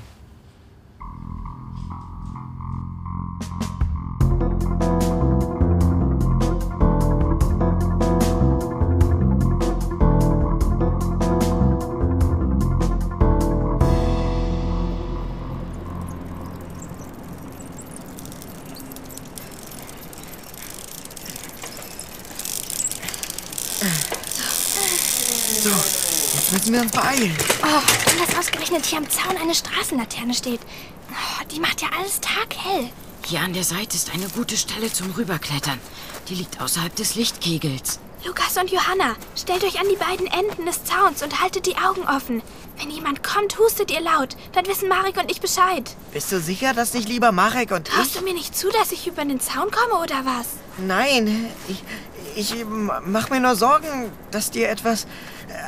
Uns 26.82 26.92
beeilen. 26.92 27.36
Oh, 27.64 28.12
und 28.12 28.20
dass 28.20 28.38
ausgerechnet 28.38 28.86
hier 28.86 28.98
am 28.98 29.10
Zaun 29.10 29.38
eine 29.42 29.56
Straßenlaterne 29.56 30.34
steht. 30.34 30.60
Oh, 31.12 31.44
die 31.54 31.60
macht 31.60 31.82
ja 31.82 31.90
alles 31.98 32.20
taghell. 32.20 32.90
Hier 33.26 33.42
an 33.42 33.54
der 33.54 33.64
Seite 33.64 33.96
ist 33.96 34.12
eine 34.14 34.28
gute 34.30 34.58
Stelle 34.58 34.92
zum 34.92 35.12
Rüberklettern. 35.12 35.80
Die 36.28 36.36
liegt 36.36 36.60
außerhalb 36.60 36.96
des 36.96 37.16
Lichtkegels. 37.16 38.00
Lukas 38.26 38.56
und 38.58 38.72
Johanna, 38.72 39.16
stellt 39.36 39.64
euch 39.64 39.80
an 39.80 39.88
die 39.90 39.96
beiden 39.96 40.28
Enden 40.28 40.66
des 40.66 40.84
Zauns 40.84 41.24
und 41.24 41.42
haltet 41.42 41.66
die 41.66 41.78
Augen 41.78 42.04
offen. 42.08 42.44
Wenn 42.78 42.92
jemand 42.92 43.24
kommt, 43.24 43.58
hustet 43.58 43.92
ihr 43.92 44.02
laut. 44.02 44.36
Dann 44.54 44.68
wissen 44.68 44.90
Marek 44.90 45.18
und 45.18 45.32
ich 45.32 45.42
Bescheid. 45.42 45.96
Bist 46.14 46.32
du 46.32 46.40
sicher, 46.40 46.74
dass 46.74 46.94
nicht 46.94 47.10
lieber 47.10 47.32
Marek 47.32 47.72
und 47.72 47.88
Traust 47.88 48.12
ich... 48.12 48.18
du 48.18 48.24
mir 48.24 48.34
nicht 48.34 48.56
zu, 48.56 48.70
dass 48.70 48.92
ich 48.92 49.08
über 49.08 49.26
den 49.26 49.40
Zaun 49.40 49.70
komme 49.72 50.02
oder 50.04 50.24
was? 50.24 50.48
Nein, 50.78 51.48
ich, 51.68 51.84
ich 52.36 52.66
mach 53.06 53.30
mir 53.30 53.40
nur 53.40 53.56
Sorgen, 53.56 54.12
dass 54.32 54.52
dir 54.52 54.70
etwas... 54.70 55.08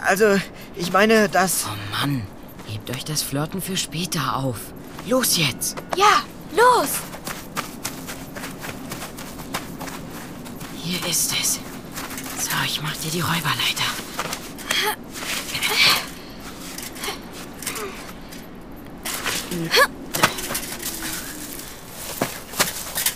Also, 0.06 0.40
ich 0.76 0.92
meine, 0.92 1.30
dass... 1.30 1.66
Oh 1.68 2.00
Mann, 2.00 2.26
hebt 2.68 2.90
euch 2.90 3.06
das 3.06 3.22
Flirten 3.22 3.62
für 3.62 3.78
später 3.78 4.38
auf. 4.38 4.58
Los 5.06 5.38
jetzt! 5.38 5.76
Ja, 5.96 6.24
los! 6.52 6.90
Hier 10.84 11.06
ist 11.10 11.34
es. 11.40 11.54
So, 12.44 12.52
ich 12.66 12.82
mach 12.82 12.96
dir 12.98 13.12
die 13.12 13.22
Räuberleiter. 13.22 13.84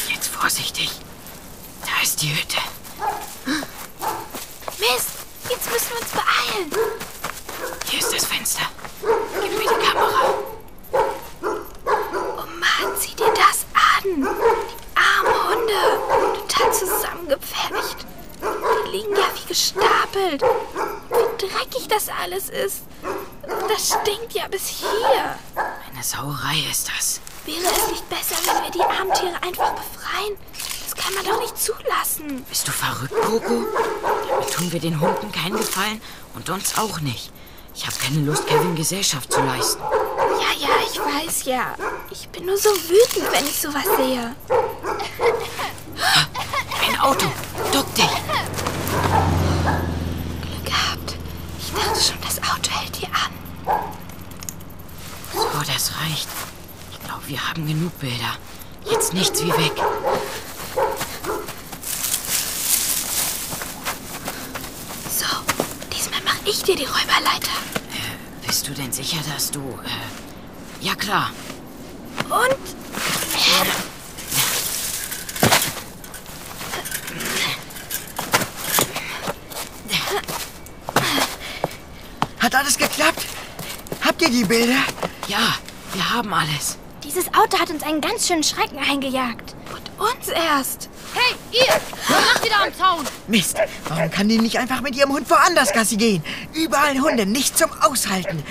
Jetzt 0.10 0.28
vorsichtig. 0.28 0.92
Da 1.82 2.04
ist 2.04 2.22
die 2.22 2.30
Hütte. 2.30 2.58
Mist, 4.80 5.10
jetzt 5.50 5.72
müssen 5.72 5.90
wir 5.92 6.02
uns 6.02 6.12
beeilen. 6.12 6.72
Hier 7.90 8.00
ist 8.00 8.14
das 8.14 8.26
Fenster. 8.26 8.64
Gib 9.42 9.52
mir 9.52 9.60
die 9.60 9.86
Kamera. 9.86 10.34
Oh 10.94 12.46
Mann, 12.60 12.98
sieh 13.00 13.16
dir 13.16 13.34
das 13.34 13.66
an. 13.74 14.04
Die 14.06 14.78
armen 14.96 15.38
Hunde. 15.50 15.82
Total 16.40 16.74
zusammengepfercht. 16.74 18.06
Die 18.42 18.90
liegen 18.90 19.16
ja 19.16 19.26
wie 19.36 19.48
gestapelt. 19.48 20.42
Wie 20.42 21.48
dreckig 21.48 21.88
das 21.88 22.10
alles 22.10 22.50
ist. 22.50 22.84
Das 23.68 23.88
stinkt 24.02 24.34
ja 24.34 24.48
bis 24.48 24.68
hier. 24.68 25.40
Eine 25.56 26.04
Sauerei 26.04 26.58
ist 26.70 26.90
das. 26.90 27.22
Wäre 27.46 27.74
es 27.74 27.88
nicht 27.92 28.10
besser, 28.10 28.36
wenn 28.46 28.64
wir 28.64 28.72
die 28.72 28.82
armen 28.84 29.14
Tiere 29.14 29.42
einfach 29.42 29.72
befreien? 29.74 30.38
Kann 30.98 31.14
man 31.14 31.26
doch 31.26 31.40
nicht 31.40 31.58
zulassen. 31.58 32.44
Bist 32.50 32.68
du 32.68 32.72
verrückt, 32.72 33.14
Coco? 33.22 33.66
Damit 34.30 34.54
tun 34.54 34.72
wir 34.72 34.80
den 34.80 35.00
Hunden 35.00 35.32
keinen 35.32 35.58
Gefallen 35.58 36.02
und 36.36 36.50
uns 36.50 36.78
auch 36.78 37.00
nicht. 37.00 37.32
Ich 37.76 37.86
habe 37.86 37.96
keine 37.98 38.26
Lust, 38.26 38.48
Kevin 38.48 38.76
Gesellschaft 38.76 39.32
zu 39.32 39.40
leisten. 39.42 39.82
Ja, 39.82 40.68
ja, 40.68 40.76
ich 40.92 41.00
weiß 41.00 41.46
ja. 41.46 41.76
Ich 42.10 42.28
bin 42.30 42.46
nur 42.46 42.58
so 42.58 42.70
wütend, 42.70 43.32
wenn 43.32 43.46
ich 43.46 43.60
sowas 43.62 43.86
sehe. 43.98 44.36
Ein 46.88 47.00
Auto. 47.00 47.28
Duck 47.72 47.94
dich. 47.96 48.06
Glück 50.42 50.66
gehabt. 50.66 51.16
Ich 51.60 51.72
dachte 51.72 52.02
schon, 52.02 52.18
das 52.22 52.38
Auto 52.40 52.72
hält 52.72 52.96
hier 52.96 53.10
an. 53.10 53.32
So, 55.34 55.60
das 55.72 55.92
reicht. 56.02 56.28
Ich 56.92 57.00
glaube, 57.06 57.28
wir 57.28 57.48
haben 57.48 57.68
genug 57.68 57.98
Bilder. 58.00 58.36
Jetzt 58.90 59.14
nichts 59.14 59.44
wie 59.44 59.52
weg. 59.52 59.74
So, 65.10 65.26
diesmal 65.94 66.22
mache 66.24 66.46
ich 66.46 66.57
dir 66.68 66.76
die 66.76 66.86
Räuberleiter. 66.86 67.52
Bist 68.46 68.68
du 68.68 68.74
denn 68.74 68.92
sicher, 68.92 69.20
dass 69.34 69.52
du... 69.52 69.60
Äh, 69.62 70.86
ja, 70.86 70.96
klar. 70.96 71.32
Und? 72.26 72.58
Hat 82.40 82.56
alles 82.56 82.78
geklappt? 82.78 83.26
Habt 84.04 84.22
ihr 84.22 84.30
die 84.30 84.44
Bilder? 84.44 84.80
Ja, 85.28 85.56
wir 85.94 86.14
haben 86.14 86.34
alles. 86.34 86.78
Dieses 87.04 87.28
Auto 87.34 87.60
hat 87.60 87.70
uns 87.70 87.84
einen 87.84 88.02
ganz 88.02 88.28
schönen 88.28 88.44
Schrecken 88.44 88.80
eingejagt. 88.80 89.56
Und 89.74 90.10
uns 90.10 90.28
erst. 90.28 90.90
Hey, 91.14 91.36
ihr! 91.52 91.80
Macht 92.10 92.44
wieder 92.44 92.64
am 92.64 92.76
Zaun! 92.76 93.17
Mist, 93.28 93.58
warum 93.90 94.10
kann 94.10 94.30
die 94.30 94.38
nicht 94.38 94.58
einfach 94.58 94.82
mit 94.82 94.96
ihrem 94.96 95.12
Hund 95.12 95.30
woanders 95.30 95.74
Gassi 95.74 95.98
gehen? 95.98 96.24
Überall 96.54 97.00
Hunde, 97.00 97.26
nicht 97.26 97.58
zum 97.58 97.70
Aushalten. 97.82 98.42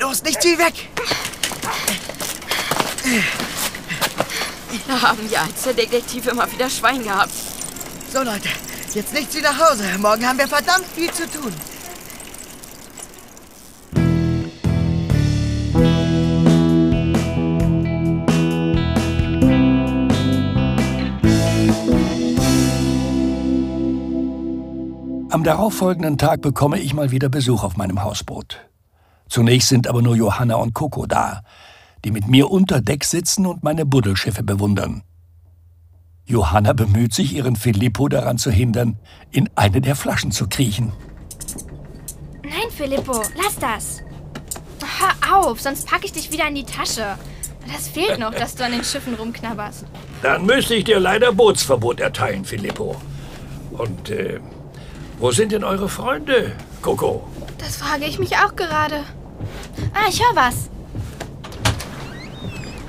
Los, 0.00 0.22
nichts 0.24 0.44
wie 0.44 0.58
weg! 0.58 0.88
Da 4.88 5.00
haben 5.00 5.28
die 5.28 5.36
Alsterdetektive 5.36 6.30
immer 6.30 6.50
wieder 6.50 6.68
Schwein 6.68 7.04
gehabt. 7.04 7.32
So, 8.12 8.22
Leute, 8.22 8.48
jetzt 8.94 9.12
nichts 9.12 9.34
wie 9.36 9.40
nach 9.40 9.58
Hause. 9.58 9.84
Morgen 9.98 10.26
haben 10.26 10.38
wir 10.38 10.48
verdammt 10.48 10.86
viel 10.94 11.12
zu 11.12 11.30
tun. 11.30 11.54
Am 25.34 25.42
darauffolgenden 25.42 26.16
Tag 26.16 26.42
bekomme 26.42 26.78
ich 26.78 26.94
mal 26.94 27.10
wieder 27.10 27.28
Besuch 27.28 27.64
auf 27.64 27.76
meinem 27.76 28.04
Hausboot. 28.04 28.68
Zunächst 29.28 29.68
sind 29.68 29.88
aber 29.88 30.00
nur 30.00 30.14
Johanna 30.14 30.54
und 30.54 30.74
Coco 30.74 31.06
da, 31.06 31.42
die 32.04 32.12
mit 32.12 32.28
mir 32.28 32.52
unter 32.52 32.80
Deck 32.80 33.02
sitzen 33.02 33.44
und 33.44 33.64
meine 33.64 33.84
Buddelschiffe 33.84 34.44
bewundern. 34.44 35.02
Johanna 36.24 36.72
bemüht 36.72 37.14
sich, 37.14 37.34
ihren 37.34 37.56
Filippo 37.56 38.08
daran 38.08 38.38
zu 38.38 38.52
hindern, 38.52 38.96
in 39.32 39.50
eine 39.56 39.80
der 39.80 39.96
Flaschen 39.96 40.30
zu 40.30 40.46
kriechen. 40.46 40.92
Nein, 42.44 42.70
Filippo, 42.70 43.20
lass 43.34 43.58
das. 43.58 44.02
Hör 45.00 45.36
auf, 45.36 45.60
sonst 45.60 45.88
packe 45.88 46.04
ich 46.04 46.12
dich 46.12 46.30
wieder 46.30 46.46
in 46.46 46.54
die 46.54 46.64
Tasche. 46.64 47.18
Das 47.72 47.88
fehlt 47.88 48.20
noch, 48.20 48.34
dass 48.34 48.54
du 48.54 48.64
an 48.64 48.70
den 48.70 48.84
Schiffen 48.84 49.14
rumknabberst. 49.14 49.84
Dann 50.22 50.46
müsste 50.46 50.76
ich 50.76 50.84
dir 50.84 51.00
leider 51.00 51.32
Bootsverbot 51.32 51.98
erteilen, 51.98 52.44
Filippo. 52.44 52.94
Und 53.72 54.10
äh, 54.10 54.38
wo 55.18 55.30
sind 55.30 55.52
denn 55.52 55.64
eure 55.64 55.88
Freunde, 55.88 56.52
Coco? 56.82 57.28
Das 57.58 57.76
frage 57.76 58.04
ich 58.04 58.18
mich 58.18 58.36
auch 58.36 58.54
gerade. 58.56 59.04
Ah, 59.94 60.08
ich 60.08 60.20
höre 60.20 60.36
was. 60.36 60.70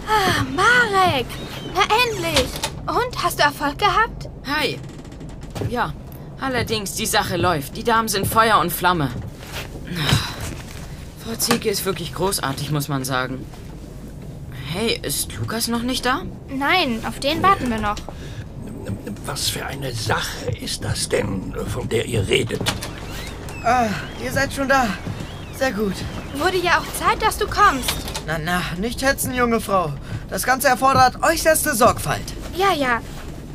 Ah, 0.08 0.44
Marek! 0.56 1.26
Na 1.74 1.82
endlich! 2.06 2.48
Und, 2.88 3.24
hast 3.24 3.40
du 3.40 3.44
Erfolg 3.44 3.78
gehabt? 3.80 4.30
Hi. 4.46 4.80
Ja, 5.70 5.94
allerdings, 6.40 6.94
die 6.94 7.06
Sache 7.06 7.38
läuft. 7.38 7.76
Die 7.78 7.84
Damen 7.84 8.08
sind 8.08 8.28
Feuer 8.28 8.60
und 8.60 8.72
Flamme. 8.72 9.10
Frau 11.24 11.36
Zieke 11.36 11.70
ist 11.70 11.86
wirklich 11.86 12.14
großartig, 12.14 12.72
muss 12.72 12.88
man 12.88 13.04
sagen. 13.04 13.44
Hey, 14.72 15.00
ist 15.02 15.34
Lukas 15.38 15.68
noch 15.68 15.82
nicht 15.82 16.06
da? 16.06 16.22
Nein, 16.50 17.00
auf 17.08 17.20
den 17.20 17.42
warten 17.42 17.70
wir 17.70 17.80
noch. 17.80 17.96
Was 19.26 19.50
für 19.50 19.66
eine 19.66 19.94
Sache 19.94 20.52
ist 20.62 20.84
das 20.84 21.10
denn, 21.10 21.54
von 21.68 21.90
der 21.90 22.06
ihr 22.06 22.28
redet? 22.28 22.62
Ah, 23.64 23.88
ihr 24.24 24.32
seid 24.32 24.54
schon 24.54 24.70
da. 24.70 24.88
Sehr 25.58 25.72
gut. 25.72 25.96
Wurde 26.36 26.58
ja 26.58 26.80
auch 26.80 26.94
Zeit, 27.00 27.22
dass 27.22 27.38
du 27.38 27.48
kommst. 27.48 27.96
Na, 28.28 28.38
na, 28.38 28.62
nicht 28.78 29.02
hetzen, 29.02 29.34
junge 29.34 29.62
Frau. 29.62 29.94
Das 30.30 30.44
Ganze 30.44 30.68
erfordert 30.68 31.24
äußerste 31.24 31.76
Sorgfalt. 31.76 32.34
Ja, 32.56 32.74
ja. 32.74 33.02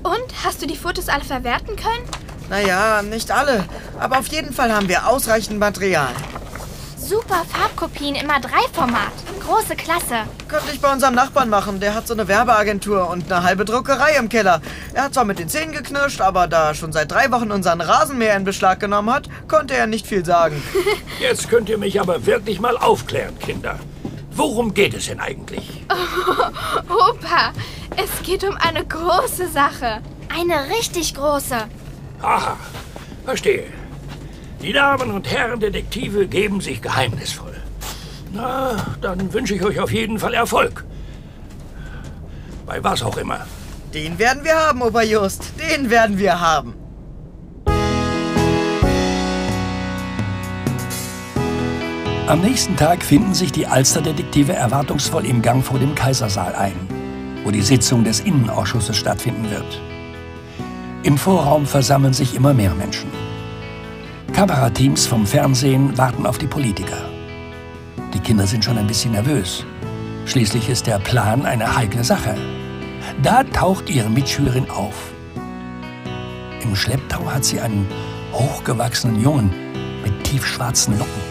Und, 0.02 0.44
hast 0.44 0.62
du 0.62 0.66
die 0.66 0.76
Fotos 0.76 1.08
alle 1.08 1.24
verwerten 1.24 1.76
können? 1.76 2.04
Naja, 2.48 3.02
nicht 3.02 3.30
alle. 3.30 3.64
Aber 3.98 4.18
auf 4.18 4.26
jeden 4.28 4.52
Fall 4.52 4.72
haben 4.72 4.88
wir 4.88 5.06
ausreichend 5.06 5.58
Material. 5.58 6.12
Super 7.10 7.44
Farbkopien 7.44 8.14
im 8.14 8.30
A3-Format. 8.30 9.10
Große 9.44 9.74
Klasse. 9.74 10.28
Könnte 10.46 10.70
ich 10.72 10.80
bei 10.80 10.92
unserem 10.92 11.16
Nachbarn 11.16 11.50
machen. 11.50 11.80
Der 11.80 11.92
hat 11.92 12.06
so 12.06 12.14
eine 12.14 12.28
Werbeagentur 12.28 13.10
und 13.10 13.32
eine 13.32 13.42
halbe 13.42 13.64
Druckerei 13.64 14.14
im 14.16 14.28
Keller. 14.28 14.60
Er 14.94 15.02
hat 15.02 15.14
zwar 15.14 15.24
mit 15.24 15.40
den 15.40 15.48
Zähnen 15.48 15.72
geknirscht, 15.72 16.20
aber 16.20 16.46
da 16.46 16.68
er 16.68 16.74
schon 16.76 16.92
seit 16.92 17.10
drei 17.10 17.32
Wochen 17.32 17.50
unseren 17.50 17.80
Rasenmäher 17.80 18.36
in 18.36 18.44
Beschlag 18.44 18.78
genommen 18.78 19.12
hat, 19.12 19.28
konnte 19.48 19.74
er 19.74 19.88
nicht 19.88 20.06
viel 20.06 20.24
sagen. 20.24 20.62
Jetzt 21.20 21.50
könnt 21.50 21.68
ihr 21.68 21.78
mich 21.78 22.00
aber 22.00 22.26
wirklich 22.26 22.60
mal 22.60 22.76
aufklären, 22.76 23.36
Kinder. 23.40 23.80
Worum 24.30 24.72
geht 24.72 24.94
es 24.94 25.06
denn 25.06 25.18
eigentlich? 25.18 25.84
Oh, 25.90 27.10
Opa, 27.10 27.50
es 27.96 28.24
geht 28.24 28.44
um 28.44 28.54
eine 28.54 28.86
große 28.86 29.48
Sache. 29.48 30.00
Eine 30.32 30.68
richtig 30.78 31.16
große. 31.16 31.56
Aha, 32.22 32.56
verstehe. 33.24 33.79
Die 34.62 34.72
Damen 34.72 35.10
und 35.10 35.30
Herren 35.30 35.58
Detektive 35.58 36.26
geben 36.26 36.60
sich 36.60 36.82
geheimnisvoll. 36.82 37.56
Na, 38.32 38.76
dann 39.00 39.32
wünsche 39.32 39.54
ich 39.54 39.64
euch 39.64 39.80
auf 39.80 39.90
jeden 39.90 40.18
Fall 40.18 40.34
Erfolg. 40.34 40.84
Bei 42.66 42.82
was 42.84 43.02
auch 43.02 43.16
immer. 43.16 43.46
Den 43.94 44.18
werden 44.18 44.44
wir 44.44 44.54
haben, 44.54 44.82
Opa 44.82 45.02
Just. 45.02 45.52
Den 45.58 45.90
werden 45.90 46.18
wir 46.18 46.40
haben. 46.40 46.74
Am 52.26 52.42
nächsten 52.42 52.76
Tag 52.76 53.02
finden 53.02 53.34
sich 53.34 53.50
die 53.50 53.66
Alsterdetektive 53.66 54.52
erwartungsvoll 54.52 55.26
im 55.26 55.42
Gang 55.42 55.64
vor 55.64 55.80
dem 55.80 55.96
Kaisersaal 55.96 56.54
ein, 56.54 56.76
wo 57.42 57.50
die 57.50 57.62
Sitzung 57.62 58.04
des 58.04 58.20
Innenausschusses 58.20 58.96
stattfinden 58.96 59.50
wird. 59.50 59.80
Im 61.02 61.18
Vorraum 61.18 61.66
versammeln 61.66 62.12
sich 62.12 62.36
immer 62.36 62.54
mehr 62.54 62.74
Menschen. 62.74 63.10
Kamerateams 64.40 65.06
vom 65.06 65.26
Fernsehen 65.26 65.98
warten 65.98 66.24
auf 66.24 66.38
die 66.38 66.46
Politiker. 66.46 67.10
Die 68.14 68.20
Kinder 68.20 68.46
sind 68.46 68.64
schon 68.64 68.78
ein 68.78 68.86
bisschen 68.86 69.12
nervös. 69.12 69.66
Schließlich 70.24 70.70
ist 70.70 70.86
der 70.86 70.98
Plan 70.98 71.44
eine 71.44 71.76
heikle 71.76 72.02
Sache. 72.02 72.34
Da 73.22 73.44
taucht 73.44 73.90
ihre 73.90 74.08
Mitschülerin 74.08 74.70
auf. 74.70 74.94
Im 76.62 76.74
Schlepptau 76.74 77.30
hat 77.30 77.44
sie 77.44 77.60
einen 77.60 77.86
hochgewachsenen 78.32 79.20
Jungen 79.20 79.50
mit 80.02 80.24
tiefschwarzen 80.24 80.98
Locken. 80.98 81.22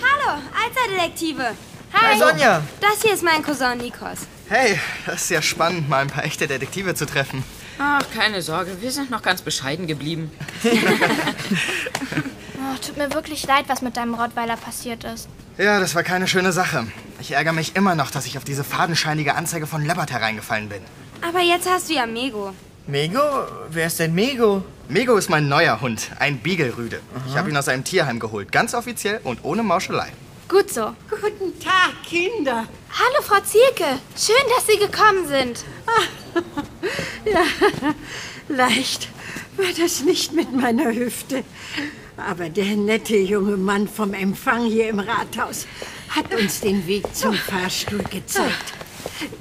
Hallo, 0.00 0.40
Alsterdetektive. 0.64 1.50
Hi, 1.92 2.18
Sonja. 2.18 2.62
Das 2.80 3.02
hier 3.02 3.12
ist 3.12 3.22
mein 3.22 3.42
Cousin 3.42 3.76
Nikos. 3.76 4.20
Hey, 4.48 4.80
das 5.04 5.24
ist 5.24 5.28
ja 5.28 5.42
spannend, 5.42 5.86
mal 5.86 5.98
ein 5.98 6.08
paar 6.08 6.24
echte 6.24 6.46
Detektive 6.46 6.94
zu 6.94 7.04
treffen. 7.04 7.44
Ach, 7.82 8.04
keine 8.14 8.42
Sorge, 8.42 8.76
wir 8.82 8.90
sind 8.92 9.10
noch 9.10 9.22
ganz 9.22 9.40
bescheiden 9.42 9.86
geblieben. 9.86 10.30
Oh, 12.62 12.76
tut 12.86 12.98
mir 12.98 13.12
wirklich 13.14 13.46
leid, 13.46 13.64
was 13.68 13.80
mit 13.80 13.96
deinem 13.96 14.14
Rottweiler 14.14 14.56
passiert 14.56 15.02
ist. 15.04 15.28
Ja, 15.56 15.80
das 15.80 15.94
war 15.94 16.02
keine 16.02 16.28
schöne 16.28 16.52
Sache. 16.52 16.86
Ich 17.18 17.32
ärgere 17.32 17.54
mich 17.54 17.74
immer 17.74 17.94
noch, 17.94 18.10
dass 18.10 18.26
ich 18.26 18.36
auf 18.36 18.44
diese 18.44 18.64
fadenscheinige 18.64 19.34
Anzeige 19.34 19.66
von 19.66 19.84
Lebbert 19.84 20.12
hereingefallen 20.12 20.68
bin. 20.68 20.82
Aber 21.26 21.40
jetzt 21.40 21.68
hast 21.68 21.88
du 21.88 21.94
ja 21.94 22.04
Mego. 22.06 22.52
Mego? 22.86 23.18
Wer 23.70 23.86
ist 23.86 23.98
denn 23.98 24.14
Mego? 24.14 24.62
Mego 24.88 25.16
ist 25.16 25.30
mein 25.30 25.48
neuer 25.48 25.80
Hund, 25.80 26.10
ein 26.18 26.38
Beagle-Rüde. 26.38 27.00
Ich 27.28 27.36
habe 27.36 27.48
ihn 27.48 27.56
aus 27.56 27.68
einem 27.68 27.82
Tierheim 27.82 28.20
geholt, 28.20 28.52
ganz 28.52 28.74
offiziell 28.74 29.20
und 29.24 29.42
ohne 29.42 29.62
Mauschelei. 29.62 30.08
Gut 30.50 30.68
so. 30.68 30.96
Guten 31.08 31.60
Tag, 31.60 32.02
Kinder. 32.04 32.66
Hallo, 32.90 33.22
Frau 33.22 33.38
Zielke. 33.40 34.00
Schön, 34.16 34.34
dass 34.56 34.66
Sie 34.66 34.78
gekommen 34.78 35.26
sind. 35.28 35.64
Ja, 37.26 37.44
leicht 38.48 39.08
war 39.58 39.66
das 39.78 40.00
nicht 40.00 40.32
mit 40.32 40.52
meiner 40.54 40.90
Hüfte. 40.90 41.44
Aber 42.16 42.48
der 42.48 42.76
nette 42.76 43.16
junge 43.16 43.58
Mann 43.58 43.86
vom 43.86 44.14
Empfang 44.14 44.64
hier 44.64 44.88
im 44.88 45.00
Rathaus 45.00 45.66
hat 46.08 46.34
uns 46.34 46.60
den 46.60 46.86
Weg 46.86 47.14
zum 47.14 47.34
Fahrstuhl 47.34 48.02
gezeigt. 48.04 48.72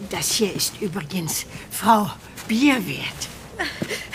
Das 0.09 0.31
hier 0.33 0.53
ist 0.53 0.81
übrigens 0.81 1.45
Frau 1.71 2.11
Bierwert. 2.49 3.29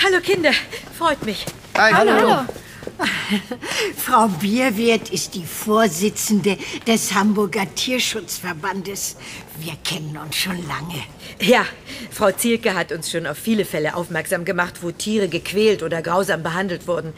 Hallo 0.04 0.20
Kinder, 0.20 0.52
freut 0.96 1.24
mich. 1.24 1.46
Hi. 1.76 1.92
Hallo. 1.92 2.44
Frau 3.96 4.28
Bierwirth 4.28 5.10
ist 5.10 5.34
die 5.34 5.44
Vorsitzende 5.44 6.58
des 6.86 7.14
Hamburger 7.14 7.72
Tierschutzverbandes. 7.74 9.16
Wir 9.58 9.74
kennen 9.84 10.16
uns 10.16 10.36
schon 10.36 10.56
lange. 10.68 11.02
Ja, 11.40 11.64
Frau 12.10 12.30
Zielke 12.32 12.74
hat 12.74 12.92
uns 12.92 13.10
schon 13.10 13.26
auf 13.26 13.38
viele 13.38 13.64
Fälle 13.64 13.94
aufmerksam 13.94 14.44
gemacht, 14.44 14.74
wo 14.82 14.90
Tiere 14.90 15.28
gequält 15.28 15.82
oder 15.82 16.02
grausam 16.02 16.42
behandelt 16.42 16.86
wurden. 16.86 17.12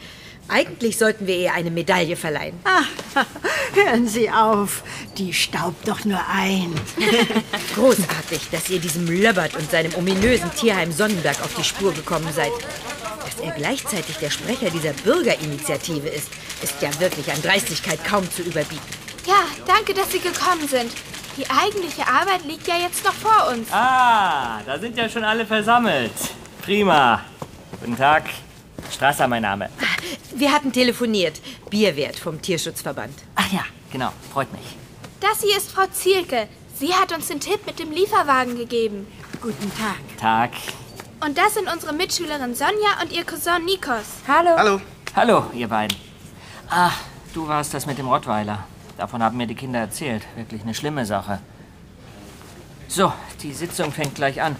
Eigentlich 0.49 0.97
sollten 0.97 1.27
wir 1.27 1.35
ihr 1.35 1.53
eine 1.53 1.71
Medaille 1.71 2.15
verleihen. 2.15 2.57
Ah, 2.63 2.83
hören 3.73 4.07
Sie 4.07 4.29
auf, 4.29 4.83
die 5.17 5.33
staubt 5.33 5.87
doch 5.87 6.05
nur 6.05 6.21
ein. 6.29 6.73
Großartig, 7.75 8.49
dass 8.51 8.69
ihr 8.69 8.79
diesem 8.79 9.07
Löbbert 9.07 9.57
und 9.57 9.69
seinem 9.69 9.93
ominösen 9.95 10.49
Tierheim 10.55 10.91
Sonnenberg 10.91 11.41
auf 11.43 11.53
die 11.55 11.65
Spur 11.65 11.93
gekommen 11.93 12.29
seid. 12.33 12.51
Dass 13.37 13.45
er 13.45 13.51
gleichzeitig 13.51 14.17
der 14.17 14.31
Sprecher 14.31 14.71
dieser 14.71 14.93
Bürgerinitiative 14.93 16.07
ist, 16.07 16.29
ist 16.63 16.81
ja 16.81 16.89
wirklich 16.99 17.31
an 17.31 17.39
Dreistigkeit 17.41 18.03
kaum 18.03 18.29
zu 18.31 18.41
überbieten. 18.41 18.81
Ja, 19.27 19.43
danke, 19.67 19.93
dass 19.93 20.11
Sie 20.11 20.19
gekommen 20.19 20.67
sind. 20.67 20.91
Die 21.37 21.47
eigentliche 21.47 22.07
Arbeit 22.07 22.45
liegt 22.45 22.67
ja 22.67 22.77
jetzt 22.77 23.03
noch 23.03 23.13
vor 23.13 23.53
uns. 23.53 23.67
Ah, 23.71 24.61
da 24.65 24.79
sind 24.79 24.97
ja 24.97 25.07
schon 25.07 25.23
alle 25.23 25.45
versammelt. 25.45 26.13
Prima. 26.63 27.21
Guten 27.79 27.95
Tag. 27.95 28.23
Strasser 28.91 29.27
mein 29.27 29.43
Name. 29.43 29.69
Wir 30.33 30.51
hatten 30.51 30.71
telefoniert. 30.71 31.39
Bierwert 31.69 32.17
vom 32.17 32.41
Tierschutzverband. 32.41 33.13
Ach 33.35 33.51
ja, 33.51 33.65
genau. 33.91 34.13
Freut 34.33 34.51
mich. 34.51 34.75
Das 35.19 35.41
hier 35.41 35.57
ist 35.57 35.71
Frau 35.71 35.85
Zielke. 35.91 36.47
Sie 36.79 36.93
hat 36.93 37.11
uns 37.11 37.27
den 37.27 37.39
Tipp 37.39 37.67
mit 37.67 37.77
dem 37.77 37.91
Lieferwagen 37.91 38.57
gegeben. 38.57 39.05
Guten 39.41 39.71
Tag. 39.77 40.17
Tag. 40.19 40.51
Und 41.19 41.37
das 41.37 41.55
sind 41.55 41.71
unsere 41.71 41.93
Mitschülerin 41.93 42.53
Sonja 42.53 43.01
und 43.01 43.11
ihr 43.11 43.25
Cousin 43.25 43.65
Nikos. 43.65 44.05
Hallo. 44.27 44.51
Hallo. 44.55 44.81
Hallo, 45.15 45.45
ihr 45.53 45.67
beiden. 45.67 45.97
Ah, 46.69 46.91
du 47.33 47.47
warst 47.47 47.73
das 47.73 47.87
mit 47.87 47.97
dem 47.97 48.07
Rottweiler. 48.07 48.65
Davon 48.97 49.23
haben 49.23 49.35
mir 49.35 49.47
die 49.47 49.55
Kinder 49.55 49.79
erzählt. 49.79 50.23
Wirklich 50.35 50.61
eine 50.61 50.75
schlimme 50.75 51.05
Sache. 51.07 51.39
So, 52.87 53.11
die 53.41 53.51
Sitzung 53.51 53.91
fängt 53.91 54.13
gleich 54.15 54.41
an. 54.41 54.55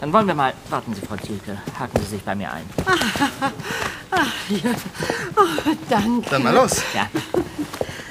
Dann 0.00 0.12
wollen 0.12 0.28
wir 0.28 0.34
mal. 0.34 0.54
Warten 0.70 0.94
Sie, 0.94 1.00
Frau 1.00 1.16
Zielke. 1.16 1.58
Haken 1.78 2.00
Sie 2.00 2.06
sich 2.06 2.22
bei 2.22 2.36
mir 2.36 2.52
ein. 2.52 2.64
Ach, 4.10 4.32
ja. 4.48 4.70
oh, 5.36 5.70
danke. 5.88 6.30
Dann 6.30 6.42
mal 6.44 6.54
los. 6.54 6.82
Ja. 6.94 7.08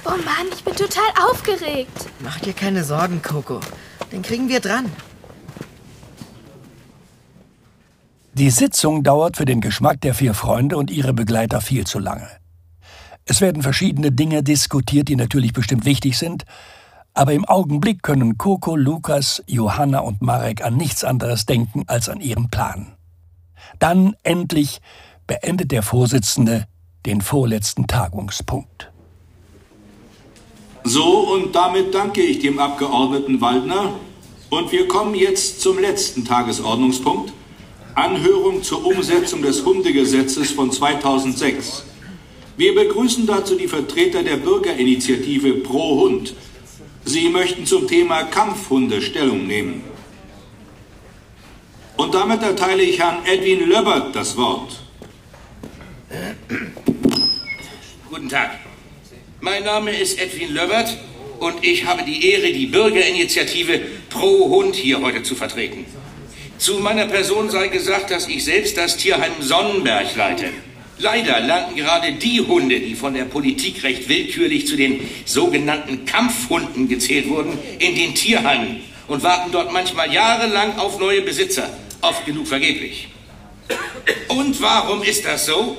Oh 0.04 0.10
Mann, 0.10 0.48
ich 0.54 0.64
bin 0.64 0.76
total 0.76 1.10
aufgeregt. 1.30 2.08
Mach 2.20 2.40
dir 2.40 2.54
keine 2.54 2.84
Sorgen, 2.84 3.22
Coco. 3.22 3.62
Den 4.12 4.22
kriegen 4.22 4.50
wir 4.50 4.60
dran. 4.60 4.92
Die 8.38 8.50
Sitzung 8.50 9.02
dauert 9.02 9.38
für 9.38 9.46
den 9.46 9.62
Geschmack 9.62 10.02
der 10.02 10.14
vier 10.14 10.34
Freunde 10.34 10.76
und 10.76 10.92
ihre 10.92 11.14
Begleiter 11.14 11.62
viel 11.62 11.88
zu 11.88 12.00
lange. 12.00 12.28
Es 13.24 13.40
werden 13.40 13.64
verschiedene 13.64 14.12
Dinge 14.12 14.44
diskutiert, 14.44 15.08
die 15.08 15.16
natürlich 15.16 15.54
bestimmt 15.54 15.86
wichtig 15.86 16.18
sind, 16.18 16.44
aber 17.14 17.32
im 17.32 17.46
Augenblick 17.46 18.04
können 18.04 18.38
Coco, 18.38 18.76
Lukas, 18.76 19.42
Johanna 19.48 20.00
und 20.00 20.22
Marek 20.22 20.66
an 20.66 20.76
nichts 20.76 21.06
anderes 21.06 21.46
denken 21.46 21.84
als 21.88 22.10
an 22.10 22.20
ihren 22.20 22.50
Plan. 22.50 22.98
Dann 23.80 24.18
endlich 24.24 24.82
beendet 25.28 25.72
der 25.72 25.82
Vorsitzende 25.82 26.68
den 27.06 27.22
vorletzten 27.22 27.88
Tagungspunkt. 27.88 28.92
So, 30.84 31.32
und 31.34 31.56
damit 31.56 31.96
danke 31.96 32.22
ich 32.22 32.40
dem 32.40 32.60
Abgeordneten 32.60 33.40
Waldner. 33.40 33.94
Und 34.50 34.74
wir 34.74 34.90
kommen 34.90 35.16
jetzt 35.16 35.62
zum 35.62 35.80
letzten 35.80 36.26
Tagesordnungspunkt. 36.26 37.32
Anhörung 37.96 38.62
zur 38.62 38.86
Umsetzung 38.86 39.42
des 39.42 39.64
Hundegesetzes 39.64 40.52
von 40.52 40.70
2006. 40.70 41.86
Wir 42.58 42.76
begrüßen 42.76 43.26
dazu 43.26 43.56
die 43.56 43.70
Vertreter 43.70 44.22
der 44.22 44.36
Bürgerinitiative 44.36 45.56
Pro 45.56 46.02
Hund. 46.02 46.34
Sie 47.06 47.30
möchten 47.30 47.66
zum 47.66 47.88
Thema 47.88 48.24
Kampfhunde 48.24 49.02
Stellung 49.02 49.48
nehmen. 49.48 49.82
Und 51.96 52.14
damit 52.14 52.44
erteile 52.44 52.84
ich 52.84 53.00
Herrn 53.00 53.26
Edwin 53.26 53.70
Löbbert 53.70 54.14
das 54.14 54.36
Wort. 54.36 54.78
Guten 58.10 58.28
Tag. 58.28 58.60
Mein 59.40 59.64
Name 59.64 59.92
ist 59.92 60.20
Edwin 60.20 60.54
Löbbert 60.54 60.98
und 61.40 61.64
ich 61.64 61.86
habe 61.86 62.04
die 62.04 62.30
Ehre, 62.30 62.52
die 62.52 62.66
Bürgerinitiative 62.66 63.80
Pro 64.10 64.50
Hund 64.50 64.76
hier 64.76 65.02
heute 65.02 65.24
zu 65.24 65.36
vertreten. 65.36 65.86
Zu 66.58 66.80
meiner 66.80 67.06
Person 67.08 67.50
sei 67.50 67.68
gesagt, 67.68 68.12
dass 68.12 68.28
ich 68.28 68.46
selbst 68.46 68.78
das 68.78 68.96
Tierheim 68.96 69.34
Sonnenberg 69.42 70.16
leite. 70.16 70.52
Leider 70.98 71.42
landen 71.42 71.76
gerade 71.76 72.14
die 72.14 72.40
Hunde, 72.40 72.80
die 72.80 72.96
von 72.96 73.14
der 73.14 73.26
Politik 73.26 73.84
recht 73.84 74.08
willkürlich 74.08 74.66
zu 74.66 74.78
den 74.78 75.02
sogenannten 75.26 76.06
Kampfhunden 76.06 76.88
gezählt 76.88 77.28
wurden, 77.28 77.58
in 77.80 77.96
den 77.96 78.16
Tierheimen 78.16 78.82
und 79.08 79.22
warten 79.22 79.52
dort 79.52 79.74
manchmal 79.74 80.14
jahrelang 80.14 80.78
auf 80.78 80.98
neue 80.98 81.22
Besitzer, 81.22 81.70
oft 82.00 82.26
genug 82.26 82.48
vergeblich. 82.48 83.10
Und 84.30 84.62
warum 84.62 85.04
ist 85.04 85.26
das 85.26 85.48
so? 85.48 85.76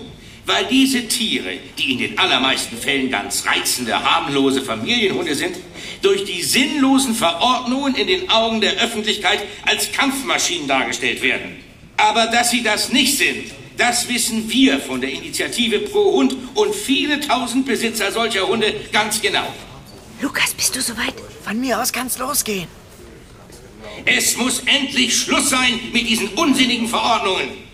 Weil 0.46 0.64
diese 0.66 1.08
Tiere, 1.08 1.58
die 1.76 1.92
in 1.92 1.98
den 1.98 2.18
allermeisten 2.18 2.78
Fällen 2.78 3.10
ganz 3.10 3.44
reizende, 3.46 4.00
harmlose 4.00 4.62
Familienhunde 4.62 5.34
sind, 5.34 5.56
durch 6.02 6.24
die 6.24 6.40
sinnlosen 6.40 7.16
Verordnungen 7.16 7.96
in 7.96 8.06
den 8.06 8.30
Augen 8.30 8.60
der 8.60 8.74
Öffentlichkeit 8.74 9.40
als 9.64 9.90
Kampfmaschinen 9.90 10.68
dargestellt 10.68 11.20
werden. 11.20 11.56
Aber 11.96 12.26
dass 12.26 12.50
sie 12.50 12.62
das 12.62 12.92
nicht 12.92 13.18
sind, 13.18 13.50
das 13.76 14.08
wissen 14.08 14.48
wir 14.48 14.78
von 14.78 15.00
der 15.00 15.10
Initiative 15.10 15.80
Pro 15.80 16.12
Hund 16.12 16.36
und 16.54 16.74
viele 16.74 17.18
tausend 17.20 17.66
Besitzer 17.66 18.12
solcher 18.12 18.46
Hunde 18.46 18.72
ganz 18.92 19.20
genau. 19.20 19.52
Lukas, 20.22 20.54
bist 20.54 20.76
du 20.76 20.80
soweit? 20.80 21.14
Von 21.42 21.60
mir 21.60 21.80
aus 21.80 21.92
kann's 21.92 22.18
losgehen. 22.18 22.68
Es 24.04 24.36
muss 24.36 24.60
endlich 24.60 25.16
Schluss 25.16 25.50
sein 25.50 25.80
mit 25.92 26.08
diesen 26.08 26.28
unsinnigen 26.28 26.86
Verordnungen. 26.86 27.65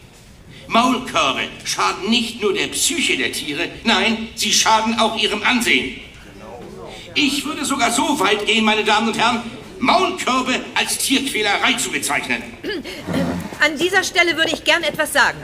Maulkörbe 0.73 1.43
schaden 1.64 2.09
nicht 2.09 2.41
nur 2.41 2.55
der 2.55 2.68
Psyche 2.68 3.18
der 3.18 3.31
Tiere, 3.31 3.68
nein, 3.85 4.29
sie 4.35 4.53
schaden 4.53 4.99
auch 4.99 5.20
ihrem 5.23 5.43
Ansehen. 5.43 6.01
Ich 7.14 7.45
würde 7.45 7.64
sogar 7.66 7.91
so 7.91 8.18
weit 8.20 8.47
gehen, 8.47 8.64
meine 8.64 8.83
Damen 8.83 9.09
und 9.09 9.18
Herren, 9.18 9.43
Maulkörbe 9.79 10.61
als 10.75 10.97
Tierquälerei 10.97 11.75
zu 11.75 11.91
bezeichnen. 11.91 12.43
An 13.61 13.77
dieser 13.77 14.03
Stelle 14.03 14.35
würde 14.37 14.53
ich 14.53 14.64
gern 14.64 14.83
etwas 14.83 15.12
sagen. 15.12 15.39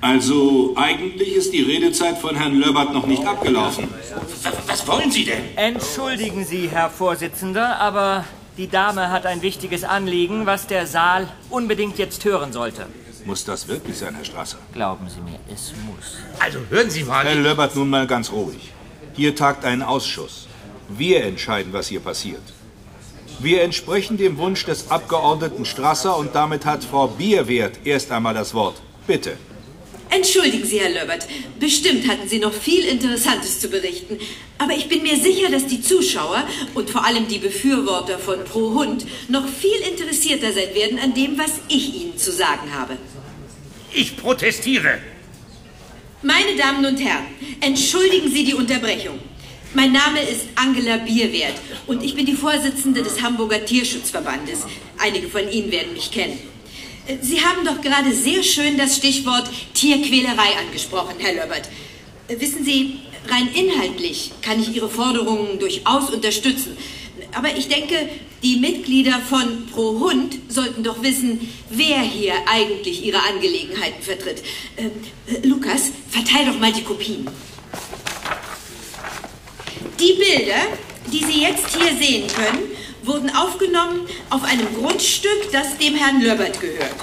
Also, 0.00 0.74
eigentlich 0.76 1.34
ist 1.36 1.52
die 1.52 1.62
Redezeit 1.62 2.18
von 2.18 2.34
Herrn 2.34 2.58
Löbbert 2.58 2.92
noch 2.92 3.06
nicht 3.06 3.24
abgelaufen. 3.24 3.88
Was 4.66 4.86
wollen 4.86 5.10
Sie 5.10 5.24
denn? 5.24 5.56
Entschuldigen 5.56 6.44
Sie, 6.44 6.68
Herr 6.68 6.90
Vorsitzender, 6.90 7.78
aber 7.78 8.24
die 8.58 8.68
Dame 8.68 9.10
hat 9.10 9.26
ein 9.26 9.42
wichtiges 9.42 9.84
Anliegen, 9.84 10.44
was 10.44 10.66
der 10.66 10.86
Saal 10.86 11.28
unbedingt 11.50 11.98
jetzt 11.98 12.24
hören 12.24 12.52
sollte. 12.52 12.86
Muss 13.26 13.44
das 13.44 13.66
wirklich 13.66 13.98
sein, 13.98 14.14
Herr 14.14 14.24
Strasser? 14.24 14.58
Glauben 14.72 15.08
Sie 15.08 15.20
mir, 15.20 15.40
es 15.52 15.72
muss. 15.84 16.18
Also 16.38 16.60
hören 16.70 16.88
Sie 16.88 17.02
mal. 17.02 17.24
Herr 17.26 17.34
Löbbert, 17.34 17.74
nun 17.74 17.90
mal 17.90 18.06
ganz 18.06 18.30
ruhig. 18.30 18.72
Hier 19.14 19.34
tagt 19.34 19.64
ein 19.64 19.82
Ausschuss. 19.82 20.46
Wir 20.88 21.24
entscheiden, 21.24 21.72
was 21.72 21.88
hier 21.88 21.98
passiert. 21.98 22.42
Wir 23.40 23.62
entsprechen 23.62 24.16
dem 24.16 24.38
Wunsch 24.38 24.64
des 24.64 24.92
Abgeordneten 24.92 25.64
Strasser 25.64 26.16
und 26.16 26.36
damit 26.36 26.64
hat 26.64 26.84
Frau 26.84 27.08
Bierwert 27.08 27.80
erst 27.84 28.12
einmal 28.12 28.34
das 28.34 28.54
Wort. 28.54 28.80
Bitte. 29.08 29.36
Entschuldigen 30.10 30.64
Sie, 30.64 30.80
Herr 30.80 30.90
Löbert. 30.90 31.26
Bestimmt 31.58 32.08
hatten 32.08 32.28
Sie 32.28 32.38
noch 32.38 32.52
viel 32.52 32.84
Interessantes 32.84 33.60
zu 33.60 33.68
berichten. 33.68 34.18
Aber 34.58 34.72
ich 34.72 34.88
bin 34.88 35.02
mir 35.02 35.16
sicher, 35.16 35.50
dass 35.50 35.66
die 35.66 35.80
Zuschauer 35.80 36.46
und 36.74 36.88
vor 36.88 37.04
allem 37.04 37.28
die 37.28 37.38
Befürworter 37.38 38.18
von 38.18 38.44
Pro 38.44 38.74
Hund 38.74 39.06
noch 39.28 39.46
viel 39.48 39.78
interessierter 39.90 40.52
sein 40.52 40.74
werden 40.74 40.98
an 40.98 41.12
dem, 41.14 41.36
was 41.36 41.60
ich 41.68 41.94
Ihnen 41.94 42.16
zu 42.16 42.32
sagen 42.32 42.72
habe. 42.72 42.96
Ich 43.92 44.16
protestiere. 44.16 44.98
Meine 46.22 46.56
Damen 46.56 46.84
und 46.86 46.98
Herren, 46.98 47.26
entschuldigen 47.60 48.30
Sie 48.30 48.44
die 48.44 48.54
Unterbrechung. 48.54 49.18
Mein 49.74 49.92
Name 49.92 50.20
ist 50.22 50.46
Angela 50.54 50.96
Bierwert 50.96 51.54
und 51.86 52.02
ich 52.02 52.14
bin 52.14 52.24
die 52.24 52.34
Vorsitzende 52.34 53.02
des 53.02 53.20
Hamburger 53.20 53.64
Tierschutzverbandes. 53.64 54.64
Einige 54.98 55.28
von 55.28 55.50
Ihnen 55.50 55.70
werden 55.70 55.92
mich 55.92 56.10
kennen. 56.10 56.38
Sie 57.22 57.40
haben 57.40 57.64
doch 57.64 57.80
gerade 57.80 58.12
sehr 58.12 58.42
schön 58.42 58.76
das 58.76 58.96
Stichwort 58.96 59.48
Tierquälerei 59.74 60.58
angesprochen, 60.58 61.14
Herr 61.18 61.34
Löbert. 61.34 61.68
Wissen 62.28 62.64
Sie, 62.64 62.98
rein 63.28 63.48
inhaltlich 63.54 64.32
kann 64.42 64.60
ich 64.60 64.74
Ihre 64.74 64.88
Forderungen 64.88 65.58
durchaus 65.60 66.10
unterstützen. 66.10 66.76
Aber 67.32 67.56
ich 67.56 67.68
denke, 67.68 68.08
die 68.42 68.56
Mitglieder 68.56 69.20
von 69.20 69.66
Pro 69.66 70.00
Hund 70.00 70.36
sollten 70.48 70.82
doch 70.82 71.02
wissen, 71.02 71.48
wer 71.70 72.00
hier 72.00 72.34
eigentlich 72.46 73.04
ihre 73.04 73.22
Angelegenheiten 73.22 74.02
vertritt. 74.02 74.42
Äh, 74.76 75.46
Lukas, 75.46 75.90
verteil 76.10 76.46
doch 76.46 76.58
mal 76.58 76.72
die 76.72 76.82
Kopien. 76.82 77.28
Die 80.00 80.12
Bilder, 80.12 80.60
die 81.12 81.24
Sie 81.24 81.42
jetzt 81.42 81.76
hier 81.76 81.96
sehen 81.96 82.26
können, 82.28 82.70
wurden 83.06 83.34
aufgenommen 83.34 84.06
auf 84.30 84.44
einem 84.44 84.74
Grundstück, 84.74 85.52
das 85.52 85.78
dem 85.78 85.94
Herrn 85.94 86.20
Löbert 86.20 86.60
gehört. 86.60 86.94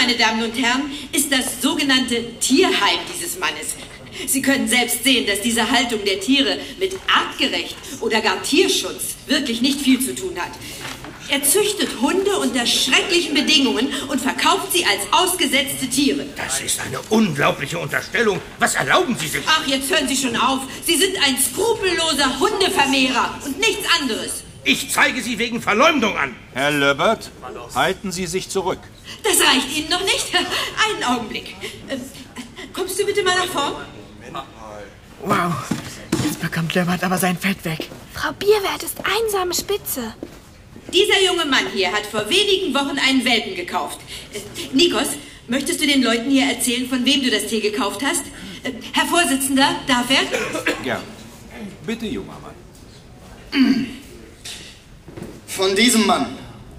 meine 0.00 0.16
Damen 0.16 0.42
und 0.42 0.54
Herren, 0.54 0.90
ist 1.12 1.30
das 1.30 1.60
sogenannte 1.60 2.38
Tierheim 2.40 3.00
dieses 3.14 3.38
Mannes. 3.38 3.74
Sie 4.26 4.42
können 4.42 4.66
selbst 4.66 5.04
sehen, 5.04 5.26
dass 5.26 5.40
diese 5.40 5.70
Haltung 5.70 6.04
der 6.04 6.20
Tiere 6.20 6.58
mit 6.78 6.94
artgerecht 7.06 7.76
oder 8.00 8.20
gar 8.20 8.42
Tierschutz 8.42 9.16
wirklich 9.26 9.60
nicht 9.60 9.80
viel 9.80 10.00
zu 10.00 10.14
tun 10.14 10.34
hat. 10.38 10.52
Er 11.30 11.42
züchtet 11.44 12.00
Hunde 12.00 12.36
unter 12.38 12.66
schrecklichen 12.66 13.34
Bedingungen 13.34 13.88
und 14.08 14.20
verkauft 14.20 14.72
sie 14.72 14.84
als 14.84 15.00
ausgesetzte 15.12 15.88
Tiere. 15.88 16.26
Das 16.36 16.60
ist 16.60 16.80
eine 16.80 17.00
unglaubliche 17.10 17.78
Unterstellung. 17.78 18.40
Was 18.58 18.74
erlauben 18.74 19.16
Sie 19.16 19.28
sich? 19.28 19.42
Ach, 19.46 19.64
jetzt 19.66 19.90
hören 19.90 20.08
Sie 20.08 20.16
schon 20.16 20.36
auf. 20.36 20.60
Sie 20.84 20.96
sind 20.96 21.16
ein 21.24 21.36
skrupelloser 21.38 22.38
Hundevermehrer 22.40 23.38
und 23.44 23.58
nichts 23.60 23.86
anderes. 24.00 24.42
Ich 24.64 24.90
zeige 24.90 25.22
Sie 25.22 25.38
wegen 25.38 25.62
Verleumdung 25.62 26.16
an. 26.16 26.34
Herr 26.52 26.72
Löbert, 26.72 27.30
halten 27.74 28.10
Sie 28.12 28.26
sich 28.26 28.48
zurück. 28.50 28.80
Das 29.22 29.40
reicht 29.40 29.76
Ihnen 29.76 29.88
noch 29.88 30.02
nicht. 30.02 30.32
Einen 30.34 31.04
Augenblick. 31.04 31.54
Äh, 31.88 31.96
Kommst 32.72 32.98
du 32.98 33.06
bitte 33.06 33.22
mal 33.22 33.36
nach 33.36 33.46
vorn? 33.46 33.74
Wow, 35.22 35.52
jetzt 36.24 36.40
bekommt 36.40 36.74
Löbert 36.74 37.04
aber 37.04 37.18
sein 37.18 37.36
Fett 37.38 37.64
weg. 37.64 37.88
Frau 38.14 38.32
Bierwert 38.32 38.82
ist 38.82 38.96
einsame 38.98 39.54
Spitze. 39.54 40.14
Dieser 40.92 41.22
junge 41.24 41.44
Mann 41.44 41.66
hier 41.72 41.92
hat 41.92 42.06
vor 42.06 42.28
wenigen 42.28 42.74
Wochen 42.74 42.98
einen 42.98 43.24
Welpen 43.24 43.54
gekauft. 43.54 44.00
Äh, 44.32 44.40
Nikos, 44.74 45.08
möchtest 45.46 45.80
du 45.80 45.86
den 45.86 46.02
Leuten 46.02 46.30
hier 46.30 46.46
erzählen, 46.46 46.88
von 46.88 47.04
wem 47.04 47.22
du 47.22 47.30
das 47.30 47.46
Tier 47.46 47.60
gekauft 47.60 48.02
hast? 48.04 48.24
Äh, 48.62 48.72
Herr 48.92 49.06
Vorsitzender, 49.06 49.76
darf 49.86 50.06
er? 50.10 50.74
Gern. 50.82 51.02
Bitte, 51.86 52.06
junger 52.06 52.38
Mann. 52.40 53.86
Von 55.46 55.76
diesem 55.76 56.06
Mann. 56.06 56.36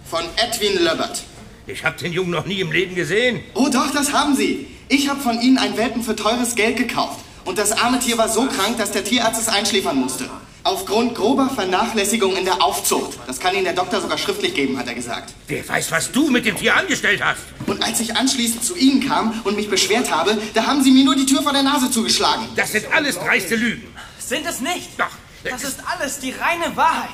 Von 0.10 0.24
Edwin 0.36 0.84
Löbert. 0.84 1.24
Ich 1.68 1.84
habe 1.86 1.98
den 1.98 2.12
Jungen 2.12 2.32
noch 2.32 2.46
nie 2.46 2.60
im 2.60 2.72
Leben 2.72 2.96
gesehen. 2.96 3.42
Oh 3.54 3.70
doch, 3.72 3.92
das 3.92 4.12
haben 4.12 4.36
Sie. 4.36 4.68
Ich 4.90 5.08
habe 5.08 5.22
von 5.22 5.40
Ihnen 5.42 5.58
einen 5.58 5.78
Welpen 5.78 6.04
für 6.04 6.16
teures 6.16 6.56
Geld 6.56 6.76
gekauft. 6.78 7.20
Und 7.46 7.58
das 7.58 7.72
arme 7.72 8.00
Tier 8.00 8.18
war 8.18 8.28
so 8.28 8.46
krank, 8.48 8.78
dass 8.78 8.92
der 8.92 9.04
Tierarzt 9.04 9.42
es 9.42 9.48
einschläfern 9.48 9.98
musste. 9.98 10.30
Aufgrund 10.64 11.16
grober 11.16 11.50
Vernachlässigung 11.50 12.36
in 12.36 12.46
der 12.46 12.64
Aufzucht. 12.64 13.18
Das 13.26 13.40
kann 13.40 13.56
Ihnen 13.56 13.64
der 13.64 13.74
Doktor 13.74 14.00
sogar 14.00 14.20
schriftlich 14.20 14.54
geben, 14.54 14.78
hat 14.78 14.88
er 14.88 14.94
gesagt. 14.94 15.34
Wer 15.48 15.68
weiß, 15.68 15.92
was 15.92 16.12
du 16.12 16.30
mit 16.30 16.46
dem 16.46 16.56
Tier 16.56 16.76
angestellt 16.76 17.24
hast. 17.24 17.42
Und 17.66 17.84
als 17.84 18.00
ich 18.00 18.16
anschließend 18.16 18.64
zu 18.64 18.76
Ihnen 18.76 19.08
kam 19.08 19.42
und 19.44 19.56
mich 19.56 19.70
beschwert 19.70 20.12
habe, 20.12 20.38
da 20.54 20.68
haben 20.68 20.84
Sie 20.84 20.92
mir 20.92 21.04
nur 21.04 21.16
die 21.16 21.26
Tür 21.26 21.42
vor 21.42 21.52
der 21.52 21.64
Nase 21.64 21.90
zugeschlagen. 21.90 22.46
Das 22.56 22.74
sind 22.74 22.86
alles 22.94 23.18
dreiste 23.18 23.56
Lügen. 23.56 23.88
Sind 24.20 24.46
es 24.46 24.62
nicht? 24.62 25.00
Doch. 25.00 25.10
Das 25.44 25.64
ist 25.64 25.80
alles 25.92 26.20
die 26.20 26.32
reine 26.32 26.76
Wahrheit. 26.78 27.10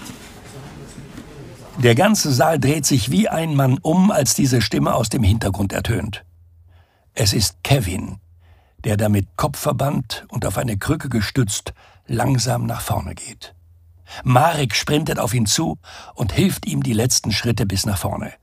Der 1.78 1.96
ganze 1.96 2.34
Saal 2.34 2.60
dreht 2.60 2.86
sich 2.86 3.12
wie 3.12 3.30
ein 3.30 3.56
Mann 3.56 3.78
um, 3.82 4.12
als 4.12 4.34
diese 4.34 4.62
Stimme 4.62 4.94
aus 4.94 5.08
dem 5.08 5.24
Hintergrund 5.24 5.72
ertönt. 5.72 6.26
Es 7.14 7.32
ist 7.32 7.64
Kevin, 7.64 8.18
der 8.84 8.98
da 8.98 9.08
mit 9.08 9.38
Kopfverband 9.38 10.26
und 10.30 10.46
auf 10.46 10.58
eine 10.58 10.78
Krücke 10.78 11.08
gestützt 11.08 11.74
langsam 12.08 12.66
nach 12.66 12.82
vorne 12.82 13.16
geht. 13.16 13.54
Marek 14.24 14.76
sprintet 14.76 15.20
auf 15.20 15.34
ihn 15.34 15.46
zu 15.46 15.78
und 16.16 16.32
hilft 16.32 16.66
ihm 16.66 16.82
die 16.82 16.94
letzten 16.94 17.32
Schritte 17.32 17.66
bis 17.66 17.86
nach 17.86 17.98
vorne. 17.98 18.34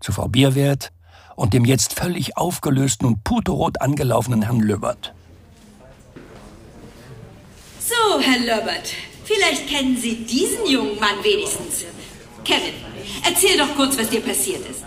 Zu 0.00 0.12
Frau 0.12 0.28
Bierwert 0.28 0.92
und 1.36 1.54
dem 1.54 1.64
jetzt 1.64 1.98
völlig 1.98 2.36
aufgelösten 2.36 3.06
und 3.06 3.24
puterrot 3.24 3.80
angelaufenen 3.80 4.42
Herrn 4.42 4.60
Löbert. 4.60 5.14
So, 7.78 8.20
Herr 8.20 8.38
Löbert, 8.38 8.94
vielleicht 9.24 9.68
kennen 9.68 9.96
Sie 9.96 10.24
diesen 10.24 10.66
jungen 10.66 10.98
Mann 10.98 11.22
wenigstens. 11.22 11.84
Kevin, 12.44 12.74
erzähl 13.24 13.56
doch 13.58 13.74
kurz, 13.76 13.98
was 13.98 14.08
dir 14.08 14.20
passiert 14.20 14.62
ist. 14.68 14.82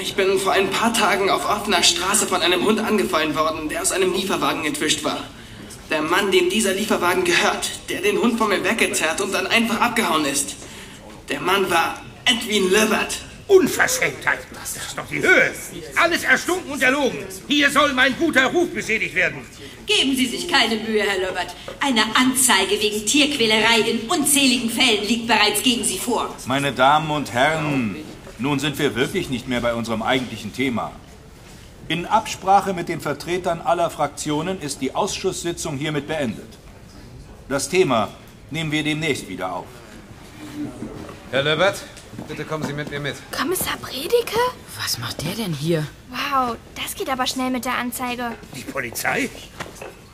Ich 0.00 0.14
bin 0.14 0.38
vor 0.38 0.52
ein 0.52 0.70
paar 0.70 0.92
Tagen 0.92 1.30
auf 1.30 1.48
offener 1.48 1.82
Straße 1.82 2.26
von 2.26 2.42
einem 2.42 2.64
Hund 2.64 2.80
angefallen 2.80 3.34
worden, 3.34 3.68
der 3.68 3.80
aus 3.80 3.92
einem 3.92 4.12
Lieferwagen 4.12 4.64
entwischt 4.64 5.02
war. 5.04 5.24
Der 5.90 6.02
Mann, 6.02 6.30
dem 6.30 6.48
dieser 6.48 6.72
Lieferwagen 6.72 7.24
gehört, 7.24 7.70
der 7.88 8.00
den 8.00 8.18
Hund 8.18 8.38
von 8.38 8.48
mir 8.48 8.64
weggezerrt 8.64 9.20
und 9.20 9.32
dann 9.32 9.46
einfach 9.46 9.80
abgehauen 9.80 10.24
ist. 10.24 10.56
Der 11.28 11.40
Mann 11.40 11.70
war 11.70 12.00
Edwin 12.24 12.70
Löbert. 12.70 13.16
Unverschämtheit. 13.46 14.38
Das 14.54 14.76
ist 14.76 14.96
doch 14.96 15.06
die 15.06 15.20
Höhe. 15.20 15.52
Alles 15.96 16.24
erstunken 16.24 16.72
und 16.72 16.82
erlogen. 16.82 17.18
Hier 17.46 17.70
soll 17.70 17.92
mein 17.92 18.16
guter 18.16 18.46
Ruf 18.46 18.70
beschädigt 18.70 19.14
werden. 19.14 19.42
Geben 19.84 20.16
Sie 20.16 20.26
sich 20.26 20.48
keine 20.48 20.76
Mühe, 20.76 21.02
Herr 21.02 21.28
Löbert. 21.28 21.54
Eine 21.80 22.04
Anzeige 22.16 22.80
wegen 22.80 23.04
Tierquälerei 23.04 23.80
in 23.80 24.00
unzähligen 24.08 24.70
Fällen 24.70 25.06
liegt 25.06 25.26
bereits 25.26 25.62
gegen 25.62 25.84
Sie 25.84 25.98
vor. 25.98 26.34
Meine 26.46 26.72
Damen 26.72 27.10
und 27.10 27.32
Herren, 27.32 27.96
nun 28.38 28.58
sind 28.58 28.78
wir 28.78 28.94
wirklich 28.94 29.28
nicht 29.28 29.46
mehr 29.46 29.60
bei 29.60 29.74
unserem 29.74 30.02
eigentlichen 30.02 30.54
Thema. 30.54 30.92
In 31.86 32.06
Absprache 32.06 32.72
mit 32.72 32.88
den 32.88 33.00
Vertretern 33.00 33.60
aller 33.60 33.90
Fraktionen 33.90 34.58
ist 34.60 34.80
die 34.80 34.94
Ausschusssitzung 34.94 35.76
hiermit 35.76 36.06
beendet. 36.08 36.48
Das 37.48 37.68
Thema 37.68 38.08
nehmen 38.50 38.72
wir 38.72 38.82
demnächst 38.82 39.28
wieder 39.28 39.52
auf. 39.52 39.66
Herr 41.30 41.42
Löbert, 41.42 41.82
bitte 42.26 42.44
kommen 42.44 42.64
Sie 42.64 42.72
mit 42.72 42.90
mir 42.90 43.00
mit. 43.00 43.16
Kommissar 43.30 43.76
Predeke? 43.76 44.38
Was 44.82 44.98
macht 44.98 45.22
der 45.22 45.34
denn 45.34 45.52
hier? 45.52 45.86
Wow, 46.08 46.56
das 46.74 46.94
geht 46.94 47.10
aber 47.10 47.26
schnell 47.26 47.50
mit 47.50 47.66
der 47.66 47.76
Anzeige. 47.76 48.32
Die 48.54 48.62
Polizei? 48.62 49.28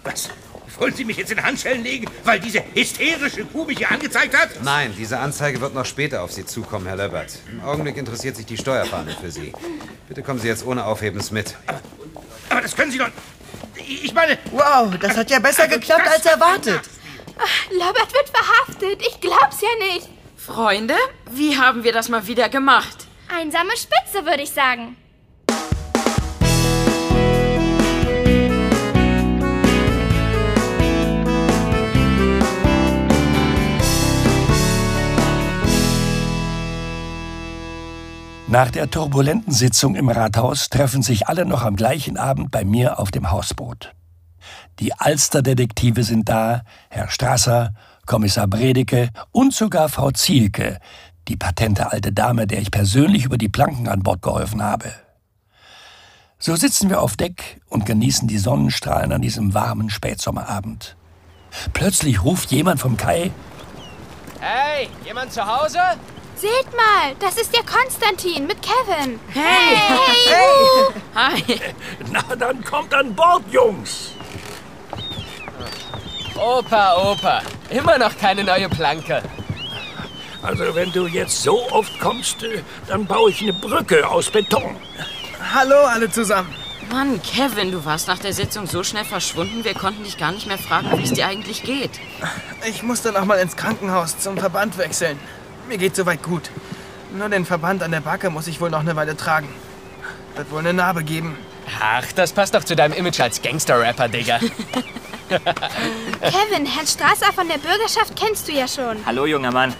Was? 0.02 0.30
Wollen 0.78 0.94
Sie 0.94 1.04
mich 1.04 1.16
jetzt 1.16 1.30
in 1.30 1.42
Handschellen 1.42 1.82
legen, 1.82 2.06
weil 2.24 2.40
diese 2.40 2.62
hysterische 2.74 3.44
Kuh 3.44 3.64
mich 3.64 3.78
hier 3.78 3.90
angezeigt 3.90 4.36
hat? 4.36 4.62
Nein, 4.62 4.94
diese 4.96 5.18
Anzeige 5.18 5.60
wird 5.60 5.74
noch 5.74 5.84
später 5.84 6.22
auf 6.22 6.32
Sie 6.32 6.46
zukommen, 6.46 6.86
Herr 6.86 6.96
Löbert. 6.96 7.38
Im 7.50 7.62
Augenblick 7.62 7.96
interessiert 7.96 8.36
sich 8.36 8.46
die 8.46 8.56
Steuerfahndung 8.56 9.16
für 9.20 9.30
Sie. 9.30 9.52
Bitte 10.08 10.22
kommen 10.22 10.40
Sie 10.40 10.48
jetzt 10.48 10.64
ohne 10.64 10.84
Aufhebens 10.84 11.30
mit. 11.30 11.56
Aber 12.48 12.60
das 12.60 12.74
können 12.74 12.90
Sie 12.90 12.98
doch... 12.98 13.08
Ich 13.76 14.14
meine... 14.14 14.38
Wow, 14.52 14.96
das 14.98 15.16
hat 15.16 15.30
ja 15.30 15.38
besser 15.38 15.68
geklappt 15.68 16.06
als 16.08 16.24
erwartet. 16.24 16.80
Löbert 17.70 18.12
wird 18.12 18.30
verhaftet. 18.32 19.02
Ich 19.06 19.20
glaub's 19.20 19.60
ja 19.60 19.94
nicht. 19.94 20.08
Freunde, 20.36 20.94
wie 21.30 21.56
haben 21.58 21.84
wir 21.84 21.92
das 21.92 22.08
mal 22.08 22.26
wieder 22.26 22.48
gemacht? 22.48 23.06
Einsame 23.28 23.72
Spitze, 23.76 24.24
würde 24.26 24.42
ich 24.42 24.50
sagen. 24.50 24.96
Nach 38.50 38.68
der 38.68 38.90
turbulenten 38.90 39.52
Sitzung 39.52 39.94
im 39.94 40.08
Rathaus 40.08 40.70
treffen 40.70 41.02
sich 41.02 41.28
alle 41.28 41.46
noch 41.46 41.62
am 41.62 41.76
gleichen 41.76 42.16
Abend 42.16 42.50
bei 42.50 42.64
mir 42.64 42.98
auf 42.98 43.12
dem 43.12 43.30
Hausboot. 43.30 43.94
Die 44.80 44.92
Alsterdetektive 44.92 46.02
sind 46.02 46.28
da, 46.28 46.62
Herr 46.88 47.08
Strasser, 47.08 47.74
Kommissar 48.06 48.48
Bredeke 48.48 49.10
und 49.30 49.54
sogar 49.54 49.88
Frau 49.88 50.10
Zielke, 50.10 50.80
die 51.28 51.36
patente 51.36 51.92
alte 51.92 52.12
Dame, 52.12 52.48
der 52.48 52.58
ich 52.58 52.72
persönlich 52.72 53.24
über 53.24 53.38
die 53.38 53.48
Planken 53.48 53.86
an 53.86 54.02
Bord 54.02 54.20
geholfen 54.20 54.64
habe. 54.64 54.92
So 56.40 56.56
sitzen 56.56 56.90
wir 56.90 57.02
auf 57.02 57.16
Deck 57.16 57.60
und 57.68 57.86
genießen 57.86 58.26
die 58.26 58.38
Sonnenstrahlen 58.38 59.12
an 59.12 59.22
diesem 59.22 59.54
warmen 59.54 59.90
Spätsommerabend. 59.90 60.96
Plötzlich 61.72 62.24
ruft 62.24 62.50
jemand 62.50 62.80
vom 62.80 62.96
Kai, 62.96 63.30
Hey, 64.40 64.88
jemand 65.04 65.32
zu 65.32 65.46
Hause? 65.46 65.78
Seht 66.40 66.74
mal, 66.74 67.14
das 67.18 67.36
ist 67.36 67.54
der 67.54 67.62
Konstantin 67.64 68.46
mit 68.46 68.56
Kevin. 68.62 69.20
Hey! 69.28 69.76
Hey! 70.24 70.94
Hi! 71.14 71.60
Na, 72.10 72.34
dann 72.34 72.64
kommt 72.64 72.94
an 72.94 73.14
Bord, 73.14 73.42
Jungs. 73.50 74.12
Opa, 76.36 76.96
Opa, 76.96 77.42
immer 77.68 77.98
noch 77.98 78.16
keine 78.16 78.42
neue 78.42 78.70
Planke. 78.70 79.22
Also, 80.40 80.74
wenn 80.74 80.90
du 80.92 81.06
jetzt 81.06 81.42
so 81.42 81.70
oft 81.72 82.00
kommst, 82.00 82.42
äh, 82.42 82.62
dann 82.88 83.04
baue 83.04 83.28
ich 83.28 83.42
eine 83.42 83.52
Brücke 83.52 84.08
aus 84.08 84.30
Beton. 84.30 84.76
Hallo 85.52 85.84
alle 85.84 86.10
zusammen. 86.10 86.54
Mann, 86.90 87.20
Kevin, 87.22 87.70
du 87.70 87.84
warst 87.84 88.08
nach 88.08 88.18
der 88.18 88.32
Sitzung 88.32 88.66
so 88.66 88.82
schnell 88.82 89.04
verschwunden, 89.04 89.62
wir 89.62 89.74
konnten 89.74 90.04
dich 90.04 90.16
gar 90.16 90.32
nicht 90.32 90.46
mehr 90.46 90.56
fragen, 90.56 90.96
wie 90.96 91.02
es 91.02 91.12
dir 91.12 91.26
eigentlich 91.26 91.64
geht. 91.64 92.00
Ich 92.66 92.82
musste 92.82 93.12
noch 93.12 93.26
mal 93.26 93.38
ins 93.38 93.56
Krankenhaus 93.56 94.18
zum 94.18 94.38
Verband 94.38 94.78
wechseln. 94.78 95.18
Mir 95.70 95.78
geht 95.78 95.94
soweit 95.94 96.20
gut. 96.24 96.50
Nur 97.16 97.28
den 97.28 97.44
Verband 97.44 97.84
an 97.84 97.92
der 97.92 98.00
Backe 98.00 98.28
muss 98.28 98.48
ich 98.48 98.60
wohl 98.60 98.70
noch 98.70 98.80
eine 98.80 98.96
Weile 98.96 99.16
tragen. 99.16 99.48
Wird 100.34 100.50
wohl 100.50 100.58
eine 100.58 100.72
Narbe 100.72 101.04
geben. 101.04 101.38
Ach, 101.80 102.10
das 102.16 102.32
passt 102.32 102.56
doch 102.56 102.64
zu 102.64 102.74
deinem 102.74 102.92
Image 102.92 103.20
als 103.20 103.40
Gangster-Rapper, 103.40 104.08
Digga. 104.08 104.40
Kevin, 105.28 106.66
Herrn 106.66 106.88
Strasser 106.88 107.32
von 107.32 107.46
der 107.46 107.58
Bürgerschaft 107.58 108.16
kennst 108.16 108.48
du 108.48 108.52
ja 108.52 108.66
schon. 108.66 108.96
Hallo, 109.06 109.26
junger 109.26 109.52
Mann. 109.52 109.72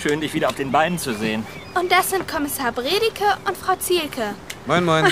Schön, 0.00 0.20
dich 0.20 0.32
wieder 0.32 0.48
auf 0.48 0.54
den 0.54 0.70
Beinen 0.70 0.96
zu 0.96 1.12
sehen. 1.12 1.44
Und 1.74 1.90
das 1.90 2.10
sind 2.10 2.28
Kommissar 2.28 2.70
Bredeke 2.70 3.24
und 3.44 3.56
Frau 3.56 3.74
Zielke. 3.74 4.36
Moin, 4.66 4.84
moin. 4.84 5.06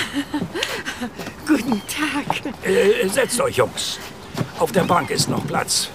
Guten 1.48 1.82
Tag. 1.88 2.54
Äh, 2.62 3.08
setzt 3.08 3.40
euch, 3.40 3.56
Jungs. 3.56 3.98
Auf 4.60 4.70
der 4.70 4.84
Bank 4.84 5.10
ist 5.10 5.28
noch 5.28 5.44
Platz. 5.44 5.88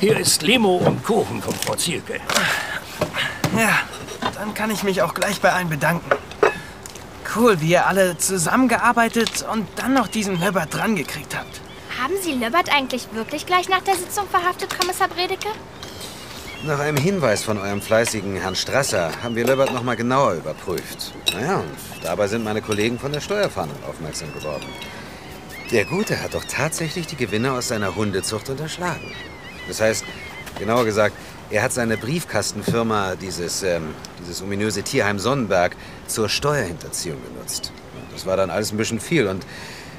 Hier 0.00 0.18
ist 0.18 0.42
Limo 0.42 0.76
und 0.76 1.02
Kuchen 1.02 1.40
von 1.40 1.54
Frau 1.54 1.74
Zielke. 1.76 2.20
Ja, 3.56 3.78
dann 4.34 4.54
kann 4.54 4.70
ich 4.70 4.82
mich 4.82 5.02
auch 5.02 5.14
gleich 5.14 5.40
bei 5.40 5.52
allen 5.52 5.68
bedanken. 5.68 6.10
cool, 7.36 7.60
wie 7.60 7.70
ihr 7.70 7.86
alle 7.86 8.16
zusammengearbeitet 8.16 9.44
und 9.50 9.66
dann 9.76 9.94
noch 9.94 10.06
diesen 10.06 10.38
Löbbert 10.40 10.72
dran 10.72 10.94
gekriegt 10.94 11.36
habt. 11.36 11.60
Haben 12.00 12.14
Sie 12.22 12.32
Löbbert 12.32 12.72
eigentlich 12.72 13.08
wirklich 13.12 13.46
gleich 13.46 13.68
nach 13.68 13.80
der 13.82 13.96
Sitzung 13.96 14.28
verhaftet, 14.28 14.78
Kommissar 14.78 15.08
Bredeke? 15.08 15.48
Nach 16.64 16.78
einem 16.78 16.96
Hinweis 16.96 17.42
von 17.42 17.58
eurem 17.58 17.82
fleißigen 17.82 18.36
Herrn 18.36 18.56
Strasser 18.56 19.10
haben 19.22 19.36
wir 19.36 19.44
Löbbert 19.44 19.72
noch 19.72 19.82
mal 19.82 19.96
genauer 19.96 20.34
überprüft. 20.34 21.12
Naja, 21.32 21.58
und 21.58 22.04
dabei 22.04 22.26
sind 22.26 22.42
meine 22.42 22.62
Kollegen 22.62 22.98
von 22.98 23.12
der 23.12 23.20
Steuerfahndung 23.20 23.76
aufmerksam 23.88 24.32
geworden. 24.32 24.66
Der 25.70 25.84
Gute 25.84 26.22
hat 26.22 26.34
doch 26.34 26.44
tatsächlich 26.44 27.06
die 27.06 27.16
Gewinne 27.16 27.52
aus 27.52 27.68
seiner 27.68 27.94
Hundezucht 27.94 28.48
unterschlagen. 28.48 29.12
Das 29.68 29.80
heißt, 29.80 30.04
genauer 30.58 30.84
gesagt, 30.84 31.16
er 31.50 31.62
hat 31.62 31.72
seine 31.72 31.96
Briefkastenfirma, 31.96 33.16
dieses, 33.16 33.62
ähm, 33.62 33.94
dieses 34.20 34.42
ominöse 34.42 34.82
Tierheim 34.82 35.18
Sonnenberg, 35.18 35.76
zur 36.06 36.28
Steuerhinterziehung 36.28 37.18
genutzt. 37.22 37.72
Das 38.12 38.26
war 38.26 38.36
dann 38.36 38.50
alles 38.50 38.72
ein 38.72 38.76
bisschen 38.76 39.00
viel 39.00 39.26
und 39.26 39.44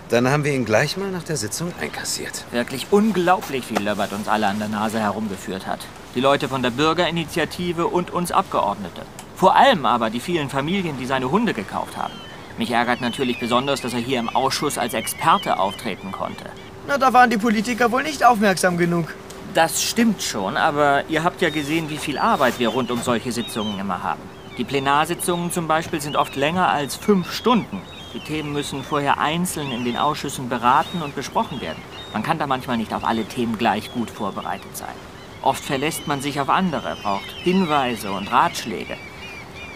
dann 0.10 0.30
haben 0.30 0.44
wir 0.44 0.54
ihn 0.54 0.66
gleich 0.66 0.98
mal 0.98 1.10
nach 1.10 1.24
der 1.24 1.36
Sitzung 1.36 1.74
einkassiert. 1.82 2.46
Wirklich 2.52 2.88
unglaublich, 2.92 3.66
wie 3.70 3.76
Löbbert 3.76 4.14
uns 4.14 4.28
alle 4.28 4.48
an 4.48 4.60
der 4.60 4.68
Nase 4.68 5.00
herumgeführt 5.00 5.66
hat. 5.66 5.80
Die 6.14 6.22
Leute 6.22 6.48
von 6.48 6.62
der 6.62 6.70
Bürgerinitiative 6.70 7.88
und 7.88 8.12
uns 8.12 8.32
Abgeordnete. 8.32 9.02
Vor 9.36 9.56
allem 9.56 9.86
aber 9.86 10.10
die 10.10 10.20
vielen 10.20 10.50
Familien, 10.50 10.98
die 10.98 11.06
seine 11.06 11.32
Hunde 11.32 11.54
gekauft 11.54 11.98
haben. 11.98 12.14
Mich 12.58 12.72
ärgert 12.72 13.02
natürlich 13.02 13.40
besonders, 13.40 13.82
dass 13.82 13.94
er 13.94 14.00
hier 14.00 14.20
im 14.20 14.30
Ausschuss 14.30 14.78
als 14.78 14.94
Experte 14.94 15.60
auftreten 15.60 16.12
konnte. 16.12 16.46
Na, 16.88 16.98
da 16.98 17.12
waren 17.12 17.30
die 17.30 17.38
Politiker 17.38 17.92
wohl 17.92 18.04
nicht 18.04 18.24
aufmerksam 18.24 18.78
genug. 18.78 19.14
Das 19.56 19.82
stimmt 19.82 20.22
schon, 20.22 20.58
aber 20.58 21.06
ihr 21.08 21.24
habt 21.24 21.42
ja 21.42 21.50
gesehen, 21.50 21.90
wie 21.90 21.98
viel 21.98 22.18
Arbeit 22.18 22.60
wir 22.60 22.68
rund 22.68 22.92
um 22.92 23.02
solche 23.02 23.32
Sitzungen 23.32 23.80
immer 23.80 24.04
haben. 24.04 24.20
Die 24.58 24.66
Plenarsitzungen 24.66 25.50
zum 25.50 25.66
Beispiel 25.66 26.02
sind 26.02 26.18
oft 26.18 26.36
länger 26.36 26.68
als 26.68 26.98
fünf 26.98 27.32
Stunden. 27.32 27.82
Die 28.14 28.20
Themen 28.20 28.52
müssen 28.52 28.84
vorher 28.84 29.18
einzeln 29.18 29.72
in 29.72 29.86
den 29.86 29.96
Ausschüssen 29.96 30.50
beraten 30.50 31.02
und 31.02 31.16
besprochen 31.16 31.62
werden. 31.62 31.82
Man 32.12 32.22
kann 32.22 32.38
da 32.38 32.48
manchmal 32.48 32.76
nicht 32.76 32.94
auf 32.94 33.06
alle 33.06 33.24
Themen 33.24 33.58
gleich 33.58 33.94
gut 33.94 34.10
vorbereitet 34.10 34.76
sein. 34.76 34.94
Oft 35.42 35.64
verlässt 35.64 36.06
man 36.06 36.20
sich 36.20 36.42
auf 36.42 36.50
andere, 36.50 36.98
braucht 37.02 37.32
Hinweise 37.42 38.12
und 38.12 38.30
Ratschläge. 38.30 38.98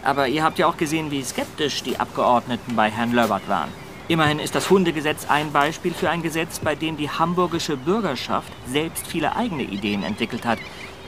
Aber 0.04 0.28
ihr 0.28 0.44
habt 0.44 0.60
ja 0.60 0.68
auch 0.68 0.76
gesehen, 0.76 1.10
wie 1.10 1.24
skeptisch 1.24 1.84
die 1.84 1.98
Abgeordneten 1.98 2.76
bei 2.76 2.90
Herrn 2.90 3.14
Löbert 3.14 3.48
waren. 3.48 3.70
Immerhin 4.10 4.40
ist 4.40 4.56
das 4.56 4.72
Hundegesetz 4.72 5.28
ein 5.30 5.52
Beispiel 5.52 5.94
für 5.94 6.10
ein 6.10 6.24
Gesetz, 6.24 6.58
bei 6.58 6.74
dem 6.74 6.98
die 6.98 7.12
hamburgische 7.12 7.78
Bürgerschaft 7.78 8.52
selbst 8.66 9.06
viele 9.06 9.36
eigene 9.36 9.62
Ideen 9.62 10.02
entwickelt 10.02 10.46
hat, 10.46 10.58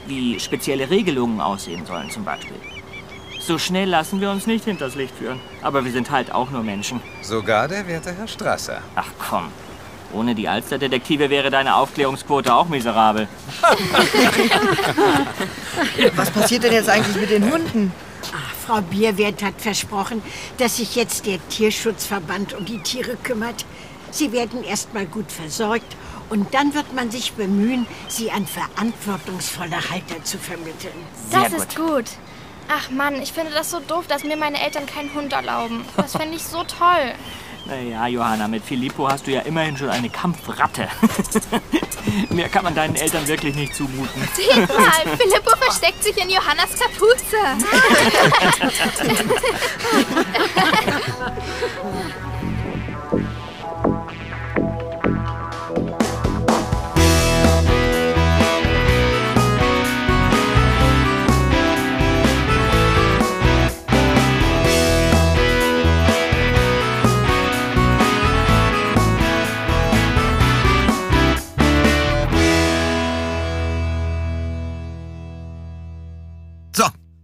wie 0.06 0.38
spezielle 0.38 0.88
Regelungen 0.88 1.40
aussehen 1.40 1.84
sollen 1.84 2.10
zum 2.10 2.24
Beispiel. 2.24 2.54
So 3.40 3.58
schnell 3.58 3.88
lassen 3.88 4.20
wir 4.20 4.30
uns 4.30 4.46
nicht 4.46 4.66
hinters 4.66 4.94
Licht 4.94 5.16
führen. 5.16 5.40
Aber 5.62 5.84
wir 5.84 5.90
sind 5.90 6.12
halt 6.12 6.30
auch 6.30 6.50
nur 6.50 6.62
Menschen. 6.62 7.00
Sogar 7.22 7.66
der 7.66 7.88
werte 7.88 8.14
Herr 8.14 8.28
Strasser. 8.28 8.80
Ach 8.94 9.10
komm. 9.18 9.48
Ohne 10.12 10.36
die 10.36 10.46
Alsterdetektive 10.46 11.28
wäre 11.28 11.50
deine 11.50 11.74
Aufklärungsquote 11.74 12.54
auch 12.54 12.68
miserabel. 12.68 13.26
Was 16.14 16.30
passiert 16.30 16.62
denn 16.62 16.72
jetzt 16.72 16.88
eigentlich 16.88 17.16
mit 17.16 17.30
den 17.30 17.50
Hunden? 17.50 17.90
Ach, 18.34 18.54
Frau 18.66 18.80
Bierwert 18.80 19.42
hat 19.42 19.60
versprochen, 19.60 20.22
dass 20.58 20.76
sich 20.76 20.94
jetzt 20.94 21.26
der 21.26 21.38
Tierschutzverband 21.48 22.54
um 22.54 22.64
die 22.64 22.78
Tiere 22.78 23.16
kümmert. 23.16 23.64
Sie 24.10 24.32
werden 24.32 24.62
erst 24.62 24.94
mal 24.94 25.06
gut 25.06 25.32
versorgt 25.32 25.96
und 26.30 26.54
dann 26.54 26.74
wird 26.74 26.94
man 26.94 27.10
sich 27.10 27.32
bemühen, 27.32 27.86
sie 28.08 28.30
an 28.30 28.46
verantwortungsvolle 28.46 29.90
Halter 29.90 30.22
zu 30.22 30.38
vermitteln. 30.38 30.92
Das 31.30 31.52
ist 31.52 31.76
gut. 31.76 32.04
Ach 32.68 32.90
Mann, 32.90 33.20
ich 33.20 33.32
finde 33.32 33.52
das 33.52 33.70
so 33.70 33.80
doof, 33.80 34.06
dass 34.06 34.24
mir 34.24 34.36
meine 34.36 34.62
Eltern 34.62 34.86
keinen 34.86 35.12
Hund 35.14 35.32
erlauben. 35.32 35.84
Das 35.96 36.12
fände 36.12 36.36
ich 36.36 36.44
so 36.44 36.62
toll. 36.64 37.14
Naja, 37.64 38.06
Johanna, 38.08 38.48
mit 38.48 38.64
Filippo 38.64 39.08
hast 39.08 39.26
du 39.26 39.30
ja 39.30 39.40
immerhin 39.42 39.76
schon 39.76 39.88
eine 39.88 40.10
Kampfratte. 40.10 40.88
Mehr 42.30 42.48
kann 42.48 42.64
man 42.64 42.74
deinen 42.74 42.96
Eltern 42.96 43.26
wirklich 43.28 43.54
nicht 43.54 43.74
zumuten. 43.74 44.28
Seht 44.34 44.68
mal, 44.68 45.16
Filippo 45.16 45.56
versteckt 45.56 46.02
sich 46.02 46.16
in 46.16 46.30
Johannas 46.30 46.70
Kapuze. 46.78 47.36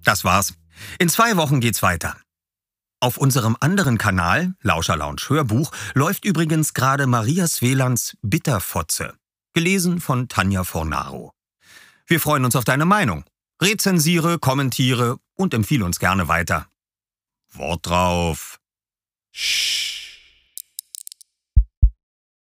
das 0.09 0.25
war's. 0.25 0.55
In 0.99 1.09
zwei 1.09 1.37
Wochen 1.37 1.61
geht's 1.61 1.83
weiter. 1.83 2.17
Auf 3.01 3.17
unserem 3.19 3.57
anderen 3.61 3.99
Kanal, 3.99 4.55
Lauscher 4.63 4.97
Lounge 4.97 5.23
Hörbuch, 5.29 5.71
läuft 5.95 6.25
übrigens 6.25 6.75
gerade 6.75 7.07
Maria 7.07 7.47
Svelands 7.47 8.17
Bitterfotze, 8.23 9.15
gelesen 9.55 10.01
von 10.01 10.29
Tanja 10.29 10.65
Fornaro. 10.65 11.33
Wir 12.07 12.21
freuen 12.21 12.45
uns 12.45 12.57
auf 12.57 12.65
deine 12.65 12.87
Meinung. 12.87 13.25
Rezensiere, 13.63 14.39
kommentiere 14.39 15.19
und 15.35 15.53
empfehle 15.53 15.85
uns 15.85 15.99
gerne 15.99 16.27
weiter. 16.27 16.67
Wort 17.53 17.87
drauf. 17.87 18.59
Shh. 19.33 19.98